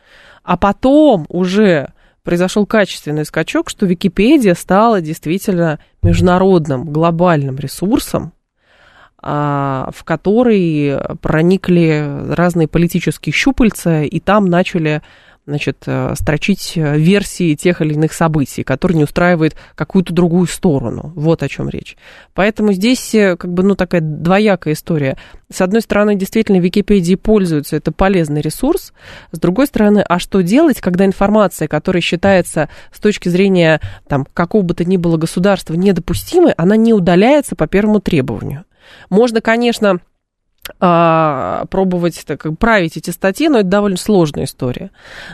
А 0.43 0.57
потом 0.57 1.25
уже 1.29 1.93
произошел 2.23 2.65
качественный 2.65 3.23
скачок, 3.23 3.69
что 3.69 3.85
Википедия 3.85 4.55
стала 4.55 4.99
действительно 4.99 5.79
международным, 6.03 6.91
глобальным 6.91 7.55
ресурсом, 7.55 8.23
а, 8.23 8.40
в 9.22 10.03
который 10.03 10.97
проникли 11.22 12.34
разные 12.34 12.67
политические 12.67 13.34
щупальца, 13.34 14.01
и 14.01 14.19
там 14.19 14.45
начали 14.45 15.01
значит, 15.47 15.84
э, 15.86 16.13
строчить 16.15 16.74
версии 16.76 17.55
тех 17.55 17.82
или 17.82 17.93
иных 17.93 18.13
событий, 18.13 18.63
которые 18.63 18.97
не 18.97 19.03
устраивают 19.03 19.55
какую-то 19.76 20.13
другую 20.13 20.47
сторону. 20.47 21.11
Вот 21.15 21.41
о 21.43 21.49
чем 21.49 21.67
речь. 21.67 21.97
Поэтому 22.34 22.74
здесь 22.74 23.13
э, 23.15 23.36
как 23.38 23.51
бы, 23.51 23.63
ну, 23.63 23.76
такая 23.76 24.01
двоякая 24.01 24.74
история. 24.74 25.17
С 25.51 25.61
одной 25.61 25.82
стороны, 25.82 26.15
действительно, 26.15 26.57
Википедии 26.57 27.15
пользуются, 27.15 27.76
это 27.76 27.91
полезный 27.91 28.41
ресурс. 28.41 28.93
С 29.32 29.39
другой 29.39 29.67
стороны, 29.67 30.03
а 30.07 30.19
что 30.19 30.41
делать, 30.41 30.80
когда 30.80 31.05
информация, 31.05 31.67
которая 31.67 32.01
считается 32.01 32.69
с 32.93 32.99
точки 32.99 33.30
зрения 33.30 33.82
там, 34.07 34.26
какого 34.34 34.61
бы 34.61 34.74
то 34.74 34.86
ни 34.86 34.97
было 34.97 35.17
государства 35.17 35.74
недопустимой, 35.74 36.53
она 36.53 36.76
не 36.76 36.93
удаляется 36.93 37.55
по 37.55 37.67
первому 37.67 37.99
требованию? 37.99 38.63
Можно, 39.09 39.41
конечно, 39.41 39.99
а, 40.79 41.65
пробовать 41.71 42.23
так, 42.25 42.45
править 42.59 42.95
эти 42.95 43.09
статьи, 43.09 43.49
но 43.49 43.59
это 43.59 43.67
довольно 43.67 43.97
сложная 43.97 44.45
история. 44.45 44.91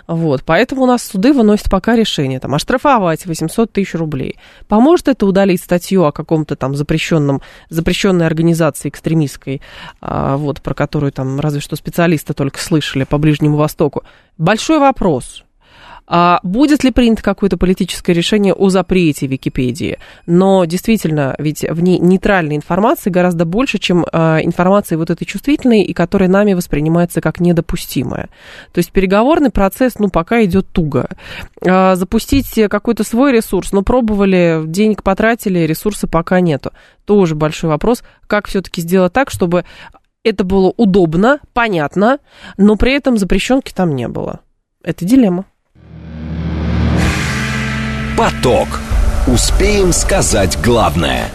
Вот, 0.07 0.43
поэтому 0.45 0.83
у 0.83 0.85
нас 0.85 1.03
суды 1.03 1.33
выносят 1.33 1.69
пока 1.69 1.95
решение, 1.95 2.39
там, 2.39 2.55
оштрафовать 2.55 3.25
800 3.25 3.71
тысяч 3.71 3.93
рублей. 3.93 4.37
Поможет 4.67 5.09
это 5.09 5.25
удалить 5.25 5.61
статью 5.61 6.05
о 6.05 6.13
каком-то 6.13 6.55
там 6.55 6.75
запрещенном, 6.75 7.41
запрещенной 7.69 8.25
организации 8.25 8.89
экстремистской, 8.89 9.61
а, 10.01 10.37
вот, 10.37 10.61
про 10.61 10.73
которую 10.73 11.11
там 11.11 11.39
разве 11.39 11.59
что 11.59 11.75
специалисты 11.75 12.33
только 12.33 12.59
слышали 12.59 13.03
по 13.03 13.17
Ближнему 13.17 13.57
Востоку? 13.57 14.03
Большой 14.37 14.79
вопрос. 14.79 15.43
А 16.07 16.39
будет 16.41 16.85
ли 16.85 16.91
принято 16.91 17.21
какое-то 17.21 17.57
политическое 17.57 18.13
решение 18.13 18.53
о 18.53 18.69
запрете 18.69 19.27
Википедии? 19.27 19.99
Но 20.25 20.63
действительно, 20.63 21.35
ведь 21.37 21.65
в 21.69 21.81
ней 21.81 21.99
нейтральной 21.99 22.55
информации 22.55 23.09
гораздо 23.09 23.43
больше, 23.43 23.77
чем 23.77 24.05
а, 24.11 24.39
информации 24.41 24.95
вот 24.95 25.09
этой 25.09 25.25
чувствительной, 25.25 25.81
и 25.81 25.93
которая 25.93 26.29
нами 26.29 26.53
воспринимается 26.53 27.19
как 27.19 27.41
недопустимая. 27.41 28.29
То 28.71 28.79
есть 28.79 28.91
переговорный 28.91 29.49
процесс, 29.49 29.99
ну, 29.99 30.09
пока 30.09 30.43
идет 30.45 30.67
туго. 30.69 31.09
А, 31.67 31.95
запустить 31.95 32.53
какой-то 32.69 33.03
свой 33.03 33.33
ресурс, 33.33 33.73
ну, 33.73 33.81
пробовали, 33.81 34.63
денег 34.65 35.03
потратили, 35.03 35.59
ресурса 35.59 36.07
пока 36.07 36.39
нету. 36.39 36.71
Тоже 37.03 37.35
большой 37.35 37.69
вопрос, 37.69 38.03
как 38.27 38.47
все-таки 38.47 38.81
сделать 38.81 39.11
так, 39.11 39.29
чтобы 39.29 39.65
это 40.23 40.45
было 40.45 40.73
удобно, 40.77 41.39
понятно, 41.53 42.19
но 42.57 42.77
при 42.77 42.93
этом 42.93 43.17
запрещенки 43.17 43.73
там 43.73 43.93
не 43.93 44.07
было. 44.07 44.39
Это 44.83 45.03
дилемма. 45.03 45.45
Поток. 48.17 48.67
Успеем 49.27 49.93
сказать 49.93 50.57
главное. 50.63 51.29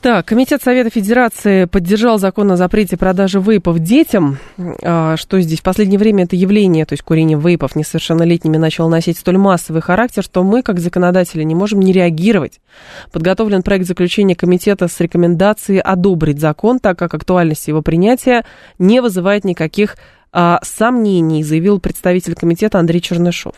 Так, 0.00 0.26
Комитет 0.26 0.60
Совета 0.60 0.90
Федерации 0.90 1.66
поддержал 1.66 2.18
закон 2.18 2.50
о 2.50 2.56
запрете 2.56 2.96
продажи 2.96 3.38
вейпов 3.38 3.78
детям. 3.78 4.38
А, 4.82 5.16
что 5.16 5.40
здесь? 5.40 5.60
В 5.60 5.62
последнее 5.62 6.00
время 6.00 6.24
это 6.24 6.34
явление, 6.34 6.84
то 6.84 6.94
есть 6.94 7.04
курение 7.04 7.38
вейпов 7.38 7.76
несовершеннолетними 7.76 8.56
начало 8.56 8.88
носить 8.88 9.18
столь 9.18 9.36
массовый 9.36 9.82
характер, 9.82 10.24
что 10.24 10.42
мы, 10.42 10.62
как 10.62 10.80
законодатели, 10.80 11.44
не 11.44 11.54
можем 11.54 11.78
не 11.78 11.92
реагировать. 11.92 12.60
Подготовлен 13.12 13.62
проект 13.62 13.86
заключения 13.86 14.34
комитета 14.34 14.88
с 14.88 14.98
рекомендацией 14.98 15.78
одобрить 15.78 16.40
закон, 16.40 16.80
так 16.80 16.98
как 16.98 17.14
актуальность 17.14 17.68
его 17.68 17.82
принятия 17.82 18.44
не 18.80 19.00
вызывает 19.00 19.44
никаких 19.44 19.94
сомнений, 20.62 21.42
заявил 21.42 21.80
представитель 21.80 22.34
комитета 22.34 22.78
Андрей 22.78 23.00
Чернышов. 23.00 23.54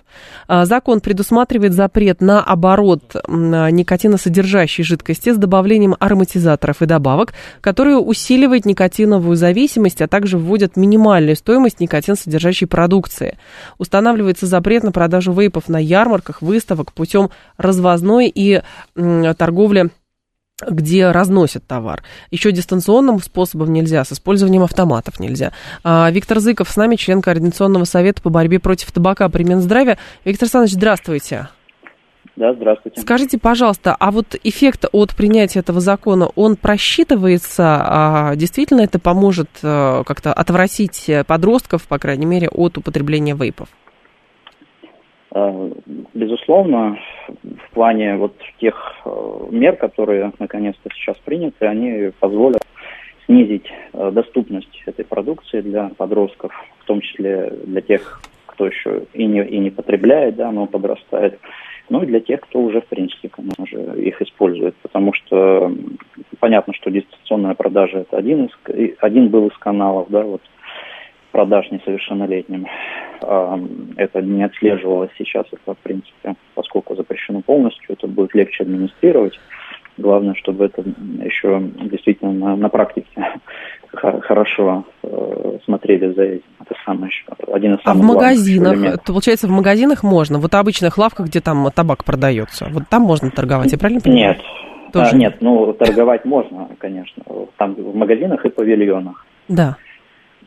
А, 0.48 0.64
закон 0.64 1.00
предусматривает 1.00 1.74
запрет 1.74 2.20
на 2.20 2.42
оборот 2.42 3.14
никотиносодержащей 3.26 4.84
жидкости 4.84 5.32
с 5.32 5.36
добавлением 5.36 5.96
ароматизаторов 5.98 6.82
и 6.82 6.86
добавок, 6.86 7.34
которые 7.60 7.98
усиливают 7.98 8.64
никотиновую 8.64 9.36
зависимость, 9.36 10.00
а 10.00 10.08
также 10.08 10.38
вводят 10.38 10.76
минимальную 10.76 11.36
стоимость 11.36 11.80
никотинсодержащей 11.80 12.66
продукции. 12.66 13.38
Устанавливается 13.78 14.46
запрет 14.46 14.82
на 14.82 14.92
продажу 14.92 15.32
вейпов 15.32 15.68
на 15.68 15.78
ярмарках, 15.78 16.42
выставок 16.42 16.92
путем 16.92 17.30
развозной 17.56 18.32
и 18.34 18.62
торговли 18.94 19.90
где 20.68 21.10
разносят 21.10 21.66
товар. 21.66 22.02
Еще 22.30 22.52
дистанционным 22.52 23.20
способом 23.20 23.72
нельзя, 23.72 24.04
с 24.04 24.12
использованием 24.12 24.62
автоматов 24.62 25.20
нельзя. 25.20 25.52
А, 25.84 26.10
Виктор 26.10 26.40
Зыков 26.40 26.70
с 26.70 26.76
нами, 26.76 26.96
член 26.96 27.22
Координационного 27.22 27.84
совета 27.84 28.22
по 28.22 28.30
борьбе 28.30 28.58
против 28.58 28.92
табака 28.92 29.28
при 29.28 29.44
Минздраве. 29.44 29.98
Виктор 30.24 30.44
Александрович, 30.44 30.74
здравствуйте. 30.74 31.48
Да, 32.34 32.54
здравствуйте. 32.54 33.00
Скажите, 33.00 33.38
пожалуйста, 33.38 33.94
а 33.98 34.10
вот 34.10 34.36
эффект 34.42 34.86
от 34.90 35.14
принятия 35.14 35.58
этого 35.58 35.80
закона, 35.80 36.28
он 36.34 36.56
просчитывается? 36.56 37.82
А 37.84 38.36
действительно 38.36 38.80
это 38.80 38.98
поможет 38.98 39.50
а, 39.62 40.02
как-то 40.04 40.32
отвратить 40.32 41.10
подростков, 41.26 41.82
по 41.82 41.98
крайней 41.98 42.26
мере, 42.26 42.48
от 42.48 42.78
употребления 42.78 43.34
вейпов? 43.34 43.68
А, 45.34 45.70
безусловно, 46.12 46.98
в 47.42 47.74
плане 47.74 48.16
вот 48.16 48.34
тех 48.58 48.96
э, 49.04 49.46
мер, 49.50 49.76
которые 49.76 50.30
наконец-то 50.38 50.90
сейчас 50.94 51.16
приняты, 51.24 51.66
они 51.66 52.10
позволят 52.20 52.62
снизить 53.24 53.66
э, 53.94 54.10
доступность 54.10 54.82
этой 54.84 55.06
продукции 55.06 55.62
для 55.62 55.90
подростков, 55.96 56.52
в 56.80 56.84
том 56.84 57.00
числе 57.00 57.50
для 57.64 57.80
тех, 57.80 58.20
кто 58.44 58.66
еще 58.66 59.04
и 59.14 59.24
не, 59.24 59.42
и 59.42 59.58
не 59.58 59.70
потребляет, 59.70 60.36
да, 60.36 60.52
но 60.52 60.66
подрастает, 60.66 61.38
ну 61.88 62.02
и 62.02 62.06
для 62.06 62.20
тех, 62.20 62.40
кто 62.40 62.60
уже, 62.60 62.82
в 62.82 62.86
принципе, 62.86 63.30
конечно 63.30 63.66
же, 63.66 64.02
их 64.02 64.20
использует, 64.20 64.74
потому 64.82 65.14
что 65.14 65.72
понятно, 66.40 66.74
что 66.74 66.90
дистанционная 66.90 67.54
продажа– 67.54 67.98
это 68.00 68.18
один, 68.18 68.46
из, 68.46 68.94
один 69.00 69.28
был 69.28 69.48
из 69.48 69.56
каналов, 69.56 70.08
да, 70.10 70.22
вот 70.24 70.42
продаж 71.32 71.70
несовершеннолетним. 71.70 72.66
Это 73.20 74.22
не 74.22 74.44
отслеживалось 74.44 75.10
сейчас, 75.18 75.46
это 75.50 75.74
в 75.74 75.78
принципе, 75.78 76.34
поскольку 76.54 76.94
запрещено 76.94 77.40
полностью, 77.40 77.84
это 77.88 78.06
будет 78.06 78.34
легче 78.34 78.62
администрировать. 78.62 79.38
Главное, 79.98 80.34
чтобы 80.34 80.66
это 80.66 80.82
еще 80.82 81.62
действительно 81.82 82.32
на, 82.32 82.56
на 82.56 82.68
практике 82.70 83.08
хорошо 83.92 84.84
э, 85.02 85.58
смотрели 85.64 86.12
за 86.14 86.22
этим. 86.22 86.46
Это 86.60 86.74
самое 86.86 87.08
еще 87.08 87.24
один 87.52 87.74
из 87.74 87.82
самых 87.82 88.02
А 88.02 88.02
в 88.02 88.14
магазинах, 88.14 89.02
то, 89.04 89.12
получается, 89.12 89.48
в 89.48 89.50
магазинах 89.50 90.02
можно, 90.02 90.38
вот 90.38 90.54
обычных 90.54 90.96
лавках, 90.96 91.26
где 91.26 91.40
там 91.40 91.70
табак 91.74 92.04
продается, 92.04 92.68
вот 92.70 92.84
там 92.88 93.02
можно 93.02 93.30
торговать, 93.30 93.70
я 93.70 93.78
правильно 93.78 94.00
понимаю? 94.00 94.36
Нет, 94.36 94.42
Тоже? 94.92 95.10
А, 95.12 95.16
нет, 95.16 95.36
ну 95.40 95.74
торговать 95.74 96.24
можно, 96.24 96.68
конечно, 96.78 97.22
там 97.58 97.74
в 97.74 97.94
магазинах 97.94 98.44
и 98.46 98.48
павильонах. 98.48 99.26
Да. 99.48 99.76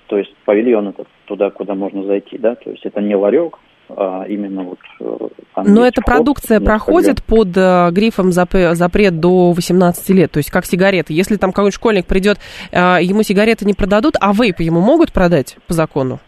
То 0.08 0.18
есть 0.18 0.34
павильон 0.46 0.90
это 0.90 1.06
туда, 1.26 1.50
куда 1.50 1.76
можно 1.76 2.04
зайти, 2.04 2.38
да, 2.38 2.56
то 2.56 2.70
есть 2.70 2.86
это 2.86 3.02
не 3.02 3.16
ларек, 3.16 3.58
а 3.90 4.26
именно 4.28 4.64
вот... 4.64 4.80
Э, 5.00 5.64
Но 5.64 5.86
эта 5.86 6.02
продукция 6.02 6.60
проходит 6.60 7.24
под 7.24 7.50
э, 7.56 7.90
грифом 7.92 8.32
запрет 8.32 9.20
до 9.20 9.52
18 9.52 10.10
лет, 10.10 10.32
то 10.32 10.38
есть 10.38 10.52
как 10.52 10.66
сигареты. 10.66 11.14
Если 11.14 11.38
там 11.38 11.52
какой-нибудь 11.52 11.76
школьник 11.76 12.06
придет, 12.06 12.38
э, 12.72 12.98
ему 13.02 13.24
сигареты 13.24 13.66
не 13.66 13.74
продадут, 13.74 14.16
а 14.20 14.34
вейп 14.34 14.60
ему 14.60 14.82
могут 14.82 15.12
продать 15.12 15.58
по 15.68 15.74
закону? 15.74 16.20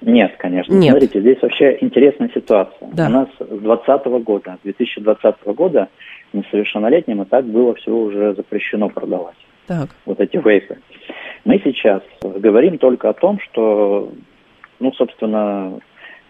Нет, 0.00 0.34
конечно. 0.38 0.72
Нет. 0.72 0.90
Смотрите, 0.90 1.20
здесь 1.20 1.40
вообще 1.40 1.78
интересная 1.80 2.30
ситуация. 2.34 2.88
Да. 2.92 3.06
У 3.06 3.10
нас 3.10 3.28
с 3.38 3.46
2020 3.46 4.06
года, 4.24 4.58
2020 4.62 5.46
года 5.46 5.88
несовершеннолетним 6.32 7.22
и 7.22 7.24
так 7.24 7.44
было 7.46 7.74
все 7.74 7.90
уже 7.90 8.34
запрещено 8.34 8.88
продавать. 8.88 9.36
Так. 9.66 9.88
Вот 10.04 10.20
эти 10.20 10.36
вейпы. 10.36 10.78
Мы 11.44 11.60
сейчас 11.62 12.02
говорим 12.22 12.78
только 12.78 13.10
о 13.10 13.12
том, 13.12 13.38
что, 13.40 14.12
ну, 14.80 14.92
собственно, 14.92 15.78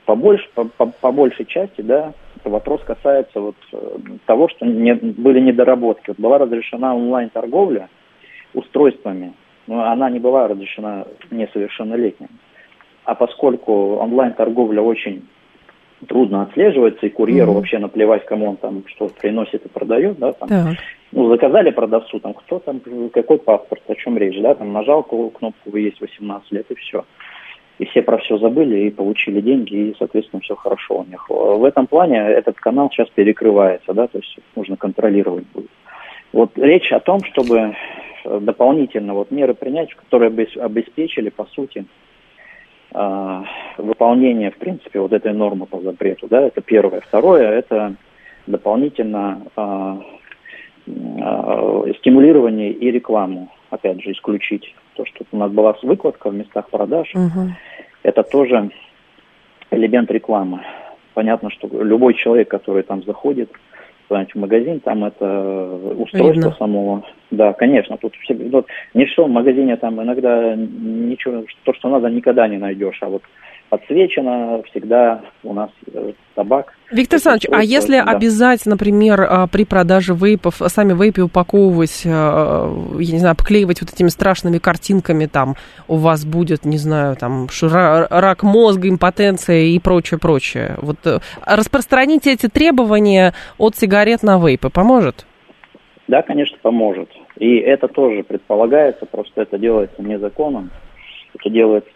по, 0.06 0.14
больш, 0.16 0.48
по, 0.54 0.64
по, 0.64 0.86
по 0.86 1.12
большей 1.12 1.46
части, 1.46 1.80
да, 1.80 2.12
вопрос 2.44 2.82
касается 2.84 3.40
вот 3.40 3.56
э, 3.72 3.98
того, 4.26 4.48
что 4.48 4.66
не, 4.66 4.94
были 4.94 5.40
недоработки. 5.40 6.08
Вот 6.08 6.18
была 6.18 6.38
разрешена 6.38 6.94
онлайн-торговля 6.94 7.88
устройствами, 8.52 9.34
но 9.66 9.84
она 9.84 10.10
не 10.10 10.18
была 10.18 10.48
разрешена 10.48 11.06
несовершеннолетним. 11.30 12.28
А 13.04 13.14
поскольку 13.14 13.96
онлайн-торговля 13.96 14.82
очень 14.82 15.26
трудно 16.08 16.42
отслеживается, 16.42 17.06
и 17.06 17.10
курьеру 17.10 17.52
mm-hmm. 17.52 17.54
вообще 17.54 17.78
наплевать, 17.78 18.26
кому 18.26 18.50
он 18.50 18.56
там 18.56 18.82
что 18.88 19.08
приносит 19.08 19.64
и 19.64 19.68
продает, 19.68 20.18
да, 20.18 20.32
там, 20.32 20.48
так. 20.48 20.76
Ну, 21.14 21.28
заказали 21.28 21.70
продавцу, 21.70 22.18
там, 22.18 22.34
кто 22.34 22.58
там, 22.58 22.80
какой 23.12 23.38
паспорт, 23.38 23.82
о 23.88 23.94
чем 23.94 24.18
речь, 24.18 24.40
да, 24.40 24.54
там, 24.54 24.72
нажал 24.72 25.04
кнопку, 25.04 25.70
вы 25.70 25.80
есть 25.80 26.00
18 26.00 26.52
лет, 26.52 26.70
и 26.70 26.74
все. 26.74 27.04
И 27.78 27.84
все 27.86 28.02
про 28.02 28.18
все 28.18 28.38
забыли 28.38 28.80
и 28.80 28.90
получили 28.90 29.40
деньги, 29.40 29.74
и, 29.74 29.96
соответственно, 29.98 30.40
все 30.40 30.54
хорошо 30.54 30.98
у 30.98 31.04
них. 31.04 31.28
В 31.28 31.64
этом 31.64 31.86
плане 31.86 32.18
этот 32.18 32.56
канал 32.56 32.90
сейчас 32.90 33.08
перекрывается, 33.10 33.92
да, 33.94 34.06
то 34.06 34.18
есть 34.18 34.38
нужно 34.56 34.76
контролировать 34.76 35.46
будет. 35.52 35.70
Вот 36.32 36.50
речь 36.56 36.92
о 36.92 37.00
том, 37.00 37.20
чтобы 37.24 37.76
дополнительно 38.24 39.14
вот 39.14 39.30
меры 39.30 39.54
принять, 39.54 39.94
которые 39.94 40.30
бы 40.30 40.48
обеспечили, 40.56 41.30
по 41.30 41.44
сути, 41.46 41.84
а, 42.92 43.44
выполнение, 43.76 44.50
в 44.50 44.56
принципе, 44.56 45.00
вот 45.00 45.12
этой 45.12 45.32
нормы 45.32 45.66
по 45.66 45.80
запрету. 45.80 46.26
Да, 46.28 46.42
это 46.42 46.60
первое. 46.60 47.00
Второе, 47.00 47.50
это 47.50 47.94
дополнительно 48.46 49.42
э, 49.56 49.60
э, 49.60 49.94
стимулирование 50.86 52.72
и 52.72 52.90
рекламу, 52.90 53.50
опять 53.70 54.02
же, 54.02 54.12
исключить. 54.12 54.74
То, 54.94 55.04
что 55.06 55.24
у 55.32 55.36
нас 55.36 55.50
была 55.50 55.74
выкладка 55.82 56.30
в 56.30 56.34
местах 56.34 56.68
продаж, 56.70 57.10
угу. 57.14 57.50
это 58.02 58.22
тоже 58.22 58.70
элемент 59.70 60.10
рекламы. 60.10 60.60
Понятно, 61.14 61.50
что 61.50 61.68
любой 61.82 62.14
человек, 62.14 62.48
который 62.48 62.82
там 62.82 63.02
заходит, 63.04 63.50
в 64.08 64.34
магазин, 64.34 64.80
там 64.80 65.04
это 65.04 65.78
устройство 65.96 66.32
Видно. 66.32 66.56
самого. 66.58 67.02
Да, 67.30 67.52
конечно, 67.52 67.96
тут 67.96 68.14
все, 68.16 68.34
вот, 68.34 68.66
не 68.92 69.06
все 69.06 69.24
в 69.24 69.30
магазине 69.30 69.76
там 69.76 70.00
иногда 70.02 70.54
ничего, 70.54 71.44
то, 71.64 71.72
что 71.72 71.88
надо, 71.88 72.08
никогда 72.10 72.46
не 72.46 72.58
найдешь, 72.58 72.98
а 73.00 73.08
вот 73.08 73.22
подсвечено, 73.68 74.62
всегда 74.70 75.22
у 75.42 75.52
нас 75.52 75.70
э, 75.92 76.12
табак. 76.34 76.72
Виктор 76.90 77.16
Александрович, 77.16 77.46
а 77.50 77.62
если 77.62 77.96
да. 77.96 78.04
обязать, 78.04 78.66
например, 78.66 79.26
а, 79.28 79.46
при 79.46 79.64
продаже 79.64 80.14
вейпов, 80.14 80.56
сами 80.66 80.92
вейпы 80.92 81.22
упаковывать, 81.22 82.02
э, 82.04 82.08
я 82.08 83.12
не 83.12 83.18
знаю, 83.18 83.32
обклеивать 83.32 83.80
вот 83.80 83.92
этими 83.92 84.08
страшными 84.08 84.58
картинками, 84.58 85.26
там 85.26 85.56
у 85.88 85.96
вас 85.96 86.24
будет, 86.24 86.64
не 86.64 86.78
знаю, 86.78 87.16
там 87.16 87.48
рак 87.62 88.42
мозга, 88.42 88.88
импотенция 88.88 89.62
и 89.62 89.78
прочее, 89.78 90.20
прочее. 90.20 90.76
Вот 90.80 90.98
э, 91.06 91.18
распространить 91.44 92.26
эти 92.26 92.48
требования 92.48 93.34
от 93.58 93.76
сигарет 93.76 94.22
на 94.22 94.38
вейпы 94.38 94.70
поможет? 94.70 95.26
Да, 96.06 96.22
конечно, 96.22 96.58
поможет. 96.60 97.08
И 97.38 97.56
это 97.56 97.88
тоже 97.88 98.22
предполагается, 98.22 99.06
просто 99.06 99.42
это 99.42 99.58
делается 99.58 100.02
не 100.02 100.18
законом, 100.18 100.70
это 101.34 101.50
делает 101.50 101.86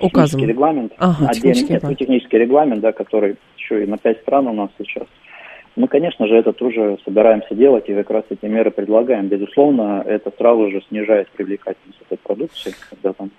технический 0.00 0.46
регламент, 0.46 0.92
ага, 0.98 1.28
отдельный 1.28 1.54
технический, 1.54 1.88
нет, 1.88 1.98
технический 1.98 2.38
регламент, 2.38 2.80
да, 2.80 2.92
который 2.92 3.36
еще 3.58 3.82
и 3.82 3.86
на 3.86 3.98
пять 3.98 4.20
стран 4.20 4.48
у 4.48 4.52
нас 4.52 4.70
сейчас. 4.78 5.06
Мы, 5.76 5.88
конечно 5.88 6.26
же, 6.26 6.36
это 6.36 6.54
тоже 6.54 6.96
собираемся 7.04 7.54
делать 7.54 7.88
и 7.88 7.94
как 7.94 8.10
раз 8.10 8.24
эти 8.30 8.46
меры 8.46 8.70
предлагаем. 8.70 9.28
Безусловно, 9.28 10.02
это 10.06 10.32
сразу 10.38 10.70
же 10.70 10.82
снижает 10.88 11.28
привлекательность 11.30 12.00
этой 12.00 12.16
продукции, 12.16 12.74
когда 12.88 13.12
там 13.12 13.30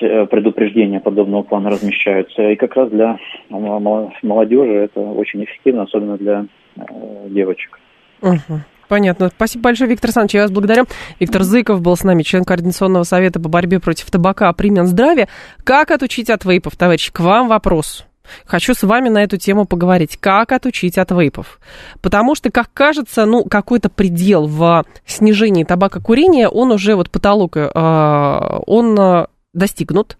э, 0.00 0.26
предупреждения 0.26 1.00
подобного 1.00 1.42
плана 1.42 1.70
размещаются. 1.70 2.50
И 2.50 2.56
как 2.56 2.76
раз 2.76 2.88
для 2.90 3.18
молодежи 3.50 4.74
это 4.74 5.00
очень 5.00 5.42
эффективно, 5.42 5.82
особенно 5.82 6.16
для 6.16 6.46
э, 6.76 6.82
девочек. 7.30 7.80
Угу. 8.22 8.60
Понятно. 8.88 9.30
Спасибо 9.34 9.64
большое, 9.64 9.90
Виктор 9.90 10.08
Александрович. 10.08 10.34
Я 10.34 10.42
вас 10.42 10.50
благодарю. 10.50 10.86
Виктор 11.20 11.42
Зыков 11.42 11.80
был 11.80 11.96
с 11.96 12.04
нами, 12.04 12.22
член 12.22 12.44
Координационного 12.44 13.04
совета 13.04 13.40
по 13.40 13.48
борьбе 13.48 13.80
против 13.80 14.10
табака 14.10 14.52
при 14.52 14.70
Минздраве. 14.70 15.28
Как 15.64 15.90
отучить 15.90 16.30
от 16.30 16.44
вейпов, 16.44 16.76
товарищи? 16.76 17.12
К 17.12 17.20
вам 17.20 17.48
вопрос. 17.48 18.04
Хочу 18.46 18.74
с 18.74 18.82
вами 18.82 19.10
на 19.10 19.22
эту 19.22 19.36
тему 19.36 19.66
поговорить. 19.66 20.16
Как 20.16 20.52
отучить 20.52 20.98
от 20.98 21.10
вейпов? 21.10 21.60
Потому 22.00 22.34
что, 22.34 22.50
как 22.50 22.72
кажется, 22.72 23.26
ну, 23.26 23.44
какой-то 23.44 23.90
предел 23.90 24.46
в 24.46 24.84
снижении 25.06 25.64
табакокурения, 25.64 26.48
он 26.48 26.72
уже, 26.72 26.94
вот 26.94 27.10
потолок, 27.10 27.56
э, 27.56 27.68
он 27.74 28.98
э, 28.98 29.26
достигнут. 29.52 30.16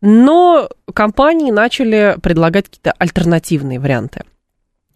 Но 0.00 0.68
компании 0.92 1.50
начали 1.50 2.16
предлагать 2.22 2.66
какие-то 2.66 2.92
альтернативные 2.98 3.80
варианты 3.80 4.22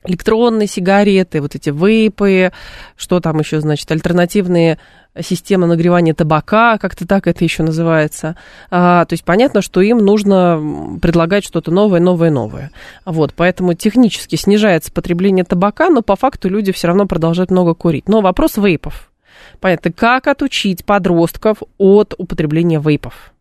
электронные 0.05 0.67
сигареты, 0.67 1.41
вот 1.41 1.55
эти 1.55 1.71
вейпы, 1.71 2.53
что 2.97 3.21
там 3.21 3.39
еще, 3.39 3.61
значит, 3.61 3.91
альтернативные 3.91 4.79
система 5.21 5.67
нагревания 5.67 6.15
табака, 6.15 6.79
как-то 6.79 7.07
так 7.07 7.27
это 7.27 7.43
еще 7.45 7.63
называется. 7.63 8.37
А, 8.71 9.05
то 9.05 9.15
есть 9.15 9.25
понятно, 9.25 9.61
что 9.61 9.81
им 9.81 9.99
нужно 9.99 10.99
предлагать 11.03 11.45
что-то 11.45 11.71
новое, 11.71 12.01
новое, 12.01 12.31
новое. 12.31 12.71
Вот, 13.05 13.35
поэтому 13.35 13.75
технически 13.75 14.37
снижается 14.37 14.93
потребление 14.93 15.45
табака, 15.45 15.91
но 15.91 16.03
по 16.03 16.17
факту 16.17 16.49
люди 16.49 16.73
все 16.73 16.87
равно 16.87 17.07
продолжают 17.07 17.51
много 17.51 17.75
курить. 17.75 18.09
Но 18.09 18.21
вопрос 18.21 18.57
вейпов. 18.57 19.11
Понятно, 19.59 19.93
как 19.93 20.27
отучить 20.27 20.85
подростков 20.85 21.59
от 21.77 22.15
употребления 22.17 22.81
вейпов? 22.81 23.33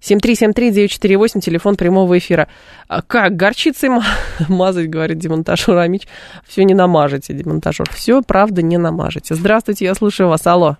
7373948, 0.00 1.40
телефон 1.40 1.76
прямого 1.76 2.18
эфира. 2.18 2.48
А 2.88 3.02
как, 3.02 3.36
горчицей 3.36 3.90
мазать, 4.48 4.88
говорит 4.88 5.18
демонтажер 5.18 5.76
Амич. 5.76 6.06
Все 6.44 6.64
не 6.64 6.74
намажете, 6.74 7.34
демонтажер. 7.34 7.88
Все, 7.90 8.22
правда, 8.22 8.62
не 8.62 8.78
намажете. 8.78 9.34
Здравствуйте, 9.34 9.84
я 9.86 9.94
слушаю 9.94 10.28
вас. 10.28 10.46
Алло. 10.46 10.76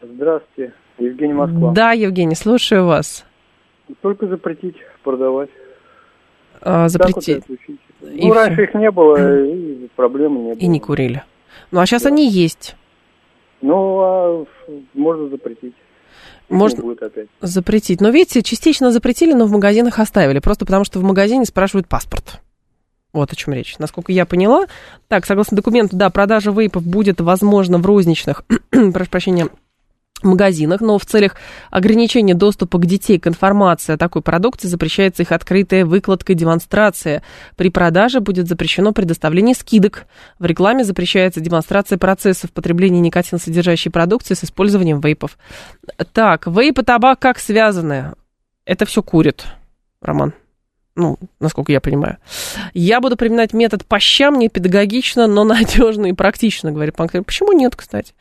Здравствуйте, 0.00 0.74
Евгений 0.98 1.34
Москва. 1.34 1.72
Да, 1.72 1.92
Евгений, 1.92 2.34
слушаю 2.34 2.86
вас. 2.86 3.24
Только 4.02 4.26
запретить 4.26 4.76
продавать. 5.02 5.50
А, 6.60 6.88
запретить. 6.88 7.44
Вот 7.48 7.58
ну, 8.00 8.32
раньше 8.32 8.54
все. 8.54 8.62
их 8.64 8.74
не 8.74 8.90
было, 8.90 9.44
и 9.44 9.88
проблемы 9.96 10.40
не 10.40 10.52
было. 10.54 10.58
И 10.58 10.66
не 10.66 10.80
курили. 10.80 11.22
Ну, 11.70 11.80
а 11.80 11.86
сейчас 11.86 12.02
да. 12.02 12.08
они 12.08 12.28
есть. 12.28 12.76
Ну, 13.60 14.00
а 14.00 14.44
можно 14.94 15.28
запретить. 15.28 15.74
Можно 16.48 16.82
будет 16.82 17.02
опять. 17.02 17.28
запретить. 17.40 18.00
Но 18.00 18.10
видите, 18.10 18.42
частично 18.42 18.90
запретили, 18.90 19.32
но 19.32 19.46
в 19.46 19.50
магазинах 19.50 19.98
оставили. 19.98 20.38
Просто 20.38 20.64
потому, 20.64 20.84
что 20.84 20.98
в 20.98 21.02
магазине 21.02 21.44
спрашивают 21.44 21.88
паспорт. 21.88 22.40
Вот 23.12 23.32
о 23.32 23.36
чем 23.36 23.54
речь. 23.54 23.78
Насколько 23.78 24.12
я 24.12 24.26
поняла. 24.26 24.66
Так, 25.08 25.26
согласно 25.26 25.56
документу, 25.56 25.96
да, 25.96 26.10
продажа 26.10 26.50
вейпов 26.50 26.84
будет 26.84 27.20
возможна 27.20 27.78
в 27.78 27.86
розничных, 27.86 28.44
прошу 28.70 29.10
прощения, 29.10 29.48
магазинах, 30.24 30.80
но 30.80 30.98
в 30.98 31.04
целях 31.04 31.36
ограничения 31.70 32.34
доступа 32.34 32.78
к 32.78 32.86
детей 32.86 33.18
к 33.18 33.26
информации 33.26 33.94
о 33.94 33.98
такой 33.98 34.22
продукции 34.22 34.68
запрещается 34.68 35.22
их 35.22 35.32
открытая 35.32 35.84
выкладка 35.84 36.32
и 36.32 36.36
демонстрация. 36.36 37.22
При 37.56 37.70
продаже 37.70 38.20
будет 38.20 38.48
запрещено 38.48 38.92
предоставление 38.92 39.54
скидок. 39.54 40.06
В 40.38 40.44
рекламе 40.44 40.84
запрещается 40.84 41.40
демонстрация 41.40 41.98
процессов 41.98 42.52
потребления 42.52 43.00
никотиносодержащей 43.00 43.90
продукции 43.90 44.34
с 44.34 44.44
использованием 44.44 45.00
вейпов. 45.00 45.38
Так, 46.12 46.46
вейп 46.46 46.78
и 46.78 46.82
табак 46.82 47.18
как 47.20 47.38
связаны? 47.38 48.14
Это 48.64 48.84
все 48.86 49.02
курит, 49.02 49.44
Роман 50.00 50.34
ну, 50.98 51.16
насколько 51.40 51.70
я 51.72 51.80
понимаю. 51.80 52.18
Я 52.74 53.00
буду 53.00 53.16
применять 53.16 53.52
метод 53.52 53.86
по 53.86 54.00
щам, 54.00 54.38
не 54.38 54.48
педагогично, 54.48 55.26
но 55.26 55.44
надежно 55.44 56.06
и 56.06 56.12
практично, 56.12 56.72
говорит 56.72 56.96
Панктер. 56.96 57.22
Почему 57.22 57.52
нет, 57.52 57.76
кстати? 57.76 58.12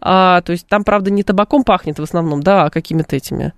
А, 0.00 0.40
то 0.42 0.52
есть 0.52 0.66
там, 0.68 0.84
правда, 0.84 1.10
не 1.10 1.24
табаком 1.24 1.64
пахнет 1.64 1.98
в 1.98 2.02
основном, 2.02 2.42
да, 2.42 2.64
а 2.64 2.70
какими-то 2.70 3.16
этими 3.16 3.52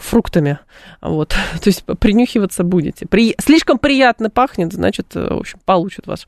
фруктами. 0.00 0.58
Вот. 1.02 1.28
То 1.60 1.68
есть 1.68 1.84
принюхиваться 1.84 2.64
будете. 2.64 3.06
При... 3.06 3.34
Слишком 3.38 3.78
приятно 3.78 4.30
пахнет, 4.30 4.72
значит, 4.72 5.14
в 5.14 5.38
общем, 5.38 5.58
получат 5.66 6.06
ваш, 6.06 6.26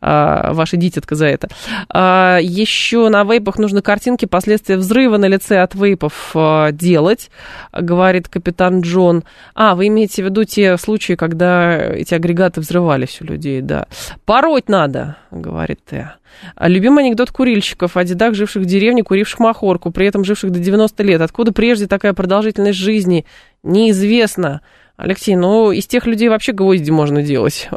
а, 0.00 0.52
ваши 0.52 0.76
дитятка 0.76 1.14
за 1.14 1.26
это. 1.26 1.48
А, 1.88 2.38
еще 2.42 3.08
на 3.08 3.24
вейпах 3.24 3.58
нужно 3.58 3.80
картинки 3.80 4.26
последствия 4.26 4.76
взрыва 4.76 5.16
на 5.16 5.26
лице 5.26 5.60
от 5.60 5.74
вейпов 5.74 6.32
а, 6.34 6.72
делать, 6.72 7.30
говорит 7.72 8.28
капитан 8.28 8.82
Джон. 8.82 9.24
А, 9.54 9.74
вы 9.74 9.86
имеете 9.86 10.22
в 10.22 10.26
виду 10.26 10.44
те 10.44 10.71
случаи, 10.76 11.14
когда 11.14 11.76
эти 11.76 12.14
агрегаты 12.14 12.60
взрывались 12.60 13.20
у 13.20 13.24
людей, 13.24 13.60
да. 13.60 13.86
Пороть 14.24 14.68
надо, 14.68 15.16
говорит 15.30 15.84
Т. 15.84 16.12
А 16.54 16.68
любимый 16.68 17.04
анекдот 17.04 17.30
курильщиков 17.30 17.96
о 17.96 18.04
дедах, 18.04 18.34
живших 18.34 18.62
в 18.62 18.66
деревне, 18.66 19.02
куривших 19.02 19.38
махорку, 19.38 19.90
при 19.90 20.06
этом 20.06 20.24
живших 20.24 20.50
до 20.50 20.58
90 20.58 21.02
лет. 21.02 21.20
Откуда 21.20 21.52
прежде 21.52 21.86
такая 21.86 22.14
продолжительность 22.14 22.78
жизни? 22.78 23.26
Неизвестно. 23.62 24.62
Алексей, 24.96 25.36
ну, 25.36 25.72
из 25.72 25.86
тех 25.86 26.06
людей 26.06 26.28
вообще 26.28 26.52
гвозди 26.52 26.90
можно 26.90 27.22
делать. 27.22 27.68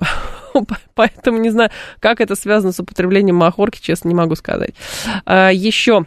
Поэтому 0.96 1.40
не 1.40 1.50
знаю, 1.50 1.72
как 2.00 2.22
это 2.22 2.36
связано 2.36 2.72
с 2.72 2.80
употреблением 2.80 3.36
махорки, 3.36 3.82
честно, 3.82 4.10
не 4.10 4.16
могу 4.16 4.36
сказать. 4.36 4.74
А, 5.26 5.50
еще 5.52 6.06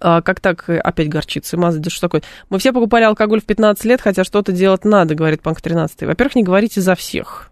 а, 0.00 0.22
как 0.22 0.40
так 0.40 0.68
опять 0.68 1.08
горчицы 1.08 1.56
мазать? 1.56 1.82
Да 1.82 1.90
что 1.90 2.02
такое? 2.02 2.22
Мы 2.50 2.58
все 2.58 2.72
покупали 2.72 3.04
алкоголь 3.04 3.40
в 3.40 3.44
15 3.44 3.84
лет, 3.84 4.00
хотя 4.00 4.24
что-то 4.24 4.52
делать 4.52 4.84
надо, 4.84 5.14
говорит 5.14 5.42
Панк 5.42 5.60
13. 5.60 6.02
Во-первых, 6.02 6.36
не 6.36 6.42
говорите 6.42 6.80
за 6.80 6.94
всех. 6.94 7.50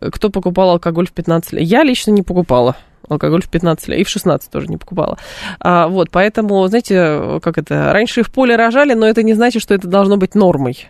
Кто 0.00 0.30
покупал 0.30 0.70
алкоголь 0.70 1.06
в 1.06 1.12
15 1.12 1.52
лет? 1.52 1.62
Я 1.64 1.82
лично 1.82 2.10
не 2.12 2.22
покупала 2.22 2.76
алкоголь 3.08 3.42
в 3.42 3.48
15 3.48 3.88
лет, 3.88 4.00
и 4.00 4.04
в 4.04 4.08
16 4.08 4.50
тоже 4.50 4.66
не 4.66 4.76
покупала. 4.76 5.18
А, 5.60 5.88
вот, 5.88 6.10
поэтому, 6.10 6.66
знаете, 6.66 7.40
как 7.42 7.58
это, 7.58 7.92
раньше 7.92 8.22
в 8.22 8.32
поле 8.32 8.56
рожали, 8.56 8.94
но 8.94 9.06
это 9.06 9.22
не 9.22 9.34
значит, 9.34 9.62
что 9.62 9.74
это 9.74 9.86
должно 9.86 10.16
быть 10.16 10.34
нормой. 10.34 10.88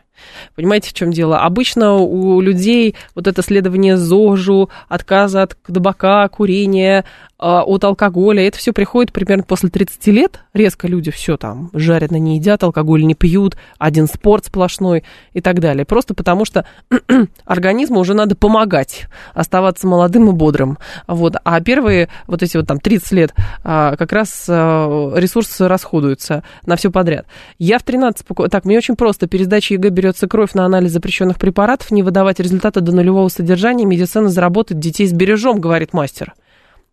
Понимаете, 0.55 0.91
в 0.91 0.95
чем 0.95 1.11
дело? 1.11 1.41
Обычно 1.41 1.95
у 1.97 2.41
людей 2.41 2.97
вот 3.15 3.27
это 3.27 3.43
следование 3.43 3.97
ЗОЖу, 3.97 4.71
отказа 4.89 5.43
от 5.43 5.57
табака, 5.67 6.27
курения, 6.29 7.05
от 7.39 7.85
алкоголя, 7.85 8.47
это 8.47 8.57
все 8.57 8.73
приходит 8.73 9.13
примерно 9.13 9.45
после 9.45 9.69
30 9.69 10.07
лет. 10.09 10.41
Резко 10.55 10.89
люди 10.89 11.11
все 11.11 11.37
там 11.37 11.71
жарят, 11.75 12.11
на 12.11 12.17
не 12.17 12.37
едят, 12.37 12.63
алкоголь 12.63 13.05
не 13.05 13.15
пьют, 13.15 13.57
один 13.79 14.07
спорт 14.07 14.47
сплошной 14.47 15.05
и 15.35 15.41
так 15.43 15.61
далее. 15.61 15.85
Просто 15.85 16.15
потому 16.15 16.47
что 16.47 16.67
организму 17.45 18.01
уже 18.01 18.15
надо 18.15 18.37
помогать 18.37 19.07
оставаться 19.35 19.87
молодым 19.87 20.31
и 20.31 20.33
бодрым. 20.33 20.79
Вот. 21.07 21.37
А 21.45 21.61
первые 21.61 22.09
вот 22.27 22.43
эти 22.43 22.57
вот 22.57 22.67
там 22.67 22.81
30 22.81 23.13
лет 23.13 23.35
а, 23.63 23.97
как 23.97 24.13
раз 24.13 24.47
а, 24.49 25.13
ресурсы 25.17 25.69
расходуются 25.69 26.43
на 26.65 26.77
все 26.77 26.91
подряд. 26.91 27.27
Я 27.59 27.79
в 27.79 27.83
13... 27.83 28.27
Так, 28.51 28.65
мне 28.65 28.79
очень 28.79 28.97
просто. 28.97 29.27
Пересдача 29.27 29.75
ЕГЭ 29.75 29.91
берется 29.91 30.27
кровь 30.27 30.55
на 30.55 30.65
анализ 30.65 30.93
запрещенных 30.93 31.39
препаратов, 31.39 31.91
не 31.91 32.03
выдавать 32.03 32.41
результаты 32.41 32.81
до 32.81 32.93
нулевого 32.93 33.29
содержания, 33.29 33.85
медицина 33.85 34.31
заработает, 34.31 34.81
детей 34.81 35.07
сбережем, 35.07 35.61
говорит 35.61 35.93
мастер 35.93 36.35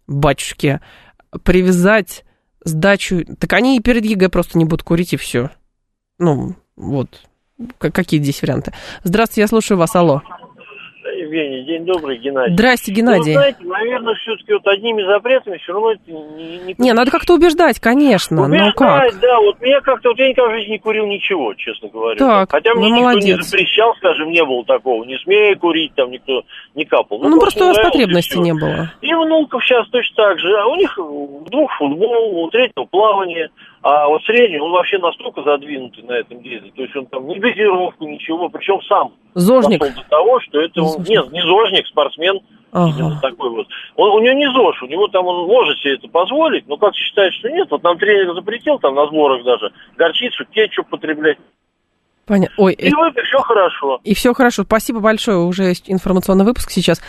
батюшки, 0.08 0.80
привязать 1.44 2.26
сдачу... 2.64 3.24
Так 3.40 3.54
они 3.54 3.78
и 3.78 3.82
перед 3.82 4.06
ЕГЭ 4.06 4.30
просто 4.30 4.58
не 4.58 4.66
будут 4.66 4.84
курить, 4.84 5.14
и 5.14 5.18
все. 5.18 5.52
Ну, 6.20 6.56
вот. 6.76 7.22
Какие 7.78 8.22
здесь 8.22 8.42
варианты? 8.42 8.74
Здравствуйте, 9.04 9.42
я 9.42 9.48
слушаю 9.48 9.78
вас, 9.78 9.96
алло. 9.96 10.22
Евгений, 11.24 11.64
день 11.64 11.86
добрый, 11.86 12.18
Геннадий. 12.18 12.54
Здрасте, 12.54 12.92
Геннадий. 12.92 13.34
Ну, 13.34 13.40
знаете, 13.40 13.64
наверное, 13.64 14.16
все-таки 14.16 14.54
вот 14.54 14.68
одними 14.68 15.04
запретами 15.04 15.58
все 15.58 15.74
равно 15.74 15.92
это 15.92 16.12
не... 16.12 16.58
Не, 16.60 16.76
не 16.78 16.94
надо 16.94 17.12
как-то 17.12 17.34
убеждать, 17.34 17.80
конечно, 17.80 18.44
убеждать, 18.44 18.68
но 18.68 18.72
как? 18.74 19.20
да, 19.20 19.40
вот 19.40 19.62
меня 19.62 19.82
как-то, 19.82 20.10
вот 20.10 20.20
я 20.20 20.30
никогда 20.30 20.52
в 20.52 20.56
жизни 20.58 20.72
не 20.72 20.80
курил 20.80 21.06
ничего, 21.06 21.54
честно 21.56 21.90
говоря. 21.90 22.18
Так, 22.18 22.52
Хотя 22.52 22.74
мне 22.76 22.90
ну, 22.90 22.96
никто 22.96 23.10
молодец. 23.10 23.38
не 23.38 23.44
запрещал, 23.44 23.96
скажем, 23.96 24.30
не 24.30 24.44
было 24.44 24.66
такого, 24.66 25.04
не 25.04 25.18
смей 25.20 25.56
курить, 25.56 25.94
там 25.96 26.12
никто 26.12 26.44
не 26.76 26.86
капал. 26.86 27.20
Ну, 27.20 27.30
ну 27.30 27.40
просто 27.40 27.64
у 27.64 27.68
вас 27.68 27.78
потребности 27.78 28.38
не 28.38 28.54
было. 28.54 28.92
И 29.02 29.14
внуков 29.14 29.64
сейчас 29.64 29.88
точно 29.90 30.16
так 30.16 30.40
же, 30.40 30.56
а 30.60 30.68
у 30.68 30.76
них 30.76 30.98
двух 31.50 31.72
футбол, 31.78 32.44
у 32.44 32.50
третьего 32.50 32.86
плавание, 32.86 33.50
а 33.84 34.08
вот 34.08 34.24
средний, 34.24 34.60
он 34.60 34.72
вообще 34.72 34.98
настолько 34.98 35.44
задвинутый 35.44 36.04
на 36.04 36.14
этом 36.14 36.42
деле. 36.42 36.72
То 36.76 36.82
есть 36.82 36.96
он 36.96 37.06
там 37.08 37.28
не 37.28 37.38
газировку, 37.38 38.08
ничего, 38.08 38.48
причем 38.50 38.82
сам 38.84 39.14
Зожник. 39.34 39.82
дошел 39.82 39.96
до 40.02 40.10
того, 40.10 40.40
что 40.40 40.62
это 40.62 40.82
он... 40.82 41.04
Нет, 41.04 41.32
не 41.32 41.42
зожник, 41.42 41.86
спортсмен, 41.88 42.40
Ага. 42.76 43.20
Такой 43.22 43.52
вот. 43.52 43.68
Он, 43.98 44.10
у 44.14 44.20
него 44.20 44.34
не 44.34 44.52
ЗОЖ, 44.52 44.82
у 44.82 44.88
него 44.88 45.08
там 45.08 45.28
он 45.28 45.48
может 45.48 45.78
себе 45.80 45.94
это 45.94 46.08
позволить, 46.08 46.68
но 46.68 46.76
как 46.78 46.96
считает, 46.96 47.32
что 47.34 47.50
нет, 47.50 47.68
вот 47.70 47.84
нам 47.84 48.00
тренер 48.00 48.34
запретил 48.34 48.80
там 48.80 48.96
на 48.96 49.06
сборах 49.06 49.44
даже 49.44 49.72
горчицу, 49.96 50.44
кетчуп 50.46 50.90
потреблять. 50.90 51.38
Понятно. 52.26 52.56
Ой, 52.58 52.74
и 52.74 52.88
это... 52.88 52.96
все 53.22 53.38
хорошо. 53.40 54.00
И 54.04 54.14
все 54.14 54.34
хорошо. 54.34 54.64
Спасибо 54.64 55.00
большое. 55.02 55.40
Уже 55.40 55.64
есть 55.66 55.92
информационный 55.92 56.46
выпуск 56.46 56.72
сейчас. 56.72 57.02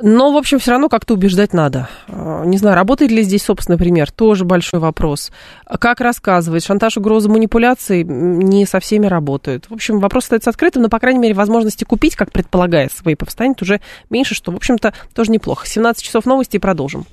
Но, 0.00 0.32
в 0.32 0.36
общем, 0.36 0.58
все 0.58 0.72
равно 0.72 0.88
как-то 0.88 1.14
убеждать 1.14 1.52
надо. 1.52 1.88
А, 2.08 2.44
не 2.44 2.58
знаю, 2.58 2.74
работает 2.74 3.12
ли 3.12 3.22
здесь 3.22 3.44
собственный 3.44 3.78
пример, 3.78 4.10
тоже 4.10 4.44
большой 4.44 4.80
вопрос. 4.80 5.30
Как 5.78 6.00
рассказывать? 6.00 6.64
Шантаж, 6.64 6.96
угрозы, 6.96 7.28
манипуляции 7.28 8.02
не 8.02 8.66
со 8.66 8.80
всеми 8.80 9.06
работают. 9.06 9.66
В 9.70 9.74
общем, 9.74 10.00
вопрос 10.00 10.24
остается 10.24 10.50
открытым, 10.50 10.82
но, 10.82 10.88
по 10.88 10.98
крайней 10.98 11.20
мере, 11.20 11.34
возможности 11.34 11.84
купить, 11.84 12.16
как 12.16 12.32
предполагает 12.32 12.92
свои 12.92 13.14
станет 13.28 13.62
уже 13.62 13.80
меньше, 14.10 14.34
что, 14.34 14.50
в 14.50 14.56
общем-то, 14.56 14.92
тоже 15.14 15.30
неплохо. 15.30 15.66
17 15.66 16.04
часов 16.04 16.26
новости 16.26 16.56
и 16.56 16.60
продолжим. 16.60 17.06